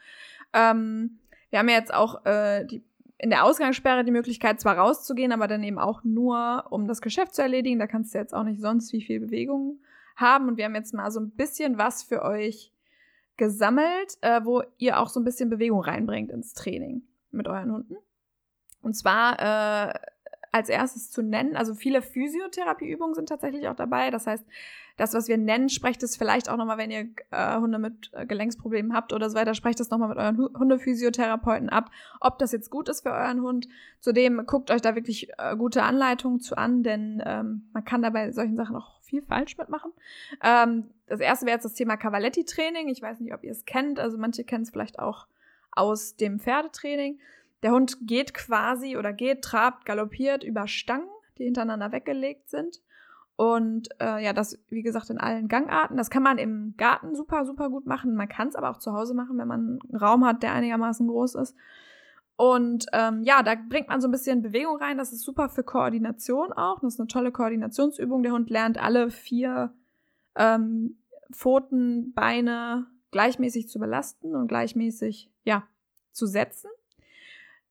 Ähm, 0.53 1.19
wir 1.51 1.59
haben 1.59 1.69
ja 1.69 1.77
jetzt 1.77 1.95
auch 1.95 2.25
äh, 2.27 2.65
die 2.67 2.85
in 3.19 3.31
der 3.31 3.45
Ausgangssperre 3.45 4.05
die 4.05 4.11
Möglichkeit, 4.11 4.61
zwar 4.61 4.77
rauszugehen, 4.77 5.33
aber 5.33 5.47
dann 5.47 5.63
eben 5.63 5.79
auch 5.79 6.03
nur, 6.05 6.67
um 6.71 6.89
das 6.89 7.01
Geschäft 7.01 7.35
zu 7.35 7.43
erledigen. 7.43 7.79
Da 7.79 7.87
kannst 7.87 8.15
du 8.15 8.19
jetzt 8.19 8.35
auch 8.35 8.43
nicht 8.43 8.61
sonst 8.61 8.93
wie 8.93 9.03
viel 9.03 9.21
Bewegung 9.21 9.81
haben. 10.17 10.49
Und 10.49 10.57
wir 10.57 10.65
haben 10.65 10.75
jetzt 10.75 10.95
mal 10.95 11.11
so 11.11 11.21
ein 11.21 11.31
bisschen 11.31 11.79
was 11.79 12.03
für 12.03 12.23
euch 12.23 12.73
gesammelt, 13.37 14.17
äh, 14.21 14.45
wo 14.45 14.63
ihr 14.79 14.99
auch 14.99 15.09
so 15.09 15.21
ein 15.21 15.25
bisschen 15.25 15.51
Bewegung 15.51 15.81
reinbringt 15.81 16.31
ins 16.31 16.55
Training 16.55 17.03
mit 17.31 17.49
euren 17.49 17.73
Hunden. 17.73 17.97
Und 18.83 18.95
zwar 18.95 19.91
äh, 19.91 19.95
als 20.55 20.69
erstes 20.69 21.11
zu 21.11 21.21
nennen, 21.21 21.57
also 21.57 21.75
viele 21.75 22.01
Physiotherapieübungen 22.01 23.17
sind 23.17 23.29
tatsächlich 23.29 23.67
auch 23.67 23.75
dabei. 23.75 24.13
Das 24.13 24.29
heißt, 24.29 24.47
das, 24.97 25.13
was 25.13 25.27
wir 25.27 25.37
nennen, 25.37 25.69
sprecht 25.69 26.01
es 26.05 26.17
vielleicht 26.17 26.49
auch 26.49 26.57
nochmal, 26.57 26.79
wenn 26.79 26.93
ihr 26.93 27.09
äh, 27.33 27.57
Hunde 27.57 27.81
mit 27.81 28.13
äh, 28.13 28.25
Gelenksproblemen 28.25 28.95
habt 28.95 29.13
oder 29.13 29.29
so 29.29 29.37
weiter, 29.37 29.55
sprecht 29.55 29.81
es 29.81 29.91
nochmal 29.91 30.11
mit 30.11 30.19
euren 30.19 30.39
Hundephysiotherapeuten 30.39 31.71
ab, 31.71 31.91
ob 32.21 32.39
das 32.39 32.53
jetzt 32.53 32.71
gut 32.71 32.89
ist 32.89 33.01
für 33.01 33.11
euren 33.11 33.43
Hund. 33.43 33.67
Zudem 33.99 34.47
guckt 34.47 34.71
euch 34.71 34.81
da 34.81 34.95
wirklich 34.95 35.29
äh, 35.39 35.57
gute 35.57 35.83
Anleitungen 35.83 36.39
zu 36.39 36.57
an, 36.57 36.85
denn 36.85 37.21
ähm, 37.27 37.69
man 37.73 37.85
kann 37.85 38.03
dabei 38.03 38.31
solchen 38.31 38.55
Sachen 38.55 38.77
auch 38.77 39.03
viel 39.03 39.23
falsch 39.23 39.59
mitmachen. 39.59 39.91
Ähm, 40.41 40.85
das 41.09 41.19
erste 41.19 41.47
wäre 41.47 41.57
jetzt 41.57 41.65
das 41.65 41.75
Thema 41.75 41.97
Cavaletti-Training. 41.97 42.89
Ich 42.91 43.03
weiß 43.03 43.19
nicht, 43.19 43.35
ob 43.35 43.43
ihr 43.43 43.51
es 43.51 43.65
kennt, 43.65 43.99
also 43.99 44.19
manche 44.19 44.45
kennen 44.45 44.63
es 44.63 44.71
vielleicht 44.71 45.01
auch 45.01 45.27
aus 45.73 46.15
dem 46.15 46.39
Pferdetraining. 46.39 47.19
Der 47.65 47.73
Hund 47.73 47.97
geht 48.03 48.35
quasi 48.35 48.99
oder 48.99 49.15
geht, 49.15 49.43
trabt, 49.43 49.87
galoppiert 49.87 50.45
über 50.45 50.69
Stangen, 50.69 51.09
die 51.39 51.45
hintereinander 51.45 51.93
weggelegt 51.93 52.51
sind. 52.51 52.83
Und 53.37 53.89
äh, 54.01 54.23
ja, 54.23 54.35
das, 54.35 54.59
wie 54.69 54.83
gesagt, 54.83 55.09
in 55.09 55.19
allen 55.19 55.49
Gangarten. 55.49 55.97
Das 55.97 56.11
kann 56.11 56.23
man 56.23 56.37
im 56.37 56.75
Garten 56.77 57.17
super, 57.17 57.47
super 57.47 57.71
gut 57.71 57.87
machen. 57.87 58.15
Man 58.15 58.29
kann 58.29 58.49
es 58.49 58.55
aber 58.55 58.71
auch 58.71 58.77
zu 58.77 58.93
Hause 58.93 59.15
machen, 59.15 59.39
wenn 59.39 59.49
man 59.49 59.81
einen 59.83 59.97
Raum 59.97 60.27
hat, 60.27 60.43
der 60.43 60.53
einigermaßen 60.53 61.09
groß 61.09 61.37
ist. 61.37 61.57
Und 62.37 62.85
ähm, 62.93 63.23
ja, 63.23 63.43
da 63.43 63.55
bringt 63.55 63.89
man 63.89 64.03
so 64.03 64.09
ein 64.09 64.13
bisschen 64.13 64.43
Bewegung 64.43 64.77
rein. 64.77 64.99
Das 64.99 65.13
ist 65.13 65.23
super 65.23 65.49
für 65.49 65.65
Koordination 65.65 66.53
auch. 66.53 66.81
Das 66.81 66.95
ist 66.95 67.01
eine 67.01 67.09
tolle 67.09 67.33
Koordinationsübung. 67.33 68.23
Der 68.23 68.33
Hund 68.33 68.51
lernt 68.51 68.77
alle 68.77 69.11
vier 69.11 69.73
ähm, 70.37 70.99
Pfoten, 71.33 72.13
Beine 72.13 72.87
gleichmäßig 73.11 73.69
zu 73.69 73.79
belasten 73.79 74.37
und 74.37 74.49
gleichmäßig, 74.49 75.31
ja, 75.45 75.65
zu 76.13 76.27
setzen. 76.27 76.69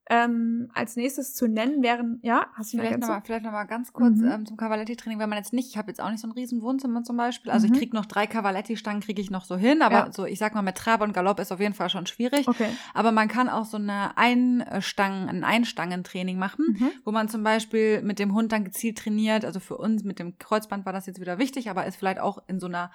Ähm, 0.10 0.70
als 0.74 0.97
nächstes 0.97 1.34
zu 1.34 1.47
nennen 1.47 1.82
wären, 1.82 2.20
ja, 2.24 2.47
hast 2.56 2.74
du 2.74 2.78
vielleicht 2.78 2.99
noch 2.99 3.08
mal, 3.08 3.22
Vielleicht 3.24 3.45
noch 3.45 3.54
mal 3.54 3.64
ganz 3.64 3.93
kurz 3.93 4.18
mhm. 4.18 4.28
ähm, 4.28 4.45
zum 4.45 4.58
Cavaletti-Training, 4.58 5.18
wenn 5.18 5.30
man 5.30 5.38
jetzt 5.38 5.54
nicht, 5.54 5.70
ich 5.70 5.78
habe 5.78 5.89
jetzt 5.89 6.01
auch 6.01 6.12
nicht 6.12 6.20
so 6.20 6.28
ein 6.28 6.32
riesen 6.32 6.62
Wohnzimmer 6.62 7.04
zum 7.04 7.16
Beispiel, 7.16 7.51
also 7.51 7.68
mhm. 7.68 7.74
ich 7.74 7.80
kriege 7.80 7.95
noch 7.95 8.06
drei 8.06 8.28
Cavaletti-Stangen, 8.28 9.01
kriege 9.01 9.22
ich 9.22 9.32
noch 9.32 9.45
so 9.45 9.56
hin, 9.56 9.82
aber 9.82 9.95
ja. 9.95 10.12
so, 10.12 10.26
ich 10.26 10.39
sag 10.39 10.56
mal, 10.56 10.62
mit 10.62 10.76
Trab 10.76 11.01
und 11.01 11.14
Galopp 11.14 11.39
ist 11.39 11.54
auf 11.54 11.62
jeden 11.62 11.74
Fall 11.74 11.89
schon 11.89 12.06
schwierig. 12.06 12.49
Okay. 12.49 12.68
Aber 12.93 13.14
man 13.14 13.30
kann 13.30 13.47
auch 13.47 13.64
so 13.64 13.78
eine 13.78 14.18
Einstangen, 14.18 15.30
ein 15.30 15.45
Einstangentraining 15.45 16.38
machen, 16.38 16.78
mhm. 16.80 16.91
wo 17.06 17.12
man 17.12 17.30
zum 17.30 17.43
Beispiel 17.43 18.01
mit 18.01 18.20
dem 18.20 18.34
Hund 18.34 18.51
dann 18.51 18.66
gezielt 18.66 18.97
trainiert, 18.97 19.45
also 19.45 19.62
für 19.62 19.78
uns 19.78 20.04
mit 20.04 20.20
dem 20.20 20.38
Kreuzband 20.38 20.86
war 20.86 20.91
das 20.91 21.06
jetzt 21.06 21.22
wieder 21.22 21.38
wichtig, 21.38 21.70
aber 21.70 21.86
ist 21.86 21.95
vielleicht 21.95 22.20
auch 22.20 22.43
in 22.47 22.60
so 22.60 22.68
einer 22.68 22.91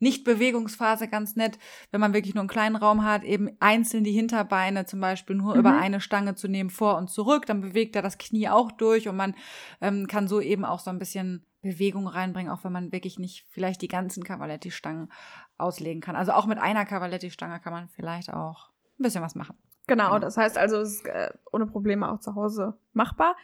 nicht-Bewegungsphase 0.00 1.08
ganz 1.08 1.36
nett, 1.36 1.58
wenn 1.90 2.00
man 2.00 2.14
wirklich 2.14 2.34
nur 2.34 2.42
einen 2.42 2.48
kleinen 2.48 2.76
Raum 2.76 3.04
hat, 3.04 3.24
eben 3.24 3.50
einzeln 3.60 4.04
die 4.04 4.12
Hinterbeine 4.12 4.86
zum 4.86 5.00
Beispiel 5.00 5.36
nur 5.36 5.54
mhm. 5.54 5.60
über 5.60 5.76
eine 5.76 6.00
Stange 6.00 6.34
zu 6.34 6.48
nehmen, 6.48 6.70
vor 6.70 6.96
und 6.96 7.10
zurück, 7.10 7.46
dann 7.46 7.60
bewegt 7.60 7.96
er 7.96 8.02
das 8.02 8.18
Knie 8.18 8.48
auch 8.48 8.70
durch 8.72 9.08
und 9.08 9.16
man 9.16 9.34
ähm, 9.80 10.06
kann 10.06 10.28
so 10.28 10.40
eben 10.40 10.64
auch 10.64 10.80
so 10.80 10.90
ein 10.90 10.98
bisschen 10.98 11.44
Bewegung 11.62 12.06
reinbringen, 12.06 12.52
auch 12.52 12.64
wenn 12.64 12.72
man 12.72 12.92
wirklich 12.92 13.18
nicht 13.18 13.46
vielleicht 13.50 13.82
die 13.82 13.88
ganzen 13.88 14.22
Cavaletti-Stangen 14.22 15.10
auslegen 15.56 16.00
kann. 16.00 16.16
Also 16.16 16.32
auch 16.32 16.46
mit 16.46 16.58
einer 16.58 16.84
Cavaletti-Stange 16.84 17.60
kann 17.60 17.72
man 17.72 17.88
vielleicht 17.88 18.32
auch 18.32 18.70
ein 18.98 19.02
bisschen 19.02 19.22
was 19.22 19.34
machen. 19.34 19.56
Genau, 19.88 20.08
genau. 20.08 20.18
das 20.18 20.36
heißt 20.36 20.56
also, 20.58 20.76
es 20.76 20.96
ist 20.96 21.06
äh, 21.06 21.30
ohne 21.50 21.66
Probleme 21.66 22.10
auch 22.12 22.20
zu 22.20 22.34
Hause 22.34 22.78
machbar. 22.92 23.36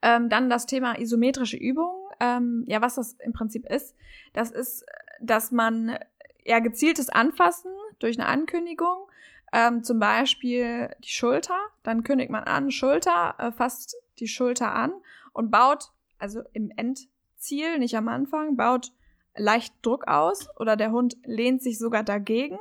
Ähm, 0.00 0.28
dann 0.28 0.50
das 0.50 0.66
Thema 0.66 0.98
isometrische 0.98 1.56
Übungen. 1.56 1.94
Ähm, 2.18 2.64
ja, 2.66 2.80
was 2.80 2.96
das 2.96 3.12
im 3.24 3.32
Prinzip 3.32 3.66
ist, 3.66 3.94
das 4.32 4.50
ist 4.50 4.84
dass 5.20 5.50
man 5.50 5.98
ja 6.44 6.58
gezieltes 6.58 7.08
Anfassen 7.08 7.70
durch 7.98 8.18
eine 8.18 8.28
Ankündigung, 8.28 9.08
ähm, 9.52 9.84
zum 9.84 9.98
Beispiel 9.98 10.94
die 11.04 11.10
Schulter, 11.10 11.58
dann 11.82 12.04
kündigt 12.04 12.30
man 12.30 12.44
an, 12.44 12.70
Schulter, 12.70 13.34
äh, 13.38 13.52
fasst 13.52 13.96
die 14.18 14.28
Schulter 14.28 14.74
an 14.74 14.92
und 15.32 15.50
baut, 15.50 15.92
also 16.18 16.40
im 16.52 16.72
Endziel, 16.76 17.78
nicht 17.78 17.96
am 17.96 18.08
Anfang, 18.08 18.56
baut 18.56 18.92
leicht 19.34 19.74
Druck 19.82 20.08
aus 20.08 20.48
oder 20.58 20.76
der 20.76 20.92
Hund 20.92 21.16
lehnt 21.24 21.62
sich 21.62 21.78
sogar 21.78 22.02
dagegen. 22.02 22.58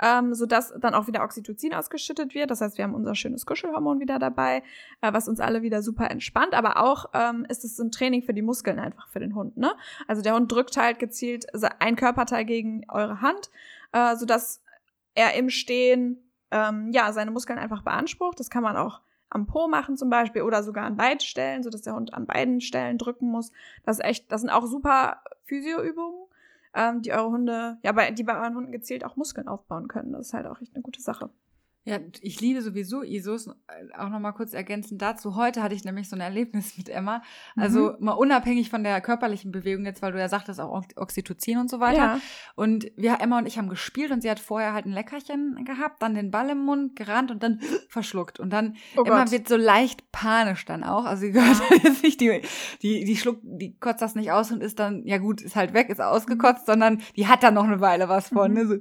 Ähm, 0.00 0.34
sodass 0.34 0.72
dann 0.80 0.94
auch 0.94 1.06
wieder 1.06 1.22
Oxytocin 1.22 1.74
ausgeschüttet 1.74 2.34
wird. 2.34 2.50
Das 2.50 2.60
heißt, 2.60 2.78
wir 2.78 2.84
haben 2.84 2.94
unser 2.94 3.14
schönes 3.14 3.46
Kuschelhormon 3.46 4.00
wieder 4.00 4.18
dabei, 4.18 4.62
äh, 5.00 5.12
was 5.12 5.28
uns 5.28 5.40
alle 5.40 5.62
wieder 5.62 5.82
super 5.82 6.10
entspannt. 6.10 6.54
Aber 6.54 6.82
auch 6.82 7.06
ähm, 7.14 7.46
ist 7.48 7.64
es 7.64 7.78
ein 7.78 7.90
Training 7.90 8.22
für 8.22 8.34
die 8.34 8.42
Muskeln 8.42 8.78
einfach 8.78 9.08
für 9.08 9.20
den 9.20 9.34
Hund. 9.34 9.56
Ne? 9.56 9.72
Also 10.06 10.22
der 10.22 10.34
Hund 10.34 10.50
drückt 10.50 10.76
halt 10.76 10.98
gezielt 10.98 11.46
ein 11.80 11.96
Körperteil 11.96 12.44
gegen 12.44 12.84
eure 12.88 13.20
Hand, 13.20 13.50
äh, 13.92 14.16
sodass 14.16 14.62
er 15.14 15.34
im 15.34 15.50
Stehen 15.50 16.30
ähm, 16.50 16.90
ja 16.92 17.12
seine 17.12 17.30
Muskeln 17.30 17.58
einfach 17.58 17.82
beansprucht. 17.82 18.38
Das 18.38 18.50
kann 18.50 18.62
man 18.62 18.76
auch 18.76 19.00
am 19.30 19.46
Po 19.46 19.68
machen 19.68 19.96
zum 19.96 20.10
Beispiel 20.10 20.42
oder 20.42 20.62
sogar 20.62 20.84
an 20.84 20.96
beiden 20.96 21.20
Stellen, 21.20 21.62
sodass 21.62 21.82
der 21.82 21.94
Hund 21.94 22.14
an 22.14 22.26
beiden 22.26 22.60
Stellen 22.60 22.98
drücken 22.98 23.30
muss. 23.30 23.52
Das 23.84 23.98
ist 23.98 24.04
echt, 24.04 24.32
das 24.32 24.40
sind 24.40 24.50
auch 24.50 24.66
super 24.66 25.22
Physioübungen, 25.44 26.27
ähm, 26.74 27.02
die 27.02 27.12
eure 27.12 27.30
Hunde, 27.30 27.78
ja, 27.82 27.92
bei, 27.92 28.10
die 28.10 28.24
bei 28.24 28.38
euren 28.38 28.54
Hunden 28.54 28.72
gezielt 28.72 29.04
auch 29.04 29.16
Muskeln 29.16 29.48
aufbauen 29.48 29.88
können. 29.88 30.12
Das 30.12 30.28
ist 30.28 30.34
halt 30.34 30.46
auch 30.46 30.60
echt 30.60 30.74
eine 30.74 30.82
gute 30.82 31.00
Sache. 31.00 31.30
Ja, 31.88 32.00
ich 32.20 32.38
liebe 32.42 32.60
sowieso 32.60 33.02
ISOs. 33.02 33.48
Auch 33.96 34.10
nochmal 34.10 34.34
kurz 34.34 34.52
ergänzend 34.52 35.00
dazu. 35.00 35.36
Heute 35.36 35.62
hatte 35.62 35.74
ich 35.74 35.84
nämlich 35.84 36.10
so 36.10 36.16
ein 36.16 36.20
Erlebnis 36.20 36.76
mit 36.76 36.90
Emma. 36.90 37.22
Also 37.56 37.94
mhm. 37.98 38.04
mal 38.04 38.12
unabhängig 38.12 38.68
von 38.68 38.84
der 38.84 39.00
körperlichen 39.00 39.52
Bewegung 39.52 39.86
jetzt, 39.86 40.02
weil 40.02 40.12
du 40.12 40.18
ja 40.18 40.28
sagtest, 40.28 40.60
auch 40.60 40.84
Oxytocin 40.96 41.56
und 41.56 41.70
so 41.70 41.80
weiter. 41.80 41.96
Ja. 41.96 42.20
Und 42.56 42.92
wir, 42.96 43.20
Emma 43.20 43.38
und 43.38 43.46
ich 43.46 43.56
haben 43.56 43.70
gespielt 43.70 44.10
und 44.10 44.20
sie 44.20 44.30
hat 44.30 44.38
vorher 44.38 44.74
halt 44.74 44.84
ein 44.84 44.92
Leckerchen 44.92 45.64
gehabt, 45.64 46.02
dann 46.02 46.14
den 46.14 46.30
Ball 46.30 46.50
im 46.50 46.58
Mund, 46.58 46.94
gerannt 46.94 47.30
und 47.30 47.42
dann 47.42 47.60
verschluckt. 47.88 48.38
Und 48.38 48.50
dann 48.50 48.76
oh 48.94 49.04
Emma 49.04 49.22
Gott. 49.22 49.32
wird 49.32 49.48
so 49.48 49.56
leicht 49.56 50.12
panisch 50.12 50.66
dann 50.66 50.84
auch. 50.84 51.06
Also 51.06 51.22
sie 51.22 51.32
gehört 51.32 51.56
ja. 51.70 51.76
jetzt 51.84 52.02
nicht, 52.02 52.20
die, 52.20 52.42
die, 52.82 53.04
die 53.04 53.16
schluckt, 53.16 53.40
die 53.44 53.78
kotzt 53.78 54.02
das 54.02 54.14
nicht 54.14 54.30
aus 54.30 54.50
und 54.50 54.62
ist 54.62 54.78
dann, 54.78 55.06
ja 55.06 55.16
gut, 55.16 55.40
ist 55.40 55.56
halt 55.56 55.72
weg, 55.72 55.88
ist 55.88 56.02
ausgekotzt, 56.02 56.68
mhm. 56.68 56.72
sondern 56.72 57.02
die 57.16 57.28
hat 57.28 57.42
dann 57.42 57.54
noch 57.54 57.64
eine 57.64 57.80
Weile 57.80 58.10
was 58.10 58.28
von. 58.28 58.50
Mhm. 58.50 58.58
Ne? 58.58 58.66
So 58.66 58.76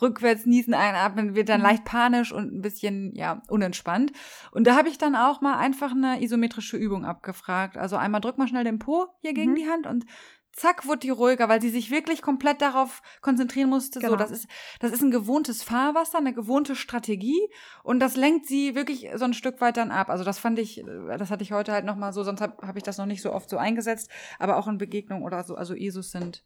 rückwärts 0.00 0.46
niesen, 0.46 0.72
einatmen, 0.72 1.34
wird 1.34 1.50
dann 1.50 1.60
mhm. 1.60 1.66
leicht 1.66 1.84
panisch 1.84 2.32
und 2.32 2.45
ein 2.46 2.62
bisschen 2.62 3.14
ja 3.14 3.42
unentspannt. 3.48 4.12
Und 4.52 4.66
da 4.66 4.76
habe 4.76 4.88
ich 4.88 4.98
dann 4.98 5.16
auch 5.16 5.40
mal 5.40 5.56
einfach 5.56 5.92
eine 5.92 6.22
isometrische 6.22 6.76
Übung 6.76 7.04
abgefragt. 7.04 7.76
Also 7.76 7.96
einmal 7.96 8.20
drück 8.20 8.38
mal 8.38 8.48
schnell 8.48 8.64
den 8.64 8.78
Po 8.78 9.06
hier 9.20 9.34
gegen 9.34 9.52
mhm. 9.52 9.56
die 9.56 9.68
Hand 9.68 9.86
und 9.86 10.06
zack, 10.56 10.86
wurde 10.86 11.00
die 11.00 11.10
ruhiger, 11.10 11.48
weil 11.48 11.60
sie 11.60 11.68
sich 11.68 11.90
wirklich 11.90 12.22
komplett 12.22 12.62
darauf 12.62 13.02
konzentrieren 13.20 13.68
musste. 13.68 14.00
Genau. 14.00 14.12
So, 14.12 14.16
das 14.16 14.30
ist, 14.30 14.48
das 14.80 14.90
ist 14.90 15.02
ein 15.02 15.10
gewohntes 15.10 15.62
Fahrwasser, 15.62 16.18
eine 16.18 16.32
gewohnte 16.32 16.74
Strategie 16.74 17.48
und 17.84 18.00
das 18.00 18.16
lenkt 18.16 18.46
sie 18.46 18.74
wirklich 18.74 19.08
so 19.14 19.26
ein 19.26 19.34
Stück 19.34 19.60
weit 19.60 19.76
dann 19.76 19.90
ab. 19.90 20.08
Also 20.08 20.24
das 20.24 20.38
fand 20.38 20.58
ich, 20.58 20.82
das 21.18 21.30
hatte 21.30 21.44
ich 21.44 21.52
heute 21.52 21.72
halt 21.72 21.84
nochmal 21.84 22.12
so, 22.12 22.24
sonst 22.24 22.40
habe 22.40 22.66
hab 22.66 22.76
ich 22.76 22.82
das 22.82 22.96
noch 22.96 23.06
nicht 23.06 23.22
so 23.22 23.32
oft 23.32 23.50
so 23.50 23.58
eingesetzt, 23.58 24.10
aber 24.38 24.56
auch 24.56 24.66
in 24.66 24.78
Begegnungen 24.78 25.24
oder 25.24 25.44
so, 25.44 25.54
also 25.54 25.74
ISOs 25.74 26.10
sind 26.10 26.42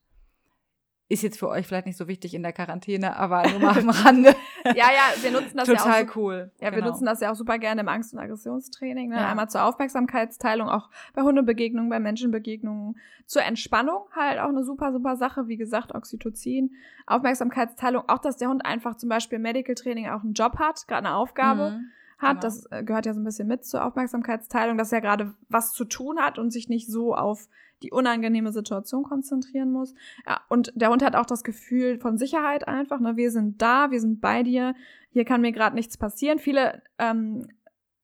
ist 1.11 1.23
jetzt 1.23 1.41
für 1.41 1.49
euch 1.49 1.67
vielleicht 1.67 1.87
nicht 1.87 1.97
so 1.97 2.07
wichtig 2.07 2.35
in 2.35 2.43
der 2.45 2.53
Quarantäne, 2.53 3.17
aber 3.17 3.43
nur 3.51 3.59
mal 3.59 3.77
am 3.77 3.91
Rande. 3.91 4.29
ja, 4.65 4.75
ja, 4.75 5.21
wir 5.21 5.33
nutzen 5.33 5.57
das 5.57 5.67
Total 5.67 5.77
ja 5.77 5.83
auch. 5.83 6.07
Total 6.07 6.17
cool. 6.17 6.51
Ja, 6.61 6.71
wir 6.71 6.79
genau. 6.79 6.87
nutzen 6.87 7.05
das 7.05 7.21
ja 7.21 7.33
auch 7.33 7.35
super 7.35 7.59
gerne 7.59 7.81
im 7.81 7.89
Angst- 7.89 8.15
und 8.15 8.21
Aggressionstraining. 8.21 9.09
Ne? 9.09 9.17
Ja. 9.17 9.29
Einmal 9.29 9.51
zur 9.51 9.65
Aufmerksamkeitsteilung, 9.65 10.69
auch 10.69 10.89
bei 11.13 11.23
Hundebegegnungen, 11.23 11.91
bei 11.91 11.99
Menschenbegegnungen. 11.99 12.97
Zur 13.27 13.43
Entspannung 13.43 14.05
halt 14.15 14.39
auch 14.39 14.49
eine 14.49 14.63
super, 14.63 14.93
super 14.93 15.17
Sache. 15.17 15.49
Wie 15.49 15.57
gesagt, 15.57 15.93
Oxytocin, 15.93 16.71
Aufmerksamkeitsteilung. 17.07 18.05
Auch, 18.09 18.19
dass 18.19 18.37
der 18.37 18.49
Hund 18.49 18.65
einfach 18.65 18.97
zum 18.97 19.09
Beispiel 19.09 19.37
im 19.37 19.43
Medical 19.43 19.75
Training 19.75 20.09
auch 20.09 20.23
einen 20.23 20.35
Job 20.35 20.61
hat, 20.61 20.87
gerade 20.87 21.09
eine 21.09 21.17
Aufgabe. 21.17 21.73
Mhm 21.73 21.91
hat. 22.21 22.41
Genau. 22.41 22.41
Das 22.43 22.67
äh, 22.71 22.85
gehört 22.85 23.07
ja 23.07 23.15
so 23.15 23.21
ein 23.21 23.25
bisschen 23.25 23.49
mit 23.49 23.65
zur 23.65 23.85
Aufmerksamkeitsteilung, 23.85 24.77
dass 24.77 24.93
er 24.93 25.01
gerade 25.01 25.33
was 25.49 25.73
zu 25.73 25.87
tun 25.87 26.21
hat 26.21 26.39
und 26.39 26.51
sich 26.51 26.69
nicht 26.69 26.91
so 26.91 27.15
auf 27.15 27.49
die 27.83 27.91
unangenehme 27.91 28.53
Situation 28.53 29.03
konzentrieren 29.03 29.73
muss. 29.73 29.95
Ja, 30.27 30.41
und 30.49 30.73
der 30.75 30.91
Hund 30.91 31.03
hat 31.03 31.17
auch 31.17 31.27
das 31.27 31.45
Gefühl 31.45 31.99
von 31.99 32.19
Sicherheit 32.19 32.69
einfach. 32.69 33.01
Ne? 33.01 33.17
Wir 33.17 33.31
sind 33.31 33.61
da, 33.63 33.91
wir 33.91 34.01
sind 34.01 34.21
bei 34.21 34.43
dir. 34.43 34.75
Hier 35.11 35.25
kann 35.25 35.41
mir 35.41 35.53
gerade 35.53 35.75
nichts 35.75 35.97
passieren. 35.97 36.39
Viele 36.39 36.83
ähm, 36.99 37.49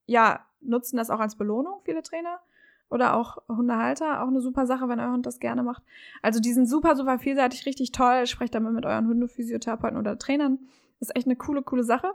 ja, 0.06 0.46
nutzen 0.60 0.96
das 0.96 1.10
auch 1.10 1.20
als 1.20 1.36
Belohnung, 1.36 1.80
viele 1.84 2.02
Trainer. 2.02 2.40
Oder 2.88 3.16
auch 3.16 3.38
Hundehalter, 3.48 4.22
auch 4.22 4.28
eine 4.28 4.40
super 4.40 4.64
Sache, 4.64 4.88
wenn 4.88 5.00
euer 5.00 5.10
Hund 5.10 5.26
das 5.26 5.40
gerne 5.40 5.64
macht. 5.64 5.82
Also 6.22 6.38
die 6.38 6.52
sind 6.52 6.66
super, 6.66 6.94
super 6.94 7.18
vielseitig, 7.18 7.66
richtig 7.66 7.90
toll. 7.90 8.26
Sprecht 8.28 8.54
damit 8.54 8.74
mit 8.74 8.86
euren 8.86 9.08
Hundephysiotherapeuten 9.08 9.98
oder 9.98 10.18
Trainern. 10.18 10.60
Ist 11.00 11.14
echt 11.16 11.26
eine 11.26 11.34
coole, 11.34 11.62
coole 11.62 11.82
Sache. 11.82 12.14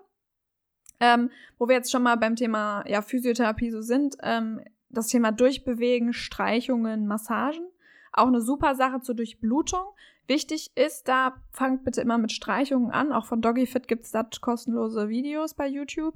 Ähm, 1.01 1.29
wo 1.57 1.67
wir 1.67 1.75
jetzt 1.75 1.91
schon 1.91 2.03
mal 2.03 2.15
beim 2.15 2.37
Thema 2.37 2.85
ja, 2.87 3.01
Physiotherapie 3.01 3.71
so 3.71 3.81
sind, 3.81 4.15
ähm, 4.21 4.61
das 4.93 5.07
Thema 5.07 5.31
Durchbewegen, 5.31 6.13
Streichungen, 6.13 7.07
Massagen. 7.07 7.65
Auch 8.13 8.27
eine 8.27 8.41
super 8.41 8.75
Sache 8.75 9.01
zur 9.01 9.15
Durchblutung. 9.15 9.85
Wichtig 10.27 10.71
ist, 10.75 11.07
da 11.07 11.35
fangt 11.51 11.83
bitte 11.83 12.01
immer 12.01 12.17
mit 12.17 12.31
Streichungen 12.31 12.91
an. 12.91 13.11
Auch 13.11 13.25
von 13.25 13.41
DoggyFit 13.41 13.87
gibt 13.87 14.05
es 14.05 14.11
da 14.11 14.23
kostenlose 14.23 15.09
Videos 15.09 15.53
bei 15.53 15.67
YouTube 15.67 16.15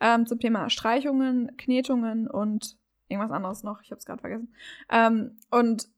ähm, 0.00 0.26
zum 0.26 0.38
Thema 0.38 0.68
Streichungen, 0.70 1.56
Knetungen 1.56 2.28
und 2.28 2.76
irgendwas 3.08 3.30
anderes 3.30 3.62
noch. 3.62 3.82
Ich 3.82 3.90
habe 3.90 3.98
es 3.98 4.06
gerade 4.06 4.20
vergessen. 4.20 4.54
Ähm, 4.90 5.38
und 5.50 5.88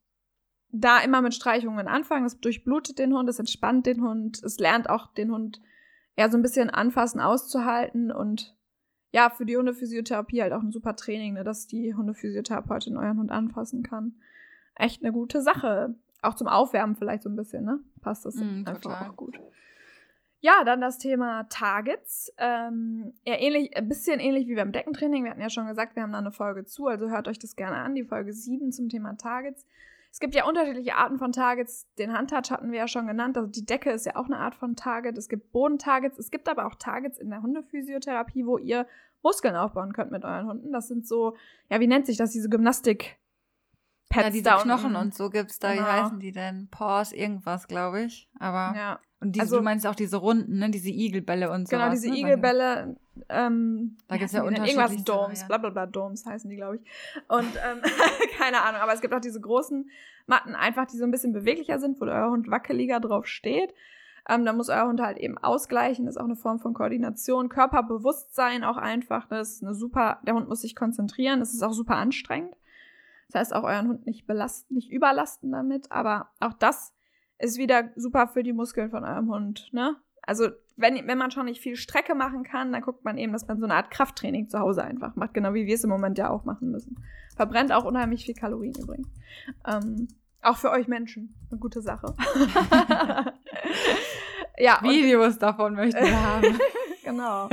da 0.70 1.01
immer 1.01 1.22
mit 1.22 1.35
Streichungen 1.35 1.89
anfangen. 1.89 2.27
Es 2.27 2.39
durchblutet 2.41 2.99
den 2.99 3.14
Hund, 3.14 3.29
es 3.29 3.39
entspannt 3.39 3.87
den 3.87 4.03
Hund, 4.03 4.43
es 4.43 4.59
lernt 4.59 4.91
auch 4.91 5.12
den 5.14 5.33
Hund 5.33 5.61
eher 6.16 6.31
so 6.31 6.37
ein 6.37 6.43
bisschen 6.43 6.70
anfassen, 6.70 7.20
auszuhalten 7.20 8.11
und 8.11 8.57
ja, 9.12 9.30
für 9.30 9.46
die 9.46 9.57
Hundephysiotherapie 9.57 10.42
halt 10.42 10.52
auch 10.52 10.62
ein 10.62 10.72
super 10.72 10.96
Training, 10.96 11.34
ne, 11.34 11.44
dass 11.44 11.66
die 11.66 11.94
Hundephysiotherapeutin 11.94 12.96
euren 12.96 13.18
Hund 13.18 13.30
anfassen 13.30 13.82
kann. 13.82 14.14
Echt 14.74 15.02
eine 15.02 15.12
gute 15.12 15.42
Sache. 15.42 15.94
Auch 16.22 16.34
zum 16.34 16.48
Aufwärmen 16.48 16.96
vielleicht 16.96 17.22
so 17.22 17.28
ein 17.28 17.36
bisschen, 17.36 17.64
ne? 17.64 17.80
Passt 18.00 18.26
das 18.26 18.34
mm, 18.34 18.64
einfach 18.66 18.80
total. 18.80 19.09
auch 19.09 19.16
gut. 19.16 19.40
Ja, 20.40 20.64
dann 20.64 20.80
das 20.80 20.98
Thema 20.98 21.44
Targets. 21.44 22.32
Ähm, 22.38 23.14
eher 23.24 23.40
ähnlich, 23.40 23.76
ein 23.76 23.88
bisschen 23.88 24.20
ähnlich 24.20 24.46
wie 24.48 24.54
beim 24.54 24.72
Deckentraining. 24.72 25.24
Wir 25.24 25.30
hatten 25.30 25.40
ja 25.40 25.50
schon 25.50 25.66
gesagt, 25.66 25.96
wir 25.96 26.02
haben 26.02 26.12
da 26.12 26.18
eine 26.18 26.32
Folge 26.32 26.64
zu, 26.64 26.86
also 26.86 27.09
hört 27.09 27.28
euch 27.28 27.38
das 27.38 27.57
gerne 27.57 27.76
an, 27.76 27.94
die 27.94 28.04
Folge 28.04 28.32
7 28.32 28.70
zum 28.72 28.88
Thema 28.88 29.16
Targets. 29.16 29.66
Es 30.16 30.20
gibt 30.20 30.34
ja 30.34 30.46
unterschiedliche 30.46 30.94
Arten 30.94 31.18
von 31.18 31.30
Targets. 31.30 31.92
Den 31.98 32.14
Handtouch 32.14 32.50
hatten 32.50 32.72
wir 32.72 32.78
ja 32.78 32.88
schon 32.88 33.06
genannt. 33.06 33.36
Also 33.36 33.50
die 33.50 33.66
Decke 33.66 33.90
ist 33.90 34.06
ja 34.06 34.16
auch 34.16 34.24
eine 34.24 34.38
Art 34.38 34.54
von 34.54 34.74
Target. 34.74 35.18
Es 35.18 35.28
gibt 35.28 35.52
Bodentargets. 35.52 36.18
Es 36.18 36.30
gibt 36.30 36.48
aber 36.48 36.64
auch 36.64 36.74
Targets 36.76 37.18
in 37.18 37.28
der 37.28 37.42
Hundephysiotherapie, 37.42 38.46
wo 38.46 38.56
ihr 38.56 38.86
Muskeln 39.22 39.54
aufbauen 39.54 39.92
könnt 39.92 40.12
mit 40.12 40.24
euren 40.24 40.46
Hunden. 40.46 40.72
Das 40.72 40.88
sind 40.88 41.06
so, 41.06 41.36
ja, 41.68 41.80
wie 41.80 41.86
nennt 41.86 42.06
sich 42.06 42.16
das? 42.16 42.30
Diese 42.30 42.48
Gymnastik. 42.48 43.18
Pads 44.08 44.24
ja, 44.24 44.30
diese 44.30 44.50
Knochen 44.64 44.96
und 44.96 45.14
so 45.14 45.28
gibt's 45.28 45.58
da. 45.58 45.74
Genau. 45.74 45.84
Wie 45.84 45.90
heißen 45.90 46.18
die 46.18 46.32
denn? 46.32 46.68
Paws, 46.70 47.12
irgendwas, 47.12 47.68
glaube 47.68 48.04
ich. 48.04 48.30
Aber. 48.38 48.74
Ja. 48.74 49.00
Und 49.20 49.32
diese, 49.32 49.42
also, 49.42 49.56
du 49.58 49.64
meinst 49.64 49.86
auch 49.86 49.94
diese 49.94 50.16
Runden, 50.16 50.60
ne? 50.60 50.70
Diese 50.70 50.88
Igelbälle 50.88 51.50
und 51.50 51.68
so. 51.68 51.76
Genau, 51.76 51.90
diese 51.90 52.08
ne? 52.08 52.16
Igelbälle. 52.16 52.96
Ähm, 53.28 53.96
da 54.08 54.16
gibt 54.16 54.26
es 54.26 54.32
ja 54.32 54.42
unterschiedliche. 54.42 54.80
Irgendwas 54.80 55.04
Domes, 55.04 55.46
bla 55.46 55.58
bla 55.58 55.70
bla 55.70 55.86
Domes 55.86 56.26
heißen 56.26 56.48
die, 56.48 56.56
glaube 56.56 56.76
ich. 56.76 56.82
Und 57.28 57.48
ähm, 57.56 57.82
keine 58.38 58.62
Ahnung, 58.62 58.80
aber 58.80 58.92
es 58.92 59.00
gibt 59.00 59.14
auch 59.14 59.20
diese 59.20 59.40
großen 59.40 59.90
Matten, 60.26 60.54
einfach 60.54 60.86
die 60.86 60.96
so 60.96 61.04
ein 61.04 61.10
bisschen 61.10 61.32
beweglicher 61.32 61.78
sind, 61.78 62.00
wo 62.00 62.04
euer 62.04 62.30
Hund 62.30 62.50
wackeliger 62.50 63.00
drauf 63.00 63.26
steht. 63.26 63.74
Ähm, 64.28 64.44
da 64.44 64.52
muss 64.52 64.68
euer 64.68 64.88
Hund 64.88 65.00
halt 65.00 65.18
eben 65.18 65.38
ausgleichen. 65.38 66.06
Das 66.06 66.16
ist 66.16 66.20
auch 66.20 66.26
eine 66.26 66.36
Form 66.36 66.58
von 66.58 66.74
Koordination. 66.74 67.48
Körperbewusstsein 67.48 68.64
auch 68.64 68.76
einfach. 68.76 69.28
Das 69.28 69.54
ist 69.54 69.62
eine 69.62 69.74
super, 69.74 70.20
der 70.26 70.34
Hund 70.34 70.48
muss 70.48 70.62
sich 70.62 70.74
konzentrieren. 70.74 71.38
Das 71.40 71.54
ist 71.54 71.62
auch 71.62 71.72
super 71.72 71.96
anstrengend. 71.96 72.56
Das 73.28 73.40
heißt, 73.40 73.54
auch 73.54 73.64
euren 73.64 73.88
Hund 73.88 74.06
nicht 74.06 74.26
belasten, 74.26 74.74
nicht 74.74 74.90
überlasten 74.90 75.52
damit. 75.52 75.92
Aber 75.92 76.30
auch 76.40 76.54
das 76.54 76.92
ist 77.38 77.58
wieder 77.58 77.90
super 77.96 78.28
für 78.28 78.42
die 78.42 78.52
Muskeln 78.52 78.90
von 78.90 79.04
eurem 79.04 79.30
Hund, 79.30 79.72
ne? 79.72 79.96
Also, 80.27 80.49
wenn, 80.77 81.07
wenn 81.07 81.18
man 81.18 81.31
schon 81.31 81.47
nicht 81.47 81.62
viel 81.62 81.77
Strecke 81.77 82.14
machen 82.14 82.43
kann, 82.43 82.72
dann 82.72 82.83
guckt 82.83 83.05
man 83.05 83.16
eben, 83.16 83.33
dass 83.33 83.47
man 83.47 83.59
so 83.59 83.64
eine 83.64 83.74
Art 83.74 83.91
Krafttraining 83.91 84.49
zu 84.49 84.59
Hause 84.59 84.85
einfach 84.85 85.16
macht, 85.16 85.35
genau 85.35 85.55
wie 85.55 85.66
wir 85.66 85.74
es 85.74 85.85
im 85.85 85.91
Moment 85.91 86.18
ja 86.18 86.29
auch 86.29 86.45
machen 86.45 86.70
müssen. 86.70 87.03
Verbrennt 87.37 87.72
auch 87.72 87.85
unheimlich 87.85 88.24
viel 88.27 88.35
Kalorien 88.35 88.74
übrigens. 88.79 89.09
Ähm, 89.66 90.09
auch 90.43 90.57
für 90.57 90.70
euch 90.70 90.89
Menschen. 90.89 91.35
Eine 91.51 91.61
gute 91.61 91.81
Sache. 91.81 92.14
ja, 94.59 94.81
Videos 94.83 95.39
davon 95.39 95.74
möchten 95.74 96.05
wir 96.05 96.22
haben. 96.22 96.59
genau. 97.05 97.49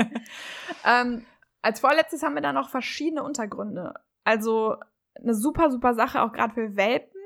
ähm, 0.85 1.25
als 1.61 1.79
vorletztes 1.79 2.23
haben 2.23 2.35
wir 2.35 2.41
dann 2.41 2.55
noch 2.55 2.69
verschiedene 2.69 3.23
Untergründe. 3.23 3.93
Also 4.23 4.77
eine 5.15 5.33
super, 5.33 5.71
super 5.71 5.93
Sache, 5.93 6.21
auch 6.21 6.33
gerade 6.33 6.53
für 6.53 6.75
Welpen 6.75 7.19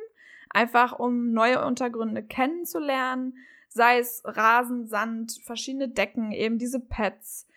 einfach 0.50 0.98
um 0.98 1.32
neue 1.32 1.66
Untergründe 1.66 2.24
kennenzulernen, 2.24 3.38
sei 3.78 4.00
es 4.00 4.22
Rasen, 4.26 4.88
Sand, 4.88 5.40
verschiedene 5.46 5.88
Decken, 5.88 6.34
eben 6.34 6.58
diese 6.58 6.82
Pads, 6.82 7.48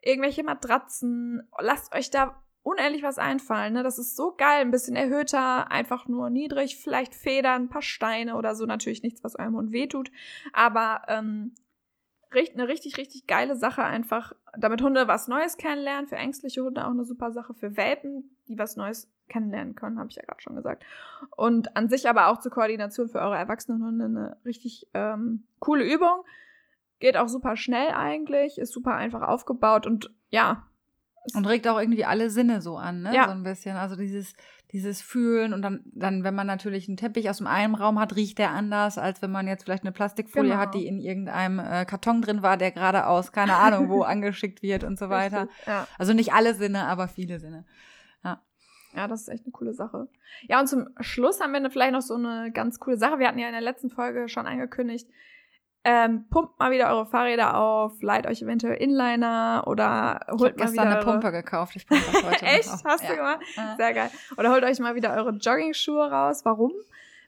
irgendwelche 0.00 0.42
Matratzen. 0.42 1.48
Lasst 1.60 1.94
euch 1.94 2.10
da 2.10 2.42
unendlich 2.62 3.04
was 3.04 3.18
einfallen. 3.18 3.74
Ne? 3.74 3.84
Das 3.84 3.98
ist 3.98 4.16
so 4.16 4.34
geil, 4.36 4.62
ein 4.62 4.72
bisschen 4.72 4.96
erhöhter, 4.96 5.70
einfach 5.70 6.08
nur 6.08 6.30
niedrig, 6.30 6.76
vielleicht 6.76 7.14
Federn, 7.14 7.64
ein 7.64 7.68
paar 7.68 7.82
Steine 7.82 8.34
oder 8.34 8.56
so. 8.56 8.66
Natürlich 8.66 9.04
nichts, 9.04 9.22
was 9.22 9.36
eurem 9.36 9.54
Hund 9.54 9.70
wehtut, 9.70 10.10
aber 10.52 11.02
ähm, 11.06 11.54
eine 12.32 12.68
richtig, 12.68 12.98
richtig 12.98 13.26
geile 13.26 13.56
Sache 13.56 13.84
einfach, 13.84 14.32
damit 14.58 14.82
Hunde 14.82 15.06
was 15.06 15.28
Neues 15.28 15.56
kennenlernen. 15.56 16.08
Für 16.08 16.16
ängstliche 16.16 16.62
Hunde 16.62 16.84
auch 16.84 16.90
eine 16.90 17.04
super 17.04 17.30
Sache. 17.30 17.54
Für 17.54 17.76
Welpen, 17.76 18.36
die 18.48 18.58
was 18.58 18.76
Neues 18.76 19.08
kennenlernen 19.28 19.74
können, 19.74 19.98
habe 19.98 20.08
ich 20.10 20.16
ja 20.16 20.22
gerade 20.22 20.40
schon 20.40 20.56
gesagt. 20.56 20.84
Und 21.36 21.76
an 21.76 21.88
sich 21.88 22.08
aber 22.08 22.28
auch 22.28 22.38
zur 22.38 22.52
Koordination 22.52 23.08
für 23.08 23.20
eure 23.20 23.36
erwachsenen 23.36 23.82
Hunde 23.82 24.04
eine 24.06 24.36
richtig 24.44 24.86
ähm, 24.94 25.44
coole 25.58 25.84
Übung. 25.84 26.24
Geht 26.98 27.16
auch 27.16 27.28
super 27.28 27.56
schnell 27.56 27.88
eigentlich, 27.90 28.58
ist 28.58 28.72
super 28.72 28.94
einfach 28.94 29.22
aufgebaut 29.22 29.86
und 29.86 30.10
ja. 30.30 30.66
Und 31.34 31.44
regt 31.46 31.66
auch 31.66 31.78
irgendwie 31.80 32.04
alle 32.04 32.30
Sinne 32.30 32.62
so 32.62 32.76
an, 32.76 33.02
ne? 33.02 33.12
Ja. 33.12 33.24
So 33.24 33.32
ein 33.32 33.42
bisschen. 33.42 33.76
Also 33.76 33.96
dieses, 33.96 34.34
dieses 34.70 35.02
Fühlen 35.02 35.52
und 35.52 35.60
dann, 35.62 35.80
dann, 35.86 36.22
wenn 36.22 36.36
man 36.36 36.46
natürlich 36.46 36.86
einen 36.86 36.96
Teppich 36.96 37.28
aus 37.28 37.38
dem 37.38 37.48
einen 37.48 37.74
Raum 37.74 37.98
hat, 37.98 38.14
riecht 38.14 38.38
der 38.38 38.50
anders, 38.52 38.96
als 38.96 39.22
wenn 39.22 39.32
man 39.32 39.48
jetzt 39.48 39.64
vielleicht 39.64 39.82
eine 39.82 39.90
Plastikfolie 39.90 40.50
Genau. 40.52 40.62
hat, 40.62 40.74
die 40.74 40.86
in 40.86 41.00
irgendeinem 41.00 41.58
äh, 41.58 41.84
Karton 41.84 42.22
drin 42.22 42.42
war, 42.42 42.56
der 42.56 42.70
gerade 42.70 43.06
aus, 43.08 43.32
keine 43.32 43.56
Ahnung, 43.56 43.88
wo 43.88 44.02
angeschickt 44.04 44.62
wird 44.62 44.84
und 44.84 44.98
so 45.00 45.10
weiter. 45.10 45.42
Richtig, 45.48 45.66
Ja. 45.66 45.88
Also 45.98 46.12
nicht 46.12 46.32
alle 46.32 46.54
Sinne, 46.54 46.86
aber 46.86 47.08
viele 47.08 47.40
Sinne. 47.40 47.64
Ja, 48.96 49.06
das 49.06 49.22
ist 49.22 49.28
echt 49.28 49.44
eine 49.44 49.52
coole 49.52 49.74
Sache. 49.74 50.08
Ja, 50.48 50.58
und 50.58 50.66
zum 50.68 50.88
Schluss 51.00 51.40
haben 51.40 51.52
wir 51.52 51.70
vielleicht 51.70 51.92
noch 51.92 52.00
so 52.00 52.14
eine 52.14 52.50
ganz 52.50 52.80
coole 52.80 52.96
Sache. 52.96 53.18
Wir 53.18 53.28
hatten 53.28 53.38
ja 53.38 53.46
in 53.46 53.52
der 53.52 53.60
letzten 53.60 53.90
Folge 53.90 54.28
schon 54.28 54.46
angekündigt, 54.46 55.08
ähm, 55.88 56.24
pumpt 56.30 56.58
mal 56.58 56.72
wieder 56.72 56.88
eure 56.88 57.06
Fahrräder 57.06 57.56
auf, 57.56 58.02
leiht 58.02 58.26
euch 58.26 58.42
eventuell 58.42 58.74
Inliner 58.74 59.62
oder 59.68 60.20
Ich 60.26 60.32
holt 60.32 60.58
mal 60.58 60.64
gestern 60.64 60.72
wieder 60.72 60.96
eine 60.96 61.04
Pumpe 61.04 61.30
gekauft. 61.30 61.76
Ich 61.76 61.86
pumpe 61.86 62.04
das 62.12 62.24
heute 62.30 62.44
Echt? 62.44 62.84
Hast 62.84 63.04
ja. 63.04 63.10
du 63.10 63.16
gemacht? 63.16 63.40
Sehr 63.76 63.94
geil. 63.94 64.10
Oder 64.36 64.50
holt 64.50 64.64
euch 64.64 64.80
mal 64.80 64.96
wieder 64.96 65.14
eure 65.14 65.30
Jogging-Schuhe 65.30 66.10
raus. 66.10 66.44
Warum? 66.44 66.72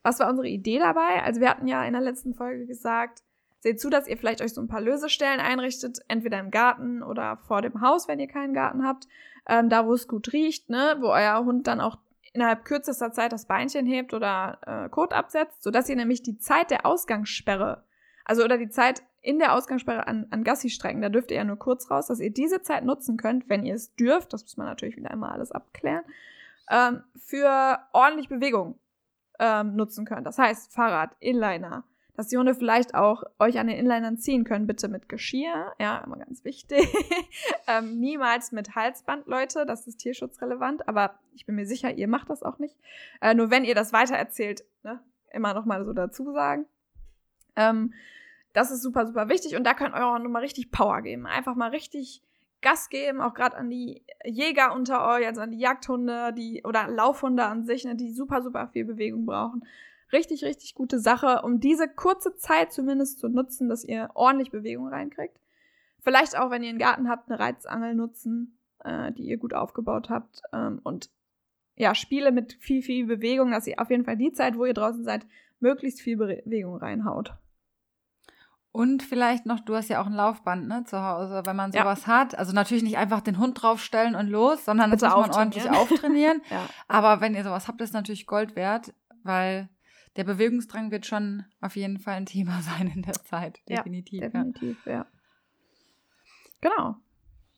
Was 0.03 0.19
war 0.19 0.29
unsere 0.29 0.49
Idee 0.49 0.81
dabei? 0.81 1.23
Also 1.23 1.41
wir 1.41 1.51
hatten 1.51 1.69
ja 1.69 1.85
in 1.85 1.93
der 1.93 2.03
letzten 2.03 2.35
Folge 2.35 2.67
gesagt, 2.67 3.23
seht 3.61 3.81
zu, 3.81 3.91
dass 3.91 4.09
ihr 4.09 4.17
vielleicht 4.17 4.41
euch 4.41 4.55
so 4.55 4.61
ein 4.61 4.69
paar 4.69 4.81
Lösestellen 4.81 5.39
einrichtet, 5.39 6.01
entweder 6.09 6.41
im 6.41 6.51
Garten 6.51 7.03
oder 7.05 7.37
vor 7.37 7.63
dem 7.63 7.81
Haus, 7.81 8.09
wenn 8.09 8.19
ihr 8.19 8.29
keinen 8.29 8.55
Garten 8.55 8.85
habt, 8.85 9.07
ähm, 9.49 9.69
da 9.69 9.87
wo 9.87 9.95
es 9.95 10.07
gut 10.07 10.33
riecht, 10.33 10.71
ne, 10.71 10.97
wo 11.01 11.09
euer 11.09 11.45
Hund 11.45 11.67
dann 11.67 11.81
auch 11.81 11.99
innerhalb 12.33 12.65
kürzester 12.65 13.13
Zeit 13.13 13.33
das 13.33 13.47
Beinchen 13.47 13.87
hebt 13.87 14.15
oder 14.15 14.59
äh, 14.67 14.89
Kot 14.91 15.13
absetzt, 15.13 15.63
sodass 15.63 15.89
ihr 15.89 15.97
nämlich 15.97 16.23
die 16.23 16.39
Zeit 16.39 16.71
der 16.71 16.87
Ausgangssperre, 16.87 17.83
also 18.25 18.45
oder 18.45 18.59
die 18.59 18.69
Zeit 18.69 19.03
in 19.23 19.39
der 19.39 19.55
Ausgangssperre 19.55 20.07
an, 20.07 20.27
an 20.31 20.45
Gassi-Strecken, 20.45 21.03
da 21.03 21.09
dürft 21.09 21.31
ihr 21.31 21.39
ja 21.39 21.45
nur 21.45 21.59
kurz 21.59 21.91
raus, 21.91 22.07
dass 22.07 22.21
ihr 22.21 22.31
diese 22.31 22.63
Zeit 22.63 22.85
nutzen 22.85 23.17
könnt, 23.17 23.49
wenn 23.49 23.65
ihr 23.65 23.75
es 23.75 23.95
dürft, 23.97 24.33
das 24.33 24.43
muss 24.43 24.57
man 24.57 24.67
natürlich 24.67 24.97
wieder 24.97 25.11
einmal 25.11 25.33
alles 25.33 25.51
abklären, 25.51 26.05
ähm, 26.71 27.03
für 27.17 27.79
ordentlich 27.93 28.29
Bewegung 28.29 28.79
ähm, 29.39 29.75
nutzen 29.75 30.05
könnt. 30.05 30.27
Das 30.27 30.39
heißt 30.39 30.73
Fahrrad, 30.73 31.17
Inliner, 31.21 31.85
dass 32.19 32.27
die 32.27 32.37
Hunde 32.37 32.57
vielleicht 32.57 32.97
auch 32.97 33.23
euch 33.39 33.61
an 33.61 33.69
den 33.69 33.77
Inlinern 33.77 34.19
ziehen 34.19 34.43
können, 34.43 34.67
bitte 34.67 34.89
mit 34.89 35.09
Geschirr, 35.09 35.73
ja, 35.79 35.99
immer 35.99 36.17
ganz 36.17 36.45
wichtig. 36.45 36.93
ähm, 37.69 38.01
niemals 38.01 38.51
mit 38.51 38.75
Halsband, 38.75 39.29
Leute, 39.29 39.65
das 39.67 39.87
ist 39.87 39.99
tierschutzrelevant, 39.99 40.89
aber 40.89 41.17
ich 41.37 41.47
bin 41.47 41.55
mir 41.55 41.65
sicher, 41.65 41.93
ihr 41.93 42.09
macht 42.09 42.29
das 42.29 42.43
auch 42.43 42.59
nicht. 42.59 42.77
Äh, 43.21 43.35
nur 43.35 43.53
wenn 43.53 43.65
ihr 43.65 43.77
das 43.77 43.93
weitererzählt, 43.93 44.65
ne, 44.83 44.99
immer 45.31 45.55
noch 45.55 45.65
mal 45.65 45.85
so 45.85 45.93
dazu 45.93 46.33
sagen. 46.33 46.67
Ähm, 47.55 47.95
das 48.53 48.73
ist 48.73 48.83
super, 48.83 49.07
super 49.07 49.29
wichtig 49.29 49.55
und 49.55 49.63
da 49.63 49.75
könnt 49.75 49.95
eure 49.95 50.15
Hunde 50.15 50.29
mal 50.29 50.43
richtig 50.43 50.73
Power 50.73 51.03
geben. 51.03 51.25
Einfach 51.25 51.55
mal 51.55 51.71
richtig 51.71 52.21
Gas 52.63 52.89
geben, 52.89 53.21
auch 53.21 53.35
gerade 53.35 53.57
an 53.57 53.71
die 53.71 54.03
Jäger 54.25 54.75
unter 54.75 55.07
euch, 55.07 55.25
also 55.25 55.41
an 55.41 55.53
die 55.53 55.61
Jagdhunde, 55.61 56.33
die 56.33 56.65
oder 56.65 56.89
Laufhunde 56.89 57.45
an 57.45 57.65
sich, 57.65 57.85
ne, 57.85 57.95
die 57.95 58.11
super, 58.11 58.43
super 58.43 58.67
viel 58.73 58.87
Bewegung 58.87 59.25
brauchen. 59.25 59.65
Richtig, 60.13 60.45
richtig 60.45 60.75
gute 60.75 60.99
Sache, 60.99 61.43
um 61.43 61.61
diese 61.61 61.89
kurze 61.89 62.35
Zeit 62.37 62.73
zumindest 62.73 63.19
zu 63.19 63.29
nutzen, 63.29 63.69
dass 63.69 63.85
ihr 63.85 64.11
ordentlich 64.15 64.51
Bewegung 64.51 64.89
reinkriegt. 64.89 65.39
Vielleicht 66.01 66.39
auch, 66.39 66.51
wenn 66.51 66.63
ihr 66.63 66.71
einen 66.71 66.79
Garten 66.79 67.09
habt, 67.09 67.29
eine 67.31 67.39
Reizangel 67.39 67.95
nutzen, 67.95 68.59
äh, 68.85 69.13
die 69.13 69.25
ihr 69.25 69.37
gut 69.37 69.53
aufgebaut 69.53 70.09
habt. 70.09 70.41
Ähm, 70.53 70.81
und 70.83 71.11
ja, 71.77 71.95
Spiele 71.95 72.33
mit 72.33 72.55
viel, 72.55 72.83
viel 72.83 73.07
Bewegung, 73.07 73.51
dass 73.51 73.67
ihr 73.67 73.79
auf 73.81 73.91
jeden 73.91 74.05
Fall 74.05 74.17
die 74.17 74.33
Zeit, 74.33 74.57
wo 74.57 74.65
ihr 74.65 74.75
draußen 74.75 75.05
seid, 75.05 75.27
möglichst 75.61 76.01
viel 76.01 76.17
Bewegung 76.17 76.77
reinhaut. 76.77 77.35
Und 78.71 79.03
vielleicht 79.03 79.47
noch, 79.47 79.61
du 79.61 79.75
hast 79.75 79.89
ja 79.89 80.01
auch 80.01 80.07
ein 80.07 80.13
Laufband 80.13 80.69
ne, 80.69 80.85
zu 80.85 81.03
Hause, 81.03 81.43
wenn 81.47 81.57
man 81.57 81.73
Ja. 81.73 81.83
sowas 81.83 82.07
hat. 82.07 82.39
Also 82.39 82.53
natürlich 82.53 82.83
nicht 82.83 82.99
einfach 82.99 83.21
den 83.21 83.39
Hund 83.39 83.61
draufstellen 83.61 84.15
und 84.15 84.29
los, 84.29 84.65
sondern 84.65 84.91
das 84.91 85.01
muss 85.03 85.11
man 85.11 85.31
ordentlich 85.31 85.69
auftrainieren. 85.69 85.77
auftrainieren. 85.77 86.43
Ja. 86.51 86.69
Aber 86.87 87.21
wenn 87.21 87.35
ihr 87.35 87.45
sowas 87.45 87.67
habt, 87.67 87.81
ist 87.81 87.95
natürlich 87.95 88.27
Gold 88.27 88.57
wert, 88.57 88.93
weil 89.23 89.69
der 90.19 90.25
Bewegungsdrang 90.25 90.91
wird 90.91 91.07
schon 91.07 91.45
auf 91.61 91.77
jeden 91.77 91.99
Fall 91.99 92.15
ein 92.17 92.27
Thema 92.27 92.61
sein 92.63 92.93
in 92.95 93.03
der 93.03 93.15
Zeit. 93.15 93.61
Definitiv. 93.69 94.21
Ja, 94.21 94.29
Definitiv, 94.29 94.85
ja. 94.85 95.07
Genau. 96.61 96.97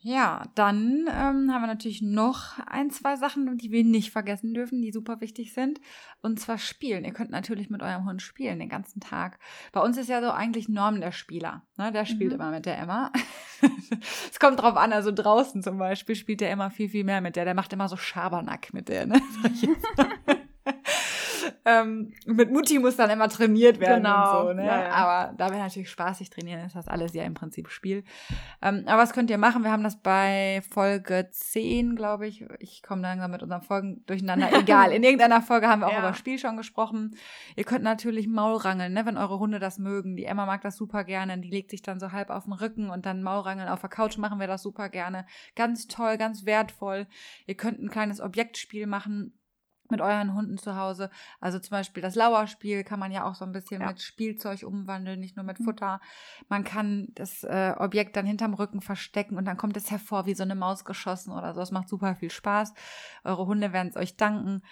ja 0.01 0.43
dann 0.55 1.07
ähm, 1.09 1.51
haben 1.51 1.63
wir 1.63 1.67
natürlich 1.67 2.03
noch 2.03 2.59
ein, 2.67 2.91
zwei 2.91 3.17
Sachen, 3.17 3.57
die 3.57 3.71
wir 3.71 3.83
nicht 3.83 4.11
vergessen 4.11 4.53
dürfen, 4.53 4.83
die 4.83 4.93
super 4.93 5.23
wichtig 5.23 5.55
sind. 5.55 5.81
Und 6.21 6.39
zwar 6.39 6.59
spielen. 6.59 7.07
Ihr 7.07 7.15
könnt 7.15 7.31
natürlich 7.31 7.71
mit 7.71 7.83
eurem 7.83 8.05
Hund 8.05 8.21
spielen 8.21 8.59
den 8.59 8.69
ganzen 8.69 9.01
Tag. 9.01 9.39
Bei 9.73 9.81
uns 9.81 9.97
ist 9.97 10.11
ja 10.11 10.21
so 10.21 10.31
eigentlich 10.31 10.69
Norm 10.69 11.01
der 11.01 11.13
Spieler. 11.13 11.63
Ne? 11.79 11.93
Der 11.93 12.05
spielt 12.05 12.33
Mhm. 12.33 12.41
immer 12.41 12.51
mit 12.51 12.67
der 12.67 12.79
Emma. 12.79 13.11
Es 14.31 14.39
kommt 14.39 14.61
drauf 14.61 14.77
an, 14.77 14.93
also 14.93 15.11
draußen 15.13 15.63
zum 15.63 15.77
Beispiel 15.77 16.15
spielt 16.15 16.41
der 16.41 16.51
immer 16.53 16.71
viel, 16.71 16.89
viel 16.89 17.05
mehr 17.05 17.21
mit 17.21 17.37
der. 17.37 17.45
Der 17.45 17.55
macht 17.55 17.73
immer 17.73 17.89
so 17.89 17.97
Schabernack 17.97 18.73
mit 18.73 18.89
der. 18.89 19.07
Ne? 19.07 19.21
ähm, 21.65 22.13
mit 22.27 22.51
Mutti 22.51 22.79
muss 22.79 22.97
dann 22.97 23.11
immer 23.11 23.29
trainiert 23.29 23.81
werden 23.81 24.03
Genau, 24.05 24.41
und 24.41 24.47
so. 24.49 24.53
Ne? 24.55 24.67
ja, 24.67 24.83
ja. 24.85 24.91
Aber 24.91 25.35
da 25.37 25.51
wir 25.51 25.59
natürlich 25.59 25.91
spaßig 25.91 26.31
trainieren, 26.31 26.65
ist 26.65 26.75
das 26.77 26.89
alles 26.89 27.13
ja 27.15 27.25
im 27.25 27.35
Prinzip 27.35 27.69
Spiel. 27.69 28.05
Ähm, 28.63 28.85
aber 28.87 29.03
was 29.03 29.13
könnt 29.13 29.31
ihr 29.31 29.39
machen? 29.39 29.63
Wir 29.63 29.71
haben 29.71 29.83
das 29.83 30.01
bei 30.01 30.63
Folge 30.71 31.29
10, 31.31 31.97
glaube 31.97 32.27
ich. 32.27 32.45
Ich 32.59 32.83
komme 32.83 33.03
langsam 33.03 33.31
mit 33.31 33.43
unseren 33.43 33.63
Folgen 33.63 34.03
durcheinander. 34.07 34.49
Egal, 34.59 34.93
in 34.93 35.03
irgendeiner 35.03 35.43
Folge 35.43 35.69
haben 35.69 35.81
wir 35.81 35.89
auch 35.89 35.93
Ja. 35.93 35.99
über 36.01 36.15
Spiel 36.15 36.39
schon 36.39 36.57
gesprochen. 36.57 37.17
Ihr 37.57 37.65
könnt 37.65 37.85
natürlich 37.85 38.27
Maulrangeln, 38.29 38.93
ne, 38.93 39.05
wenn 39.07 39.17
eure 39.17 39.39
Hunde 39.39 39.59
das 39.59 39.79
mögen. 39.79 40.17
Die 40.17 40.25
Emma 40.25 40.47
mag 40.47 40.63
das 40.63 40.77
super 40.77 41.05
gerne. 41.05 41.39
Die 41.39 41.51
legt 41.51 41.71
sich 41.71 41.83
dann 41.83 42.01
so 42.01 42.13
halb 42.13 42.31
auf 42.31 42.45
den 42.45 42.53
Rücken 42.55 42.91
und 42.91 43.07
dann 43.07 43.23
Maulrangeln 43.23 43.69
auf 43.69 43.81
der 43.81 43.91
Couch 43.91 44.17
machen 44.19 44.41
wir 44.41 44.47
das 44.47 44.63
super 44.63 44.89
gerne. 44.89 45.27
Ganz 45.57 45.87
toll, 45.89 46.17
ganz 46.17 46.47
wertvoll. 46.47 47.07
Ihr 47.47 47.55
könnt 47.57 47.81
ein 47.81 47.91
kleines 47.91 48.21
Objektspiel 48.21 48.87
machen 48.87 49.33
mit 49.91 50.01
euren 50.01 50.35
Hunden 50.35 50.59
zu 50.59 50.77
Hause. 50.77 51.11
Also 51.41 51.59
zum 51.59 51.71
Beispiel 51.71 52.03
das 52.03 52.15
Lauerspiel 52.15 52.85
kann 52.85 52.99
man 53.01 53.13
ja 53.13 53.25
auch 53.25 53.35
so 53.35 53.45
ein 53.45 53.53
bisschen 53.53 53.81
Ja. 53.81 53.89
mit 53.89 54.01
Spielzeug 54.01 54.63
umwandeln, 54.65 55.21
nicht 55.21 55.37
nur 55.37 55.45
mit 55.45 55.61
Mhm. 55.61 55.65
Futter. 55.65 56.01
Man 56.49 56.65
kann 56.65 57.09
das 57.15 57.45
äh, 57.45 57.75
Objekt 57.79 58.17
dann 58.17 58.27
hinterm 58.27 58.55
Rücken 58.55 58.81
verstecken 58.81 59.37
und 59.37 59.45
dann 59.45 59.57
kommt 59.57 59.77
es 59.77 59.91
hervor 59.91 60.27
wie 60.27 60.35
so 60.35 60.43
eine 60.43 60.55
Maus 60.55 60.85
geschossen 60.85 61.33
oder 61.33 61.55
so. 61.55 61.61
Das 61.61 61.71
macht 61.73 61.89
super 61.89 62.15
viel 62.15 62.31
Spaß. 62.31 62.75
Eure 63.25 63.47
Hunde 63.47 63.73
werden 63.73 63.89
es 63.89 63.97
euch 63.97 64.17
danken. 64.17 64.63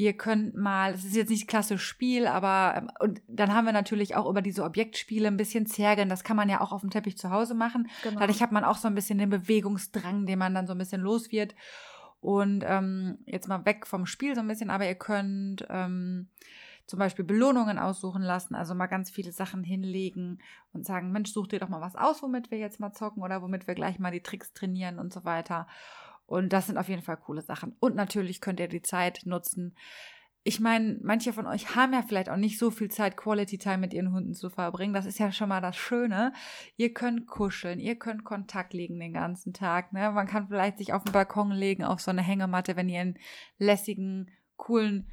Ihr 0.00 0.16
könnt 0.16 0.54
mal, 0.54 0.92
es 0.94 1.04
ist 1.04 1.16
jetzt 1.16 1.30
nicht 1.30 1.48
klassisch 1.48 1.82
Spiel, 1.84 2.28
aber 2.28 2.74
ähm, 2.76 2.90
und 3.00 3.20
dann 3.26 3.52
haben 3.52 3.64
wir 3.64 3.72
natürlich 3.72 4.14
auch 4.14 4.30
über 4.30 4.42
diese 4.42 4.62
Objektspiele 4.62 5.26
ein 5.26 5.36
bisschen 5.36 5.66
zergeln. 5.66 6.08
Das 6.08 6.22
kann 6.22 6.36
man 6.36 6.48
ja 6.48 6.60
auch 6.60 6.70
auf 6.70 6.82
dem 6.82 6.90
Teppich 6.90 7.18
zu 7.18 7.30
Hause 7.30 7.54
machen. 7.54 7.88
genau. 8.04 8.20
Dadurch 8.20 8.40
hat 8.40 8.52
man 8.52 8.62
auch 8.62 8.76
so 8.76 8.86
ein 8.86 8.94
bisschen 8.94 9.18
den 9.18 9.30
Bewegungsdrang, 9.30 10.24
den 10.26 10.38
man 10.38 10.54
dann 10.54 10.66
so 10.68 10.72
ein 10.72 10.78
bisschen 10.78 11.00
los 11.00 11.32
wird. 11.32 11.54
Und 12.20 12.64
ähm, 12.66 13.18
jetzt 13.26 13.48
mal 13.48 13.64
weg 13.64 13.86
vom 13.86 14.06
Spiel 14.06 14.34
so 14.34 14.40
ein 14.40 14.48
bisschen, 14.48 14.70
aber 14.70 14.86
ihr 14.86 14.96
könnt 14.96 15.66
ähm, 15.68 16.28
zum 16.86 16.98
Beispiel 16.98 17.24
Belohnungen 17.24 17.78
aussuchen 17.78 18.22
lassen, 18.22 18.54
also 18.54 18.74
mal 18.74 18.86
ganz 18.86 19.10
viele 19.10 19.30
Sachen 19.30 19.62
hinlegen 19.62 20.40
und 20.72 20.86
sagen, 20.86 21.12
Mensch, 21.12 21.30
such 21.30 21.46
dir 21.48 21.60
doch 21.60 21.68
mal 21.68 21.82
was 21.82 21.94
aus, 21.94 22.22
womit 22.22 22.50
wir 22.50 22.58
jetzt 22.58 22.80
mal 22.80 22.92
zocken 22.92 23.22
oder 23.22 23.42
womit 23.42 23.66
wir 23.66 23.74
gleich 23.74 23.98
mal 23.98 24.10
die 24.10 24.22
Tricks 24.22 24.54
trainieren 24.54 24.98
und 24.98 25.12
so 25.12 25.24
weiter. 25.24 25.66
Und 26.26 26.52
das 26.52 26.66
sind 26.66 26.78
auf 26.78 26.88
jeden 26.88 27.02
Fall 27.02 27.18
coole 27.18 27.42
Sachen. 27.42 27.76
Und 27.78 27.94
natürlich 27.94 28.40
könnt 28.40 28.58
ihr 28.58 28.68
die 28.68 28.82
Zeit 28.82 29.22
nutzen. 29.24 29.74
Ich 30.48 30.60
meine, 30.60 30.96
manche 31.02 31.34
von 31.34 31.46
euch 31.46 31.76
haben 31.76 31.92
ja 31.92 32.00
vielleicht 32.00 32.30
auch 32.30 32.38
nicht 32.38 32.58
so 32.58 32.70
viel 32.70 32.90
Zeit, 32.90 33.18
Quality 33.18 33.58
Time 33.58 33.76
mit 33.76 33.92
ihren 33.92 34.14
Hunden 34.14 34.32
zu 34.32 34.48
verbringen. 34.48 34.94
Das 34.94 35.04
ist 35.04 35.18
ja 35.18 35.30
schon 35.30 35.50
mal 35.50 35.60
das 35.60 35.76
Schöne. 35.76 36.32
Ihr 36.78 36.94
könnt 36.94 37.26
kuscheln, 37.26 37.78
ihr 37.78 37.96
könnt 37.96 38.24
Kontakt 38.24 38.72
legen 38.72 38.98
den 38.98 39.12
ganzen 39.12 39.52
Tag. 39.52 39.92
Ne? 39.92 40.10
Man 40.10 40.26
kann 40.26 40.48
vielleicht 40.48 40.78
sich 40.78 40.94
auf 40.94 41.04
den 41.04 41.12
Balkon 41.12 41.50
legen, 41.50 41.84
auf 41.84 42.00
so 42.00 42.10
eine 42.10 42.22
Hängematte, 42.22 42.76
wenn 42.76 42.88
ihr 42.88 43.02
einen 43.02 43.18
lässigen, 43.58 44.30
coolen 44.56 45.10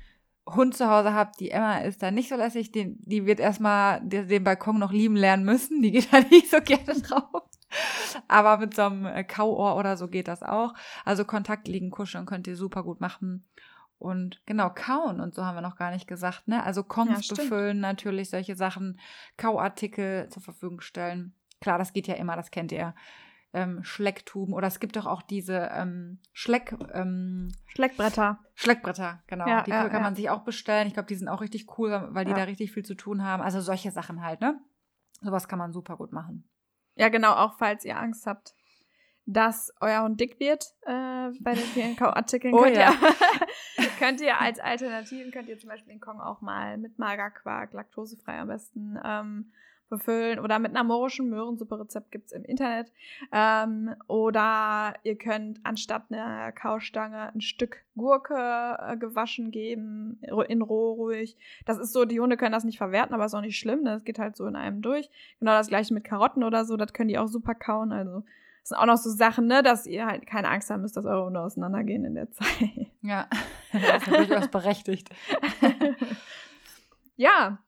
Hund 0.48 0.78
zu 0.78 0.90
Hause 0.90 1.14
habt. 1.14 1.38
Die 1.42 1.52
Emma 1.52 1.80
ist 1.80 2.02
da 2.02 2.12
nicht 2.12 2.30
so 2.30 2.38
lässig. 2.38 2.72
Den, 2.72 2.98
die 3.02 3.26
wird 3.26 3.42
erstmal 3.42 4.00
den, 4.06 4.46
Balkon 4.46 4.80
noch 4.80 4.94
lieben 4.94 5.18
lernen 5.18 5.44
müssen. 5.44 5.82
Die 5.82 5.92
geht 5.92 6.08
da 6.14 6.22
nicht 6.22 6.50
so 6.50 6.62
gerne 6.62 7.02
drauf. 7.02 7.44
Aber 8.30 8.60
mit 8.60 8.74
so 8.74 8.84
einem 8.84 9.06
äh, 9.06 9.26
Kauohr 9.26 9.76
oder 9.76 9.98
so 9.98 10.08
geht 10.08 10.30
das 10.30 10.44
auch. 10.44 10.74
Also 11.04 11.26
Kontakt 11.26 11.68
liegen, 11.68 11.90
kuscheln 11.90 12.26
könnt 12.26 12.48
ihr 12.48 12.56
super 12.56 12.84
gut 12.84 13.02
machen. 13.02 13.44
Und 13.98 14.42
genau, 14.46 14.70
kauen 14.70 15.20
und 15.20 15.34
so 15.34 15.46
haben 15.46 15.56
wir 15.56 15.62
noch 15.62 15.78
gar 15.78 15.92
nicht 15.92 16.08
gesagt, 16.08 16.48
ne? 16.48 16.64
Also 16.64 16.84
Kongs 16.84 17.30
Ja, 17.30 17.36
befüllen, 17.36 17.80
natürlich 17.80 18.30
solche 18.30 18.56
Sachen, 18.56 19.00
Kauartikel 19.38 20.28
zur 20.30 20.42
Verfügung 20.44 20.82
stellen. 20.82 21.34
Klar, 21.62 21.78
das 21.78 21.94
geht 21.94 22.08
ja 22.08 22.16
immer, 22.16 22.36
das 22.36 22.52
kennt 22.52 22.72
ihr. 22.72 22.94
Ähm, 23.54 23.86
Schlecktuben 23.86 24.54
oder 24.54 24.68
es 24.68 24.82
gibt 24.82 24.98
doch 24.98 25.06
auch 25.06 25.22
diese 25.22 25.70
ähm, 25.74 26.20
Schleck, 26.34 26.76
ähm, 26.92 27.54
Schleckbretter. 27.68 28.40
Schleckbretter, 28.54 29.24
genau. 29.28 29.48
Ja, 29.48 29.62
die 29.62 29.72
ja, 29.72 29.88
kann 29.88 30.02
man 30.02 30.14
sich 30.14 30.30
auch 30.30 30.44
bestellen. 30.44 30.88
Ich 30.88 30.94
glaube, 30.94 31.08
die 31.08 31.16
sind 31.16 31.30
auch 31.30 31.40
richtig 31.40 31.78
cool, 31.78 32.10
weil 32.12 32.26
die 32.26 32.34
da 32.34 32.44
richtig 32.44 32.74
viel 32.74 32.84
zu 32.84 32.96
tun 32.96 33.24
haben. 33.24 33.42
Also 33.42 33.62
solche 33.62 33.92
Sachen 33.92 34.22
halt, 34.22 34.42
ne? 34.42 34.60
Sowas 35.22 35.48
kann 35.48 35.58
man 35.58 35.72
super 35.72 35.96
gut 35.96 36.12
machen. 36.12 36.50
Ja, 36.96 37.08
genau, 37.08 37.34
auch 37.34 37.54
falls 37.58 37.86
ihr 37.86 37.98
Angst 37.98 38.28
habt, 38.28 38.56
dass 39.26 39.74
euer 39.82 40.04
Hund 40.04 40.20
dick 40.20 40.40
wird 40.40 40.66
äh, 40.84 41.32
bei 41.40 41.54
den 41.54 41.64
vielen 41.64 41.96
Kauartikeln, 41.96 42.54
Oh 42.54 42.62
könnt, 42.62 42.76
ja. 42.76 42.92
ihr, 42.92 43.88
könnt 44.00 44.22
ihr 44.22 44.40
als 44.40 44.60
Alternativen, 44.60 45.32
könnt 45.32 45.50
ihr 45.50 45.58
zum 45.58 45.70
Beispiel 45.70 45.94
den 45.94 46.02
Kong 46.02 46.20
auch 46.20 46.42
mal 46.42 46.78
mit 46.78 47.00
Magerquark, 47.00 47.74
laktosefrei 47.74 48.40
am 48.40 48.48
besten, 48.48 49.00
ähm, 49.04 49.52
befüllen 49.90 50.40
oder 50.40 50.60
mit 50.60 50.72
einer 50.72 50.84
morischen 50.84 51.30
Möhrensuppe-Rezept 51.30 52.12
gibt 52.12 52.28
es 52.28 52.32
im 52.32 52.44
Internet. 52.44 52.92
Ähm, 53.32 53.94
oder 54.08 54.96
ihr 55.04 55.18
könnt 55.18 55.60
anstatt 55.64 56.06
einer 56.12 56.52
Kaustange 56.52 57.34
ein 57.34 57.42
Stück 57.42 57.84
Gurke 57.96 58.78
äh, 58.80 58.98
gewaschen 58.98 59.52
geben, 59.52 60.20
in 60.48 60.62
roh 60.62 60.94
ruhig. 60.94 61.38
Das 61.66 61.78
ist 61.78 61.94
so, 61.94 62.06
die 62.06 62.20
Hunde 62.20 62.38
können 62.38 62.52
das 62.52 62.64
nicht 62.64 62.78
verwerten, 62.78 63.14
aber 63.14 63.26
ist 63.26 63.36
auch 63.36 63.42
nicht 63.42 63.60
schlimm. 63.60 63.86
Das 63.86 64.04
geht 64.04 64.20
halt 64.20 64.36
so 64.36 64.48
in 64.48 64.56
einem 64.56 64.82
durch. 64.82 65.10
Genau 65.40 65.52
das 65.52 65.68
gleiche 65.68 65.94
mit 65.94 66.04
Karotten 66.04 66.44
oder 66.44 66.66
so, 66.66 66.78
das 66.78 66.94
können 66.94 67.10
die 67.10 67.20
auch 67.20 67.28
super 67.28 67.54
kauen. 67.54 67.92
Also 67.92 68.24
das 68.66 68.70
sind 68.70 68.78
auch 68.80 68.88
noch 68.88 68.98
so 68.98 69.12
Sachen, 69.12 69.46
ne, 69.46 69.62
dass 69.62 69.86
ihr 69.86 70.08
halt 70.08 70.26
keine 70.26 70.50
Angst 70.50 70.72
haben 70.72 70.82
müsst, 70.82 70.98
dass 70.98 71.06
eure 71.06 71.26
Hunde 71.26 71.40
auseinandergehen 71.40 72.04
in 72.04 72.16
der 72.16 72.32
Zeit. 72.32 72.48
Ja, 73.04 73.28
das 73.72 74.08
ist 74.08 74.08
durchaus 74.08 74.48
berechtigt. 74.48 75.08
ja, 77.16 77.60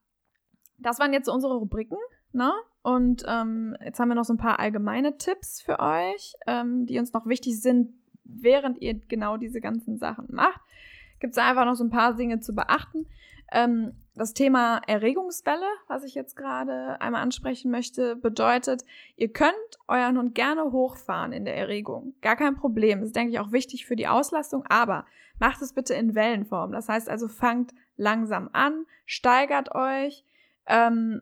das 0.80 0.98
waren 1.00 1.14
jetzt 1.14 1.30
unsere 1.30 1.54
Rubriken, 1.54 2.00
ne? 2.32 2.52
Und 2.82 3.24
ähm, 3.28 3.78
jetzt 3.86 4.00
haben 4.00 4.08
wir 4.08 4.16
noch 4.16 4.26
so 4.26 4.34
ein 4.34 4.40
paar 4.40 4.60
allgemeine 4.60 5.20
Tipps 5.20 5.62
für 5.62 5.80
euch, 5.80 6.34
ähm, 6.48 6.88
die 6.88 6.98
uns 6.98 7.14
noch 7.14 7.28
wichtig 7.28 7.62
sind, 7.62 7.94
während 8.24 8.82
ihr 8.82 8.96
genau 8.96 9.38
diese 9.38 9.62
ganzen 9.62 10.00
Sachen 10.00 10.26
macht. 10.32 10.62
Gibt 11.20 11.34
es 11.34 11.38
einfach 11.38 11.66
noch 11.66 11.76
so 11.76 11.84
ein 11.84 11.92
paar 11.92 12.16
Dinge 12.16 12.40
zu 12.40 12.56
beachten. 12.56 13.06
Ähm, 13.52 13.94
das 14.18 14.34
Thema 14.34 14.82
Erregungswelle, 14.88 15.68
was 15.88 16.04
ich 16.04 16.16
jetzt 16.16 16.36
gerade 16.36 17.00
einmal 17.00 17.22
ansprechen 17.22 17.72
möchte, 17.72 18.16
bedeutet, 18.16 18.84
ihr 19.16 19.32
könnt 19.32 19.54
euren 19.88 20.18
Hund 20.18 20.36
gerne 20.36 20.72
hochfahren 20.72 21.32
in 21.32 21.46
der 21.46 21.56
Erregung. 21.56 22.16
Gar 22.22 22.36
kein 22.36 22.56
Problem. 22.56 23.00
Das 23.00 23.10
ist, 23.10 23.16
denke 23.16 23.34
ich, 23.34 23.40
auch 23.40 23.52
wichtig 23.52 23.86
für 23.86 23.96
die 23.96 24.08
Auslastung, 24.08 24.66
aber 24.68 25.06
macht 25.40 25.62
es 25.62 25.74
bitte 25.74 25.94
in 25.94 26.16
Wellenform. 26.16 26.72
Das 26.72 26.90
heißt 26.90 27.10
also, 27.10 27.28
fangt 27.28 27.74
langsam 27.96 28.50
an, 28.54 28.86
steigert 29.06 29.74
euch, 29.76 30.24
ähm, 30.66 31.22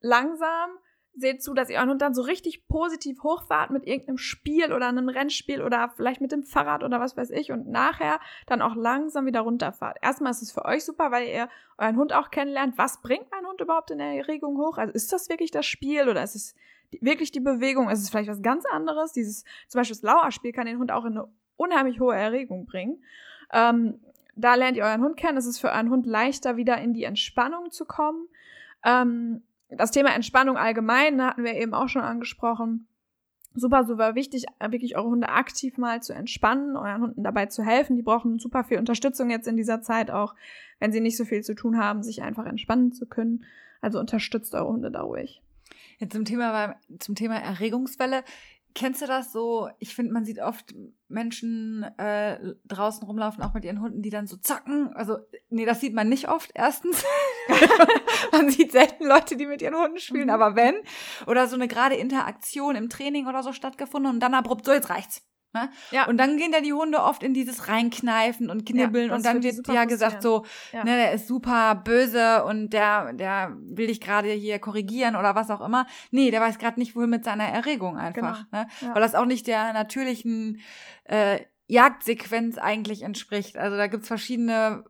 langsam 0.00 0.70
seht 1.16 1.42
zu, 1.42 1.54
dass 1.54 1.70
ihr 1.70 1.78
euren 1.78 1.90
Hund 1.90 2.02
dann 2.02 2.14
so 2.14 2.22
richtig 2.22 2.66
positiv 2.66 3.22
hochfahrt 3.22 3.70
mit 3.70 3.86
irgendeinem 3.86 4.18
Spiel 4.18 4.72
oder 4.72 4.88
einem 4.88 5.08
Rennspiel 5.08 5.62
oder 5.62 5.90
vielleicht 5.96 6.20
mit 6.20 6.32
dem 6.32 6.42
Fahrrad 6.42 6.82
oder 6.82 7.00
was 7.00 7.16
weiß 7.16 7.30
ich 7.30 7.52
und 7.52 7.68
nachher 7.68 8.18
dann 8.46 8.62
auch 8.62 8.74
langsam 8.74 9.26
wieder 9.26 9.40
runterfahrt. 9.40 9.98
Erstmal 10.02 10.32
ist 10.32 10.42
es 10.42 10.52
für 10.52 10.64
euch 10.64 10.84
super, 10.84 11.10
weil 11.10 11.28
ihr 11.28 11.48
euren 11.78 11.96
Hund 11.96 12.12
auch 12.12 12.30
kennenlernt. 12.30 12.76
Was 12.78 13.00
bringt 13.00 13.30
mein 13.30 13.46
Hund 13.46 13.60
überhaupt 13.60 13.90
in 13.90 13.98
der 13.98 14.08
Erregung 14.08 14.58
hoch? 14.58 14.76
Also 14.76 14.92
ist 14.92 15.12
das 15.12 15.28
wirklich 15.28 15.50
das 15.50 15.66
Spiel 15.66 16.08
oder 16.08 16.22
ist 16.22 16.34
es 16.34 16.54
wirklich 17.00 17.30
die 17.30 17.40
Bewegung? 17.40 17.88
Ist 17.90 18.02
es 18.02 18.10
vielleicht 18.10 18.28
was 18.28 18.42
ganz 18.42 18.64
anderes? 18.66 19.12
Dieses, 19.12 19.44
zum 19.68 19.80
Beispiel 19.80 19.96
das 19.96 20.02
Lauerspiel 20.02 20.52
kann 20.52 20.66
den 20.66 20.78
Hund 20.78 20.90
auch 20.90 21.04
in 21.04 21.12
eine 21.12 21.28
unheimlich 21.56 22.00
hohe 22.00 22.14
Erregung 22.14 22.66
bringen. 22.66 23.02
Ähm, 23.52 24.00
da 24.36 24.56
lernt 24.56 24.76
ihr 24.76 24.84
euren 24.84 25.02
Hund 25.02 25.16
kennen. 25.16 25.38
Es 25.38 25.46
ist 25.46 25.60
für 25.60 25.68
euren 25.68 25.90
Hund 25.90 26.06
leichter, 26.06 26.56
wieder 26.56 26.78
in 26.78 26.92
die 26.92 27.04
Entspannung 27.04 27.70
zu 27.70 27.84
kommen. 27.84 28.28
Ähm, 28.84 29.42
das 29.76 29.90
Thema 29.90 30.14
Entspannung 30.14 30.56
allgemein 30.56 31.22
hatten 31.22 31.44
wir 31.44 31.54
eben 31.54 31.74
auch 31.74 31.88
schon 31.88 32.02
angesprochen. 32.02 32.88
Super, 33.56 33.84
super 33.84 34.16
wichtig, 34.16 34.46
wirklich 34.68 34.96
eure 34.96 35.08
Hunde 35.08 35.28
aktiv 35.28 35.78
mal 35.78 36.02
zu 36.02 36.12
entspannen, 36.12 36.76
euren 36.76 37.02
Hunden 37.02 37.22
dabei 37.22 37.46
zu 37.46 37.62
helfen. 37.62 37.94
Die 37.94 38.02
brauchen 38.02 38.40
super 38.40 38.64
viel 38.64 38.78
Unterstützung 38.78 39.30
jetzt 39.30 39.46
in 39.46 39.56
dieser 39.56 39.80
Zeit, 39.80 40.10
auch 40.10 40.34
wenn 40.80 40.90
sie 40.90 41.00
nicht 41.00 41.16
so 41.16 41.24
viel 41.24 41.42
zu 41.42 41.54
tun 41.54 41.78
haben, 41.78 42.02
sich 42.02 42.22
einfach 42.22 42.46
entspannen 42.46 42.92
zu 42.92 43.06
können. 43.06 43.44
Also 43.80 44.00
unterstützt 44.00 44.54
eure 44.54 44.72
Hunde 44.72 44.90
da 44.90 45.02
ruhig. 45.02 45.40
Jetzt 45.98 46.14
zum 46.14 46.24
Thema, 46.24 46.76
zum 46.98 47.14
Thema 47.14 47.36
Erregungswelle. 47.36 48.24
Kennst 48.74 49.02
du 49.02 49.06
das 49.06 49.32
so? 49.32 49.68
Ich 49.78 49.94
finde, 49.94 50.12
man 50.12 50.24
sieht 50.24 50.40
oft 50.40 50.74
Menschen 51.06 51.84
äh, 51.96 52.54
draußen 52.66 53.06
rumlaufen, 53.06 53.42
auch 53.44 53.54
mit 53.54 53.64
ihren 53.64 53.80
Hunden, 53.80 54.02
die 54.02 54.10
dann 54.10 54.26
so 54.26 54.36
zacken. 54.36 54.92
Also, 54.94 55.18
nee, 55.48 55.64
das 55.64 55.80
sieht 55.80 55.94
man 55.94 56.08
nicht 56.08 56.28
oft, 56.28 56.50
erstens. 56.54 57.04
man 58.32 58.50
sieht 58.50 58.72
selten 58.72 59.06
Leute, 59.06 59.36
die 59.36 59.46
mit 59.46 59.62
ihren 59.62 59.76
Hunden 59.76 59.98
spielen, 59.98 60.24
mhm. 60.24 60.30
aber 60.30 60.56
wenn. 60.56 60.74
Oder 61.28 61.46
so 61.46 61.54
eine 61.54 61.68
gerade 61.68 61.94
Interaktion 61.94 62.74
im 62.74 62.88
Training 62.88 63.28
oder 63.28 63.44
so 63.44 63.52
stattgefunden 63.52 64.12
und 64.12 64.20
dann 64.20 64.34
abrupt, 64.34 64.66
so 64.66 64.72
jetzt 64.72 64.90
reicht's. 64.90 65.22
Ne? 65.54 65.70
Ja. 65.92 66.06
Und 66.06 66.18
dann 66.18 66.36
gehen 66.36 66.52
da 66.52 66.60
die 66.60 66.72
Hunde 66.72 67.00
oft 67.00 67.22
in 67.22 67.32
dieses 67.32 67.68
Reinkneifen 67.68 68.50
und 68.50 68.66
Knibbeln 68.66 69.08
ja, 69.08 69.14
und 69.14 69.24
dann 69.24 69.42
wird 69.42 69.66
ja 69.68 69.84
gesagt 69.84 70.22
so, 70.22 70.44
ja. 70.72 70.84
ne, 70.84 70.96
der 70.96 71.12
ist 71.12 71.28
super 71.28 71.74
böse 71.76 72.44
und 72.44 72.72
der, 72.72 73.12
der 73.12 73.56
will 73.60 73.86
dich 73.86 74.00
gerade 74.00 74.30
hier 74.30 74.58
korrigieren 74.58 75.16
oder 75.16 75.34
was 75.34 75.50
auch 75.50 75.60
immer. 75.60 75.86
Nee, 76.10 76.30
der 76.30 76.40
weiß 76.40 76.58
gerade 76.58 76.80
nicht, 76.80 76.96
wohin 76.96 77.10
mit 77.10 77.24
seiner 77.24 77.44
Erregung 77.44 77.96
einfach. 77.96 78.44
Genau. 78.50 78.62
Ne? 78.62 78.68
Ja. 78.80 78.94
Weil 78.94 79.02
das 79.02 79.14
auch 79.14 79.26
nicht 79.26 79.46
der 79.46 79.72
natürlichen 79.72 80.60
äh, 81.04 81.40
Jagdsequenz 81.66 82.58
eigentlich 82.58 83.02
entspricht. 83.02 83.56
Also 83.56 83.76
da 83.76 83.86
gibt's 83.86 84.08
verschiedene 84.08 84.84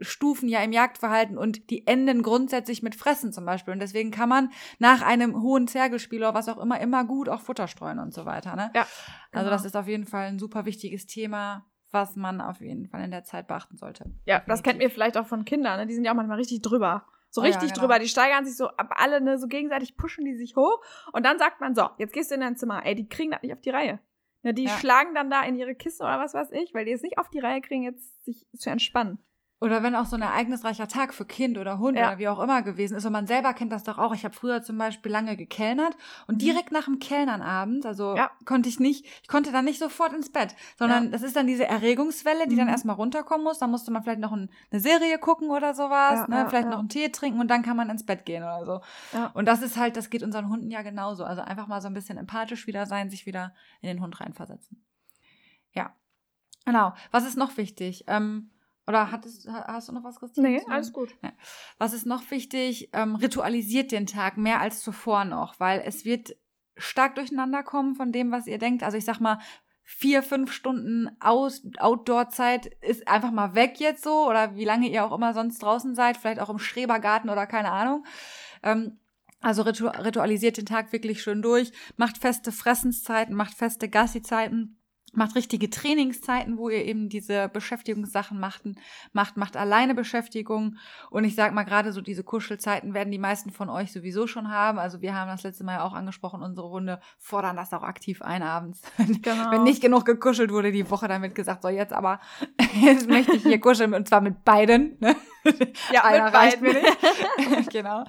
Stufen 0.00 0.48
ja 0.48 0.62
im 0.62 0.72
Jagdverhalten 0.72 1.38
und 1.38 1.70
die 1.70 1.86
enden 1.86 2.22
grundsätzlich 2.22 2.82
mit 2.82 2.94
Fressen 2.94 3.32
zum 3.32 3.44
Beispiel. 3.44 3.72
Und 3.72 3.80
deswegen 3.80 4.10
kann 4.10 4.28
man 4.28 4.50
nach 4.78 5.02
einem 5.02 5.42
hohen 5.42 5.68
Zergelspiel 5.68 6.20
oder 6.20 6.34
was 6.34 6.48
auch 6.48 6.58
immer 6.58 6.80
immer 6.80 7.04
gut 7.04 7.28
auch 7.28 7.40
Futter 7.40 7.68
streuen 7.68 7.98
und 7.98 8.12
so 8.12 8.24
weiter. 8.24 8.56
Ne? 8.56 8.70
Ja. 8.74 8.82
Also 8.82 8.90
genau. 9.32 9.50
Das 9.50 9.64
ist 9.64 9.76
auf 9.76 9.88
jeden 9.88 10.06
Fall 10.06 10.26
ein 10.26 10.38
super 10.38 10.64
wichtiges 10.64 11.06
Thema, 11.06 11.66
was 11.90 12.16
man 12.16 12.40
auf 12.40 12.60
jeden 12.60 12.88
Fall 12.88 13.02
in 13.04 13.10
der 13.10 13.24
Zeit 13.24 13.46
beachten 13.46 13.76
sollte. 13.76 14.04
Ja, 14.24 14.38
Definitiv. 14.38 14.46
das 14.46 14.62
kennt 14.62 14.82
ihr 14.82 14.90
vielleicht 14.90 15.16
auch 15.16 15.26
von 15.26 15.44
Kindern, 15.44 15.78
ne? 15.78 15.86
Die 15.86 15.94
sind 15.94 16.04
ja 16.04 16.12
auch 16.12 16.16
manchmal 16.16 16.38
richtig 16.38 16.62
drüber. 16.62 17.06
So 17.30 17.40
oh, 17.40 17.44
richtig 17.44 17.62
ja, 17.62 17.74
genau. 17.74 17.80
drüber. 17.80 17.98
Die 17.98 18.08
steigern 18.08 18.44
sich 18.44 18.56
so 18.56 18.68
ab 18.68 18.94
alle, 18.96 19.20
ne, 19.20 19.38
so 19.38 19.48
gegenseitig 19.48 19.96
pushen 19.96 20.24
die 20.24 20.36
sich 20.36 20.54
hoch. 20.54 20.80
Und 21.12 21.26
dann 21.26 21.38
sagt 21.38 21.60
man 21.60 21.74
so, 21.74 21.88
jetzt 21.98 22.12
gehst 22.12 22.30
du 22.30 22.36
in 22.36 22.42
dein 22.42 22.56
Zimmer. 22.56 22.86
Ey, 22.86 22.94
die 22.94 23.08
kriegen 23.08 23.32
das 23.32 23.42
nicht 23.42 23.52
auf 23.52 23.60
die 23.60 23.70
Reihe. 23.70 23.98
Ne, 24.44 24.54
die 24.54 24.64
ja. 24.64 24.78
schlagen 24.78 25.14
dann 25.14 25.30
da 25.30 25.42
in 25.42 25.56
ihre 25.56 25.74
Kiste 25.74 26.04
oder 26.04 26.20
was 26.20 26.34
weiß 26.34 26.52
ich, 26.52 26.74
weil 26.74 26.84
die 26.84 26.92
es 26.92 27.02
nicht 27.02 27.18
auf 27.18 27.30
die 27.30 27.40
Reihe 27.40 27.60
kriegen, 27.60 27.82
jetzt 27.82 28.24
sich 28.24 28.46
zu 28.56 28.70
entspannen. 28.70 29.18
Oder 29.60 29.82
wenn 29.82 29.94
auch 29.94 30.04
so 30.04 30.16
ein 30.16 30.22
ereignisreicher 30.22 30.88
Tag 30.88 31.14
für 31.14 31.24
Kind 31.24 31.56
oder 31.56 31.78
Hund 31.78 31.96
ja. 31.96 32.08
oder 32.08 32.18
wie 32.18 32.28
auch 32.28 32.40
immer 32.40 32.62
gewesen 32.62 32.96
ist. 32.96 33.06
Und 33.06 33.12
man 33.12 33.26
selber 33.26 33.54
kennt 33.54 33.72
das 33.72 33.84
doch 33.84 33.98
auch. 33.98 34.12
Ich 34.12 34.24
habe 34.24 34.34
früher 34.34 34.62
zum 34.62 34.76
Beispiel 34.76 35.10
lange 35.10 35.36
gekellnert 35.36 35.96
und 36.26 36.34
mhm. 36.34 36.38
direkt 36.38 36.72
nach 36.72 36.84
dem 36.84 36.98
Kellnernabend, 36.98 37.86
also 37.86 38.16
ja. 38.16 38.30
konnte 38.44 38.68
ich 38.68 38.80
nicht, 38.80 39.06
ich 39.22 39.28
konnte 39.28 39.52
dann 39.52 39.64
nicht 39.64 39.78
sofort 39.78 40.12
ins 40.12 40.30
Bett, 40.30 40.54
sondern 40.76 41.04
ja. 41.04 41.10
das 41.10 41.22
ist 41.22 41.36
dann 41.36 41.46
diese 41.46 41.66
Erregungswelle, 41.66 42.46
die 42.46 42.54
mhm. 42.54 42.60
dann 42.60 42.68
erstmal 42.68 42.96
runterkommen 42.96 43.44
muss. 43.44 43.58
Dann 43.58 43.70
musste 43.70 43.90
man 43.90 44.02
vielleicht 44.02 44.20
noch 44.20 44.32
ein, 44.32 44.50
eine 44.70 44.80
Serie 44.80 45.18
gucken 45.18 45.50
oder 45.50 45.72
sowas, 45.72 46.28
ne? 46.28 46.46
vielleicht 46.48 46.68
noch 46.68 46.80
einen 46.80 46.88
Tee 46.88 47.10
trinken 47.10 47.40
und 47.40 47.48
dann 47.48 47.62
kann 47.62 47.76
man 47.76 47.88
ins 47.88 48.04
Bett 48.04 48.26
gehen 48.26 48.42
oder 48.42 48.64
so. 48.66 48.80
Und 49.34 49.46
das 49.46 49.62
ist 49.62 49.76
halt, 49.76 49.96
das 49.96 50.10
geht 50.10 50.22
unseren 50.22 50.48
Hunden 50.48 50.70
ja 50.70 50.82
genauso. 50.82 51.24
Also 51.24 51.42
einfach 51.42 51.68
mal 51.68 51.80
so 51.80 51.88
ein 51.88 51.94
bisschen 51.94 52.18
empathisch 52.18 52.66
wieder 52.66 52.86
sein, 52.86 53.08
sich 53.08 53.24
wieder 53.24 53.54
in 53.80 53.88
den 53.88 54.00
Hund 54.00 54.20
reinversetzen. 54.20 54.84
Ja. 55.72 55.94
Genau. 56.64 56.94
Was 57.10 57.26
ist 57.26 57.36
noch 57.36 57.56
wichtig? 57.56 58.04
Ähm, 58.08 58.50
oder 58.86 59.10
hattest, 59.10 59.48
hast 59.48 59.88
du 59.88 59.92
noch 59.92 60.04
was, 60.04 60.16
Christine? 60.16 60.48
Nee, 60.48 60.62
alles 60.68 60.92
gut. 60.92 61.14
Was 61.78 61.92
ist 61.92 62.06
noch 62.06 62.30
wichtig? 62.30 62.90
Ähm, 62.92 63.16
ritualisiert 63.16 63.92
den 63.92 64.06
Tag 64.06 64.36
mehr 64.36 64.60
als 64.60 64.80
zuvor 64.82 65.24
noch, 65.24 65.58
weil 65.58 65.82
es 65.84 66.04
wird 66.04 66.36
stark 66.76 67.14
durcheinander 67.14 67.62
kommen 67.62 67.94
von 67.94 68.12
dem, 68.12 68.30
was 68.30 68.46
ihr 68.46 68.58
denkt. 68.58 68.82
Also 68.82 68.98
ich 68.98 69.04
sag 69.04 69.20
mal, 69.20 69.38
vier, 69.82 70.22
fünf 70.22 70.52
Stunden 70.52 71.10
Aus 71.20 71.62
Outdoor-Zeit 71.78 72.66
ist 72.82 73.06
einfach 73.06 73.30
mal 73.30 73.54
weg 73.54 73.78
jetzt 73.78 74.02
so 74.02 74.28
oder 74.28 74.56
wie 74.56 74.64
lange 74.64 74.88
ihr 74.88 75.04
auch 75.04 75.12
immer 75.12 75.34
sonst 75.34 75.62
draußen 75.62 75.94
seid, 75.94 76.16
vielleicht 76.16 76.40
auch 76.40 76.50
im 76.50 76.58
Schrebergarten 76.58 77.30
oder 77.30 77.46
keine 77.46 77.70
Ahnung. 77.70 78.04
Ähm, 78.62 78.98
also 79.40 79.62
ritu 79.62 79.86
ritualisiert 79.86 80.56
den 80.56 80.64
Tag 80.66 80.92
wirklich 80.92 81.22
schön 81.22 81.42
durch, 81.42 81.70
macht 81.96 82.16
feste 82.16 82.50
Fressenszeiten, 82.50 83.34
macht 83.34 83.54
feste 83.54 83.90
Gassi-Zeiten 83.90 84.78
macht 85.16 85.34
richtige 85.34 85.70
Trainingszeiten, 85.70 86.58
wo 86.58 86.68
ihr 86.68 86.84
eben 86.84 87.08
diese 87.08 87.48
Beschäftigungssachen 87.48 88.38
machten, 88.38 88.76
macht, 89.12 89.36
macht 89.36 89.56
alleine 89.56 89.94
Beschäftigung. 89.94 90.76
Und 91.10 91.24
ich 91.24 91.34
sag 91.34 91.54
mal, 91.54 91.64
gerade 91.64 91.92
so 91.92 92.00
diese 92.00 92.24
Kuschelzeiten 92.24 92.94
werden 92.94 93.10
die 93.10 93.18
meisten 93.18 93.50
von 93.50 93.68
euch 93.68 93.92
sowieso 93.92 94.26
schon 94.26 94.50
haben. 94.50 94.78
Also 94.78 95.00
wir 95.00 95.14
haben 95.14 95.28
das 95.28 95.42
letzte 95.42 95.64
Mal 95.64 95.74
ja 95.74 95.84
auch 95.84 95.94
angesprochen, 95.94 96.42
unsere 96.42 96.66
Runde 96.66 97.00
fordern 97.18 97.56
das 97.56 97.72
auch 97.72 97.82
aktiv 97.82 98.22
ein 98.22 98.42
abends. 98.42 98.82
Genau. 99.24 99.50
Wenn 99.50 99.62
nicht 99.62 99.80
genug 99.80 100.04
gekuschelt 100.04 100.50
wurde 100.50 100.72
die 100.72 100.90
Woche, 100.90 101.08
damit 101.08 101.34
gesagt, 101.34 101.62
so 101.62 101.68
jetzt 101.68 101.92
aber, 101.92 102.20
jetzt 102.80 103.08
möchte 103.08 103.36
ich 103.36 103.42
hier 103.42 103.60
kuscheln 103.60 103.94
und 103.94 104.08
zwar 104.08 104.20
mit 104.20 104.44
beiden. 104.44 104.96
Ne? 105.00 105.14
Ja, 105.92 106.04
Einer 106.04 106.24
mit 106.24 106.34
reicht 106.34 106.60
beiden. 106.60 106.82
mir 106.82 106.82
nicht. 106.82 107.70
genau. 107.70 108.04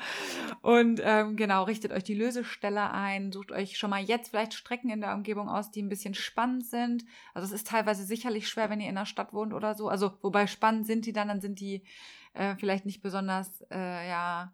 Und 0.62 1.02
ähm, 1.04 1.36
genau, 1.36 1.64
richtet 1.64 1.92
euch 1.92 2.04
die 2.04 2.16
Lösestelle 2.16 2.92
ein, 2.92 3.32
sucht 3.32 3.52
euch 3.52 3.78
schon 3.78 3.90
mal 3.90 4.02
jetzt 4.02 4.30
vielleicht 4.30 4.54
Strecken 4.54 4.90
in 4.90 5.02
der 5.02 5.14
Umgebung 5.14 5.50
aus, 5.50 5.72
die 5.72 5.82
ein 5.82 5.90
bisschen 5.90 6.14
spannend 6.14 6.66
sind. 6.66 7.04
Also 7.34 7.46
es 7.48 7.52
ist 7.52 7.68
teilweise 7.68 8.04
sicherlich 8.04 8.48
schwer, 8.48 8.70
wenn 8.70 8.82
ihr 8.82 8.90
in 8.90 8.96
der 8.96 9.06
Stadt 9.06 9.34
wohnt 9.34 9.54
oder 9.54 9.76
so. 9.76 9.90
Also 9.90 10.18
wobei 10.22 10.48
spannend 10.48 10.88
sind 10.88 11.06
die 11.06 11.14
dann, 11.14 11.28
dann 11.28 11.42
sind 11.42 11.60
die 11.60 11.84
äh, 12.34 12.56
vielleicht 12.56 12.86
nicht 12.86 13.02
besonders, 13.02 13.62
äh, 13.72 14.10
ja, 14.10 14.54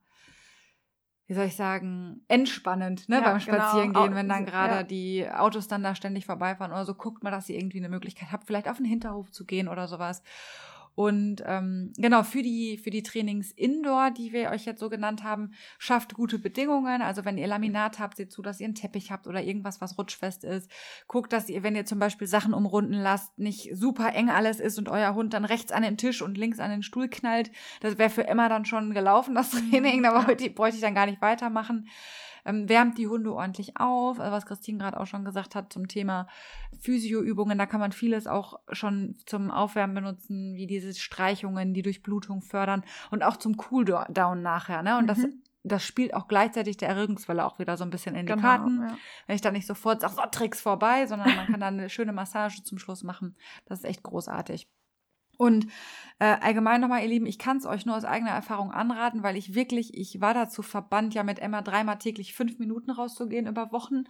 wie 1.27 1.33
soll 1.33 1.45
ich 1.45 1.55
sagen, 1.55 2.25
entspannend 2.27 3.07
ne, 3.07 3.15
ja, 3.15 3.21
beim 3.21 3.39
genau. 3.39 3.57
Spazierengehen, 3.57 4.03
genau. 4.03 4.15
wenn 4.17 4.27
dann 4.27 4.45
gerade 4.45 4.75
ja. 4.75 4.83
die 4.83 5.29
Autos 5.29 5.69
dann 5.69 5.81
da 5.81 5.95
ständig 5.95 6.25
vorbeifahren 6.25 6.73
oder 6.73 6.85
so. 6.85 6.93
Guckt 6.93 7.23
mal, 7.23 7.31
dass 7.31 7.47
ihr 7.47 7.57
irgendwie 7.57 7.77
eine 7.77 7.87
Möglichkeit 7.87 8.33
habt, 8.33 8.47
vielleicht 8.47 8.67
auf 8.67 8.77
den 8.77 8.85
Hinterhof 8.85 9.31
zu 9.31 9.45
gehen 9.45 9.69
oder 9.69 9.87
sowas. 9.87 10.23
Und 10.95 11.41
ähm, 11.45 11.93
genau, 11.97 12.23
für 12.23 12.41
die, 12.41 12.77
für 12.77 12.89
die 12.89 13.03
Trainings 13.03 13.51
Indoor, 13.51 14.11
die 14.11 14.33
wir 14.33 14.49
euch 14.49 14.65
jetzt 14.65 14.79
so 14.79 14.89
genannt 14.89 15.23
haben, 15.23 15.51
schafft 15.79 16.13
gute 16.13 16.37
Bedingungen. 16.37 17.01
Also 17.01 17.23
wenn 17.25 17.37
ihr 17.37 17.47
Laminat 17.47 17.99
habt, 17.99 18.17
seht 18.17 18.31
zu, 18.31 18.41
dass 18.41 18.59
ihr 18.59 18.65
einen 18.65 18.75
Teppich 18.75 19.11
habt 19.11 19.27
oder 19.27 19.41
irgendwas, 19.41 19.81
was 19.81 19.97
rutschfest 19.97 20.43
ist. 20.43 20.69
Guckt, 21.07 21.31
dass 21.33 21.49
ihr, 21.49 21.63
wenn 21.63 21.75
ihr 21.75 21.85
zum 21.85 21.99
Beispiel 21.99 22.27
Sachen 22.27 22.53
umrunden 22.53 22.93
lasst, 22.93 23.37
nicht 23.39 23.75
super 23.75 24.13
eng 24.13 24.29
alles 24.29 24.59
ist 24.59 24.77
und 24.77 24.89
euer 24.89 25.15
Hund 25.15 25.33
dann 25.33 25.45
rechts 25.45 25.71
an 25.71 25.83
den 25.83 25.97
Tisch 25.97 26.21
und 26.21 26.37
links 26.37 26.59
an 26.59 26.71
den 26.71 26.83
Stuhl 26.83 27.07
knallt. 27.07 27.51
Das 27.79 27.97
wäre 27.97 28.09
für 28.09 28.23
immer 28.23 28.49
dann 28.49 28.65
schon 28.65 28.93
gelaufen, 28.93 29.33
das 29.33 29.51
Training. 29.71 30.03
Da 30.03 30.11
bräuchte 30.21 30.75
ich 30.75 30.81
dann 30.81 30.95
gar 30.95 31.05
nicht 31.05 31.21
weitermachen 31.21 31.87
ähm, 32.45 32.69
wärmt 32.69 32.97
die 32.97 33.07
Hunde 33.07 33.33
ordentlich 33.33 33.77
auf, 33.77 34.19
äh, 34.19 34.31
was 34.31 34.45
Christine 34.45 34.77
gerade 34.77 34.99
auch 34.99 35.07
schon 35.07 35.25
gesagt 35.25 35.55
hat 35.55 35.71
zum 35.71 35.87
Thema 35.87 36.27
Physioübungen. 36.79 37.57
Da 37.57 37.65
kann 37.65 37.79
man 37.79 37.91
vieles 37.91 38.27
auch 38.27 38.59
schon 38.71 39.15
zum 39.25 39.51
Aufwärmen 39.51 39.95
benutzen, 39.95 40.55
wie 40.55 40.67
diese 40.67 40.93
Streichungen, 40.93 41.73
die 41.73 41.81
Durchblutung 41.81 42.41
fördern 42.41 42.83
und 43.09 43.23
auch 43.23 43.37
zum 43.37 43.57
Cooldown 43.57 44.41
nachher. 44.41 44.83
Ne? 44.83 44.97
Und 44.97 45.03
mhm. 45.03 45.07
das 45.07 45.25
das 45.63 45.85
spielt 45.85 46.13
auch 46.13 46.27
gleichzeitig 46.27 46.77
der 46.77 46.89
Erregungswelle 46.89 47.45
auch 47.45 47.59
wieder 47.59 47.77
so 47.77 47.83
ein 47.83 47.91
bisschen 47.91 48.15
in 48.15 48.25
die 48.25 48.31
genau, 48.33 48.41
Karten. 48.41 48.81
Ja. 48.81 48.97
Wenn 49.27 49.35
ich 49.35 49.41
dann 49.41 49.53
nicht 49.53 49.67
sofort 49.67 50.01
sage, 50.01 50.15
so 50.15 50.21
Tricks 50.31 50.59
vorbei, 50.59 51.05
sondern 51.05 51.35
man 51.35 51.45
kann 51.47 51.59
dann 51.59 51.79
eine 51.79 51.89
schöne 51.91 52.13
Massage 52.13 52.63
zum 52.63 52.79
Schluss 52.79 53.03
machen. 53.03 53.35
Das 53.65 53.79
ist 53.79 53.85
echt 53.85 54.03
großartig. 54.03 54.67
Und 55.41 55.65
äh, 56.19 56.37
allgemein 56.39 56.81
nochmal, 56.81 57.01
ihr 57.01 57.07
Lieben, 57.07 57.25
ich 57.25 57.39
kann 57.39 57.57
es 57.57 57.65
euch 57.65 57.87
nur 57.87 57.97
aus 57.97 58.05
eigener 58.05 58.29
Erfahrung 58.29 58.71
anraten, 58.71 59.23
weil 59.23 59.35
ich 59.35 59.55
wirklich, 59.55 59.97
ich 59.97 60.21
war 60.21 60.35
dazu 60.35 60.61
verbannt, 60.61 61.15
ja 61.15 61.23
mit 61.23 61.39
Emma 61.39 61.63
dreimal 61.63 61.97
täglich 61.97 62.35
fünf 62.35 62.59
Minuten 62.59 62.91
rauszugehen 62.91 63.47
über 63.47 63.71
Wochen. 63.71 64.03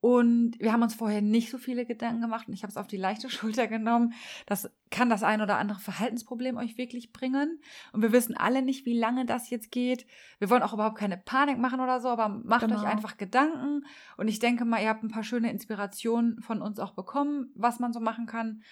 Und 0.00 0.60
wir 0.60 0.74
haben 0.74 0.82
uns 0.82 0.94
vorher 0.94 1.22
nicht 1.22 1.50
so 1.50 1.56
viele 1.56 1.86
Gedanken 1.86 2.20
gemacht 2.20 2.46
und 2.46 2.52
ich 2.52 2.62
habe 2.62 2.70
es 2.70 2.76
auf 2.76 2.88
die 2.88 2.98
leichte 2.98 3.30
Schulter 3.30 3.68
genommen. 3.68 4.12
Das 4.44 4.70
kann 4.90 5.08
das 5.08 5.22
ein 5.22 5.40
oder 5.40 5.56
andere 5.56 5.78
Verhaltensproblem 5.78 6.58
euch 6.58 6.76
wirklich 6.76 7.10
bringen. 7.10 7.62
Und 7.94 8.02
wir 8.02 8.12
wissen 8.12 8.36
alle 8.36 8.60
nicht, 8.60 8.84
wie 8.84 8.98
lange 8.98 9.24
das 9.24 9.48
jetzt 9.48 9.72
geht. 9.72 10.04
Wir 10.40 10.50
wollen 10.50 10.62
auch 10.62 10.74
überhaupt 10.74 10.98
keine 10.98 11.16
Panik 11.16 11.56
machen 11.56 11.80
oder 11.80 12.00
so, 12.00 12.08
aber 12.08 12.28
macht 12.28 12.66
genau. 12.66 12.76
euch 12.76 12.86
einfach 12.86 13.16
Gedanken. 13.16 13.86
Und 14.18 14.28
ich 14.28 14.40
denke 14.40 14.66
mal, 14.66 14.82
ihr 14.82 14.90
habt 14.90 15.04
ein 15.04 15.10
paar 15.10 15.24
schöne 15.24 15.50
Inspirationen 15.50 16.42
von 16.42 16.60
uns 16.60 16.78
auch 16.80 16.92
bekommen, 16.92 17.50
was 17.54 17.80
man 17.80 17.94
so 17.94 18.00
machen 18.00 18.26
kann 18.26 18.62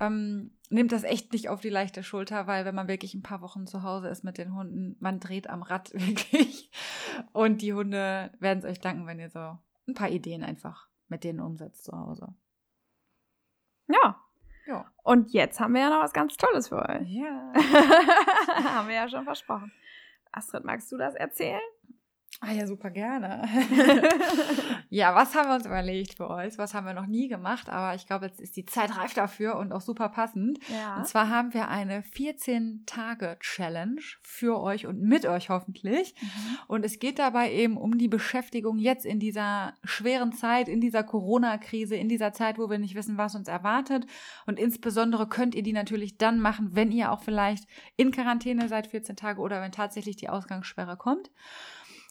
ähm, 0.00 0.56
nehmt 0.68 0.92
das 0.92 1.04
echt 1.04 1.32
nicht 1.32 1.48
auf 1.48 1.60
die 1.60 1.70
leichte 1.70 2.02
Schulter, 2.02 2.46
weil 2.46 2.64
wenn 2.64 2.74
man 2.74 2.88
wirklich 2.88 3.14
ein 3.14 3.22
paar 3.22 3.40
Wochen 3.40 3.66
zu 3.66 3.82
Hause 3.82 4.08
ist 4.08 4.24
mit 4.24 4.38
den 4.38 4.54
Hunden, 4.54 4.96
man 5.00 5.20
dreht 5.20 5.48
am 5.48 5.62
Rad 5.62 5.92
wirklich. 5.94 6.70
Und 7.32 7.62
die 7.62 7.72
Hunde 7.72 8.32
werden 8.38 8.58
es 8.58 8.64
euch 8.64 8.80
danken, 8.80 9.06
wenn 9.06 9.18
ihr 9.18 9.30
so 9.30 9.58
ein 9.88 9.94
paar 9.94 10.10
Ideen 10.10 10.42
einfach 10.42 10.88
mit 11.08 11.24
denen 11.24 11.40
umsetzt 11.40 11.84
zu 11.84 11.92
Hause. 11.92 12.34
Ja. 13.88 14.20
Ja. 14.66 14.90
Und 15.04 15.32
jetzt 15.32 15.60
haben 15.60 15.74
wir 15.74 15.82
ja 15.82 15.90
noch 15.90 16.02
was 16.02 16.12
ganz 16.12 16.36
Tolles 16.36 16.68
für 16.68 16.82
euch. 16.82 17.08
Ja. 17.08 17.52
haben 18.64 18.88
wir 18.88 18.96
ja 18.96 19.08
schon 19.08 19.24
versprochen. 19.24 19.72
Astrid, 20.32 20.64
magst 20.64 20.90
du 20.90 20.96
das 20.96 21.14
erzählen? 21.14 21.60
Ah 22.40 22.52
ja, 22.52 22.66
super 22.66 22.90
gerne. 22.90 23.48
ja, 24.90 25.14
was 25.14 25.34
haben 25.34 25.48
wir 25.48 25.54
uns 25.54 25.64
überlegt 25.64 26.12
für 26.14 26.28
euch? 26.28 26.58
Was 26.58 26.74
haben 26.74 26.86
wir 26.86 26.92
noch 26.92 27.06
nie 27.06 27.28
gemacht? 27.28 27.70
Aber 27.70 27.94
ich 27.94 28.06
glaube, 28.06 28.26
jetzt 28.26 28.40
ist 28.40 28.56
die 28.56 28.66
Zeit 28.66 28.98
reif 28.98 29.14
dafür 29.14 29.56
und 29.56 29.72
auch 29.72 29.80
super 29.80 30.10
passend. 30.10 30.58
Ja. 30.68 30.98
Und 30.98 31.06
zwar 31.06 31.30
haben 31.30 31.54
wir 31.54 31.68
eine 31.68 32.02
14-Tage-Challenge 32.02 34.02
für 34.20 34.60
euch 34.60 34.86
und 34.86 35.00
mit 35.00 35.24
euch 35.24 35.48
hoffentlich. 35.48 36.14
Mhm. 36.20 36.58
Und 36.68 36.84
es 36.84 36.98
geht 36.98 37.18
dabei 37.18 37.50
eben 37.52 37.78
um 37.78 37.96
die 37.96 38.08
Beschäftigung 38.08 38.78
jetzt 38.78 39.06
in 39.06 39.18
dieser 39.18 39.72
schweren 39.82 40.32
Zeit, 40.32 40.68
in 40.68 40.82
dieser 40.82 41.04
Corona-Krise, 41.04 41.96
in 41.96 42.10
dieser 42.10 42.34
Zeit, 42.34 42.58
wo 42.58 42.68
wir 42.68 42.78
nicht 42.78 42.94
wissen, 42.94 43.16
was 43.16 43.34
uns 43.34 43.48
erwartet. 43.48 44.04
Und 44.44 44.58
insbesondere 44.58 45.26
könnt 45.26 45.54
ihr 45.54 45.62
die 45.62 45.72
natürlich 45.72 46.18
dann 46.18 46.38
machen, 46.38 46.68
wenn 46.72 46.92
ihr 46.92 47.12
auch 47.12 47.22
vielleicht 47.22 47.66
in 47.96 48.10
Quarantäne 48.10 48.68
seid 48.68 48.88
14 48.88 49.16
Tage 49.16 49.40
oder 49.40 49.62
wenn 49.62 49.72
tatsächlich 49.72 50.16
die 50.16 50.28
Ausgangssperre 50.28 50.98
kommt. 50.98 51.30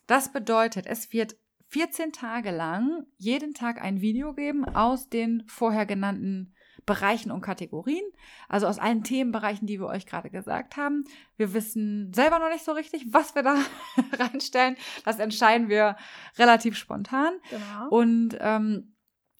Das 0.07 0.31
bedeutet, 0.31 0.85
es 0.85 1.11
wird 1.11 1.35
14 1.69 2.11
Tage 2.11 2.51
lang 2.51 3.05
jeden 3.17 3.53
Tag 3.53 3.81
ein 3.81 4.01
Video 4.01 4.33
geben 4.33 4.65
aus 4.65 5.09
den 5.09 5.43
vorher 5.47 5.85
genannten 5.85 6.53
Bereichen 6.85 7.31
und 7.31 7.41
Kategorien, 7.41 8.03
also 8.47 8.67
aus 8.67 8.77
allen 8.77 9.03
Themenbereichen, 9.03 9.65
die 9.65 9.79
wir 9.79 9.87
euch 9.87 10.05
gerade 10.05 10.29
gesagt 10.29 10.77
haben. 10.77 11.03
Wir 11.35 11.53
wissen 11.53 12.13
selber 12.13 12.37
noch 12.37 12.49
nicht 12.49 12.63
so 12.63 12.73
richtig, 12.73 13.07
was 13.11 13.33
wir 13.33 13.41
da 13.41 13.57
reinstellen. 14.13 14.77
Das 15.03 15.17
entscheiden 15.19 15.67
wir 15.67 15.97
relativ 16.37 16.77
spontan. 16.77 17.33
Genau. 17.49 17.89
Und 17.89 18.37
ähm, 18.39 18.94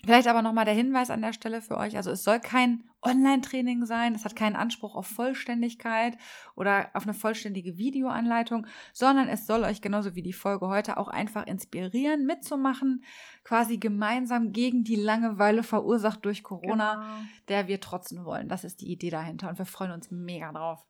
Vielleicht 0.06 0.28
aber 0.28 0.44
nochmal 0.44 0.66
der 0.66 0.76
Hinweis 0.76 1.10
an 1.10 1.24
der 1.24 1.34
Stelle 1.34 1.62
für 1.62 1.78
euch. 1.78 1.98
Also 1.98 2.12
es 2.12 2.24
soll 2.24 2.40
kein 2.40 2.84
Online-Training 3.02 3.86
sein. 3.86 4.14
Es 4.14 4.24
hat 4.24 4.36
keinen 4.36 4.56
Anspruch 4.56 4.96
auf 4.96 5.08
Vollständigkeit 5.08 6.16
oder 6.56 6.92
auf 6.94 7.04
eine 7.04 7.16
vollständige 7.16 7.80
Videoanleitung, 7.80 8.68
sondern 8.94 9.28
es 9.28 9.48
soll 9.48 9.64
euch 9.64 9.82
genauso 9.82 10.14
wie 10.14 10.22
die 10.22 10.34
Folge 10.34 10.68
heute 10.68 10.98
auch 10.98 11.08
einfach 11.08 11.48
inspirieren, 11.48 12.28
mitzumachen, 12.28 13.04
quasi 13.44 13.78
gemeinsam 13.78 14.52
gegen 14.52 14.84
die 14.84 14.96
Langeweile 14.96 15.64
verursacht 15.64 16.24
durch 16.24 16.44
Corona, 16.44 16.94
genau. 16.94 17.30
der 17.48 17.68
wir 17.68 17.82
trotzen 17.82 18.26
wollen. 18.26 18.48
Das 18.48 18.64
ist 18.64 18.82
die 18.82 18.92
Idee 18.92 19.10
dahinter 19.10 19.50
und 19.50 19.58
wir 19.58 19.66
freuen 19.66 19.92
uns 19.92 20.12
mega 20.12 20.52
drauf. 20.52 20.86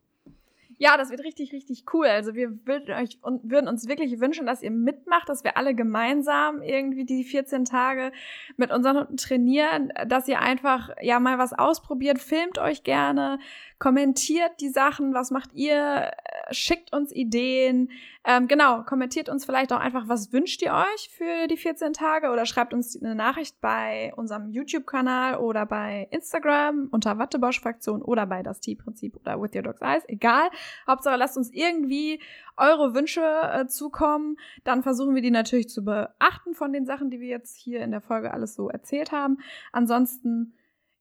Ja, 0.77 0.97
das 0.97 1.09
wird 1.09 1.21
richtig, 1.23 1.53
richtig 1.53 1.85
cool. 1.93 2.07
Also 2.07 2.35
wir 2.35 2.65
würden, 2.65 2.93
euch, 2.93 3.17
würden 3.43 3.67
uns 3.67 3.87
wirklich 3.87 4.19
wünschen, 4.19 4.45
dass 4.45 4.61
ihr 4.61 4.71
mitmacht, 4.71 5.29
dass 5.29 5.43
wir 5.43 5.55
alle 5.55 5.73
gemeinsam 5.73 6.61
irgendwie 6.61 7.05
die 7.05 7.23
14 7.23 7.63
Tage 7.63 8.11
mit 8.57 8.71
unseren 8.71 8.97
Hunden 8.97 9.17
trainieren, 9.17 9.93
dass 10.07 10.27
ihr 10.27 10.41
einfach 10.41 10.89
ja 11.01 11.19
mal 11.19 11.37
was 11.37 11.53
ausprobiert, 11.53 12.19
filmt 12.19 12.57
euch 12.57 12.83
gerne, 12.83 13.39
kommentiert 13.79 14.61
die 14.61 14.69
Sachen, 14.69 15.13
was 15.13 15.31
macht 15.31 15.53
ihr, 15.53 16.11
äh, 16.11 16.53
schickt 16.53 16.93
uns 16.93 17.11
Ideen, 17.11 17.89
ähm, 18.23 18.47
genau, 18.47 18.81
kommentiert 18.83 19.29
uns 19.29 19.45
vielleicht 19.45 19.71
auch 19.71 19.79
einfach, 19.79 20.07
was 20.07 20.33
wünscht 20.33 20.61
ihr 20.63 20.73
euch 20.73 21.09
für 21.09 21.47
die 21.47 21.57
14 21.57 21.93
Tage 21.93 22.31
oder 22.31 22.45
schreibt 22.45 22.73
uns 22.73 22.99
eine 22.99 23.13
Nachricht 23.13 23.61
bei 23.61 24.13
unserem 24.15 24.49
YouTube-Kanal 24.49 25.37
oder 25.37 25.65
bei 25.65 26.07
Instagram 26.09 26.87
unter 26.91 27.19
Wattebosch-Fraktion 27.19 28.01
oder 28.01 28.25
bei 28.25 28.41
das 28.41 28.61
T-Prinzip 28.61 29.17
oder 29.17 29.39
With 29.41 29.53
Your 29.53 29.61
Dog's 29.61 29.81
Eyes, 29.81 30.03
egal. 30.07 30.49
Hauptsache 30.87 31.17
lasst 31.17 31.37
uns 31.37 31.51
irgendwie 31.51 32.19
eure 32.57 32.95
Wünsche 32.95 33.21
äh, 33.21 33.67
zukommen, 33.67 34.37
dann 34.63 34.81
versuchen 34.81 35.13
wir 35.13 35.21
die 35.21 35.31
natürlich 35.31 35.69
zu 35.69 35.83
beachten 35.83 36.55
von 36.55 36.73
den 36.73 36.85
Sachen, 36.85 37.11
die 37.11 37.19
wir 37.19 37.27
jetzt 37.27 37.55
hier 37.55 37.81
in 37.81 37.91
der 37.91 38.01
Folge 38.01 38.33
alles 38.33 38.55
so 38.55 38.69
erzählt 38.69 39.11
haben. 39.11 39.37
Ansonsten 39.71 40.53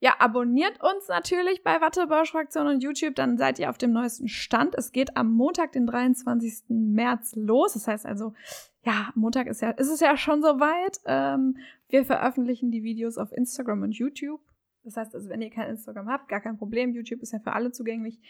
ja, 0.04 0.16
abonniert 0.18 0.82
uns 0.82 1.08
natürlich 1.08 1.62
bei 1.62 1.80
Wattebausch-Fraktion 1.80 2.66
und 2.66 2.82
YouTube, 2.82 3.14
dann 3.14 3.38
seid 3.38 3.58
ihr 3.58 3.70
auf 3.70 3.78
dem 3.78 3.92
neuesten 3.92 4.28
Stand. 4.28 4.74
Es 4.74 4.92
geht 4.92 5.16
am 5.16 5.32
Montag, 5.32 5.72
den 5.72 5.86
23. 5.86 6.64
März 6.68 7.34
los. 7.36 7.72
Das 7.72 7.88
heißt 7.88 8.04
also, 8.04 8.34
ja, 8.82 9.08
Montag 9.14 9.46
ist 9.46 9.62
ja, 9.62 9.70
ist 9.70 9.88
es 9.88 10.00
ja 10.00 10.18
schon 10.18 10.42
soweit. 10.42 11.00
Ähm, 11.06 11.56
wir 11.88 12.04
veröffentlichen 12.04 12.70
die 12.70 12.82
Videos 12.82 13.16
auf 13.16 13.32
Instagram 13.32 13.80
und 13.80 13.92
YouTube. 13.92 14.42
Das 14.82 14.98
heißt 14.98 15.14
also, 15.14 15.30
wenn 15.30 15.40
ihr 15.40 15.48
kein 15.48 15.70
Instagram 15.70 16.10
habt, 16.10 16.28
gar 16.28 16.42
kein 16.42 16.58
Problem. 16.58 16.92
YouTube 16.92 17.22
ist 17.22 17.32
ja 17.32 17.38
für 17.38 17.54
alle 17.54 17.72
zugänglich. 17.72 18.20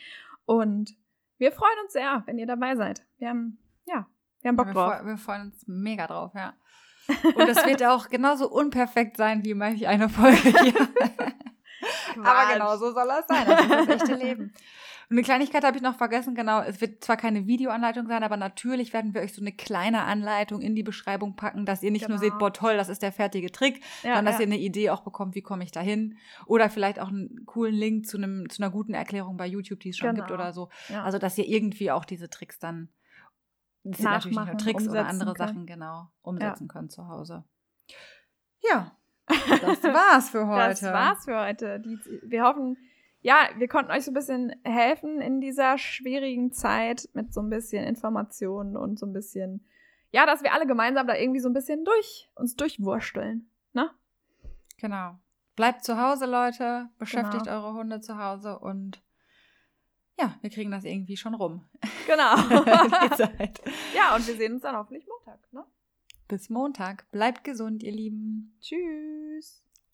Und 0.44 0.94
wir 1.38 1.50
freuen 1.50 1.76
uns 1.82 1.92
sehr, 1.92 2.22
wenn 2.26 2.38
ihr 2.38 2.46
dabei 2.46 2.76
seid. 2.76 3.04
Wir 3.18 3.30
haben, 3.30 3.58
ja, 3.86 4.06
wir 4.42 4.48
haben 4.48 4.56
Bock 4.56 4.68
ja, 4.68 4.74
wir 4.74 4.80
drauf. 4.80 5.06
wir 5.06 5.16
freuen 5.16 5.42
uns 5.46 5.66
mega 5.66 6.06
drauf, 6.06 6.34
ja. 6.36 6.54
Und 7.34 7.48
es 7.48 7.66
wird 7.66 7.82
auch 7.84 8.10
genauso 8.10 8.48
unperfekt 8.48 9.16
sein 9.16 9.44
wie 9.44 9.54
manch 9.54 9.88
eine 9.88 10.08
Folge 10.08 10.56
hier. 10.62 10.88
Aber 12.22 12.52
genau 12.52 12.76
so 12.76 12.92
soll 12.92 13.08
das 13.08 13.26
sein. 13.26 13.46
Das 13.46 13.60
ist 13.60 13.70
das 13.70 13.88
echte 13.88 14.14
Leben. 14.14 14.52
Und 15.10 15.18
eine 15.18 15.22
Kleinigkeit 15.22 15.64
habe 15.64 15.76
ich 15.76 15.82
noch 15.82 15.96
vergessen, 15.96 16.34
genau. 16.34 16.62
Es 16.62 16.80
wird 16.80 17.04
zwar 17.04 17.16
keine 17.16 17.46
Videoanleitung 17.46 18.06
sein, 18.06 18.22
aber 18.22 18.36
natürlich 18.36 18.92
werden 18.92 19.12
wir 19.12 19.20
euch 19.20 19.34
so 19.34 19.42
eine 19.42 19.52
kleine 19.52 20.04
Anleitung 20.04 20.62
in 20.62 20.74
die 20.74 20.82
Beschreibung 20.82 21.36
packen, 21.36 21.66
dass 21.66 21.82
ihr 21.82 21.90
nicht 21.90 22.06
genau. 22.06 22.14
nur 22.14 22.18
seht, 22.18 22.38
boah, 22.38 22.52
toll, 22.52 22.76
das 22.76 22.88
ist 22.88 23.02
der 23.02 23.12
fertige 23.12 23.52
Trick, 23.52 23.82
ja, 24.02 24.14
sondern 24.14 24.24
dass 24.26 24.34
ja. 24.36 24.40
ihr 24.40 24.46
eine 24.46 24.58
Idee 24.58 24.90
auch 24.90 25.02
bekommt, 25.02 25.34
wie 25.34 25.42
komme 25.42 25.64
ich 25.64 25.72
da 25.72 25.80
hin. 25.80 26.16
Oder 26.46 26.70
vielleicht 26.70 26.98
auch 27.00 27.08
einen 27.08 27.44
coolen 27.44 27.74
Link 27.74 28.06
zu, 28.06 28.16
einem, 28.16 28.48
zu 28.48 28.62
einer 28.62 28.70
guten 28.70 28.94
Erklärung 28.94 29.36
bei 29.36 29.46
YouTube, 29.46 29.80
die 29.80 29.90
es 29.90 29.96
schon 29.96 30.14
genau. 30.14 30.22
gibt 30.26 30.32
oder 30.32 30.52
so. 30.52 30.70
Ja. 30.88 31.04
Also, 31.04 31.18
dass 31.18 31.36
ihr 31.36 31.46
irgendwie 31.46 31.90
auch 31.90 32.04
diese 32.04 32.30
Tricks 32.30 32.58
dann, 32.58 32.88
das 33.82 33.98
sind 33.98 34.10
natürlich 34.10 34.38
nicht 34.38 34.46
nur 34.46 34.56
Tricks 34.56 34.88
oder 34.88 35.06
andere 35.06 35.34
können. 35.34 35.48
Sachen, 35.48 35.66
genau, 35.66 36.08
umsetzen 36.22 36.68
könnt 36.68 36.92
zu 36.92 37.08
Hause. 37.08 37.44
Ja, 38.62 38.96
das 39.26 39.82
war's 39.82 40.30
für 40.30 40.46
heute. 40.48 40.68
Das 40.68 40.82
war's 40.82 41.24
für 41.24 41.40
heute. 41.40 41.80
Die, 41.80 41.98
wir 42.22 42.44
hoffen, 42.44 42.76
ja, 43.20 43.48
wir 43.56 43.68
konnten 43.68 43.90
euch 43.90 44.04
so 44.04 44.10
ein 44.10 44.14
bisschen 44.14 44.54
helfen 44.64 45.20
in 45.20 45.40
dieser 45.40 45.78
schwierigen 45.78 46.52
Zeit 46.52 47.08
mit 47.14 47.32
so 47.32 47.40
ein 47.40 47.50
bisschen 47.50 47.84
Informationen 47.84 48.76
und 48.76 48.98
so 48.98 49.06
ein 49.06 49.12
bisschen, 49.12 49.66
ja, 50.10 50.26
dass 50.26 50.42
wir 50.42 50.52
alle 50.52 50.66
gemeinsam 50.66 51.06
da 51.06 51.16
irgendwie 51.16 51.40
so 51.40 51.48
ein 51.48 51.54
bisschen 51.54 51.84
durch 51.84 52.30
uns 52.34 52.56
durchwursteln, 52.56 53.50
ne? 53.72 53.90
Genau. 54.78 55.18
Bleibt 55.56 55.84
zu 55.84 55.98
Hause, 55.98 56.26
Leute. 56.26 56.88
Beschäftigt 56.98 57.44
genau. 57.44 57.56
eure 57.56 57.74
Hunde 57.74 58.00
zu 58.00 58.18
Hause 58.18 58.58
und 58.58 59.02
ja, 60.18 60.36
wir 60.42 60.50
kriegen 60.50 60.70
das 60.70 60.84
irgendwie 60.84 61.16
schon 61.16 61.34
rum. 61.34 61.64
Genau. 62.06 62.36
ja, 63.94 64.14
und 64.14 64.26
wir 64.26 64.36
sehen 64.36 64.54
uns 64.54 64.62
dann 64.62 64.76
hoffentlich 64.76 65.06
Montag, 65.06 65.40
ne? 65.52 65.64
Bis 66.34 66.50
Montag. 66.50 67.08
Bleibt 67.12 67.44
gesund, 67.44 67.84
ihr 67.84 67.92
Lieben. 67.92 68.58
Tschüss. 68.60 69.63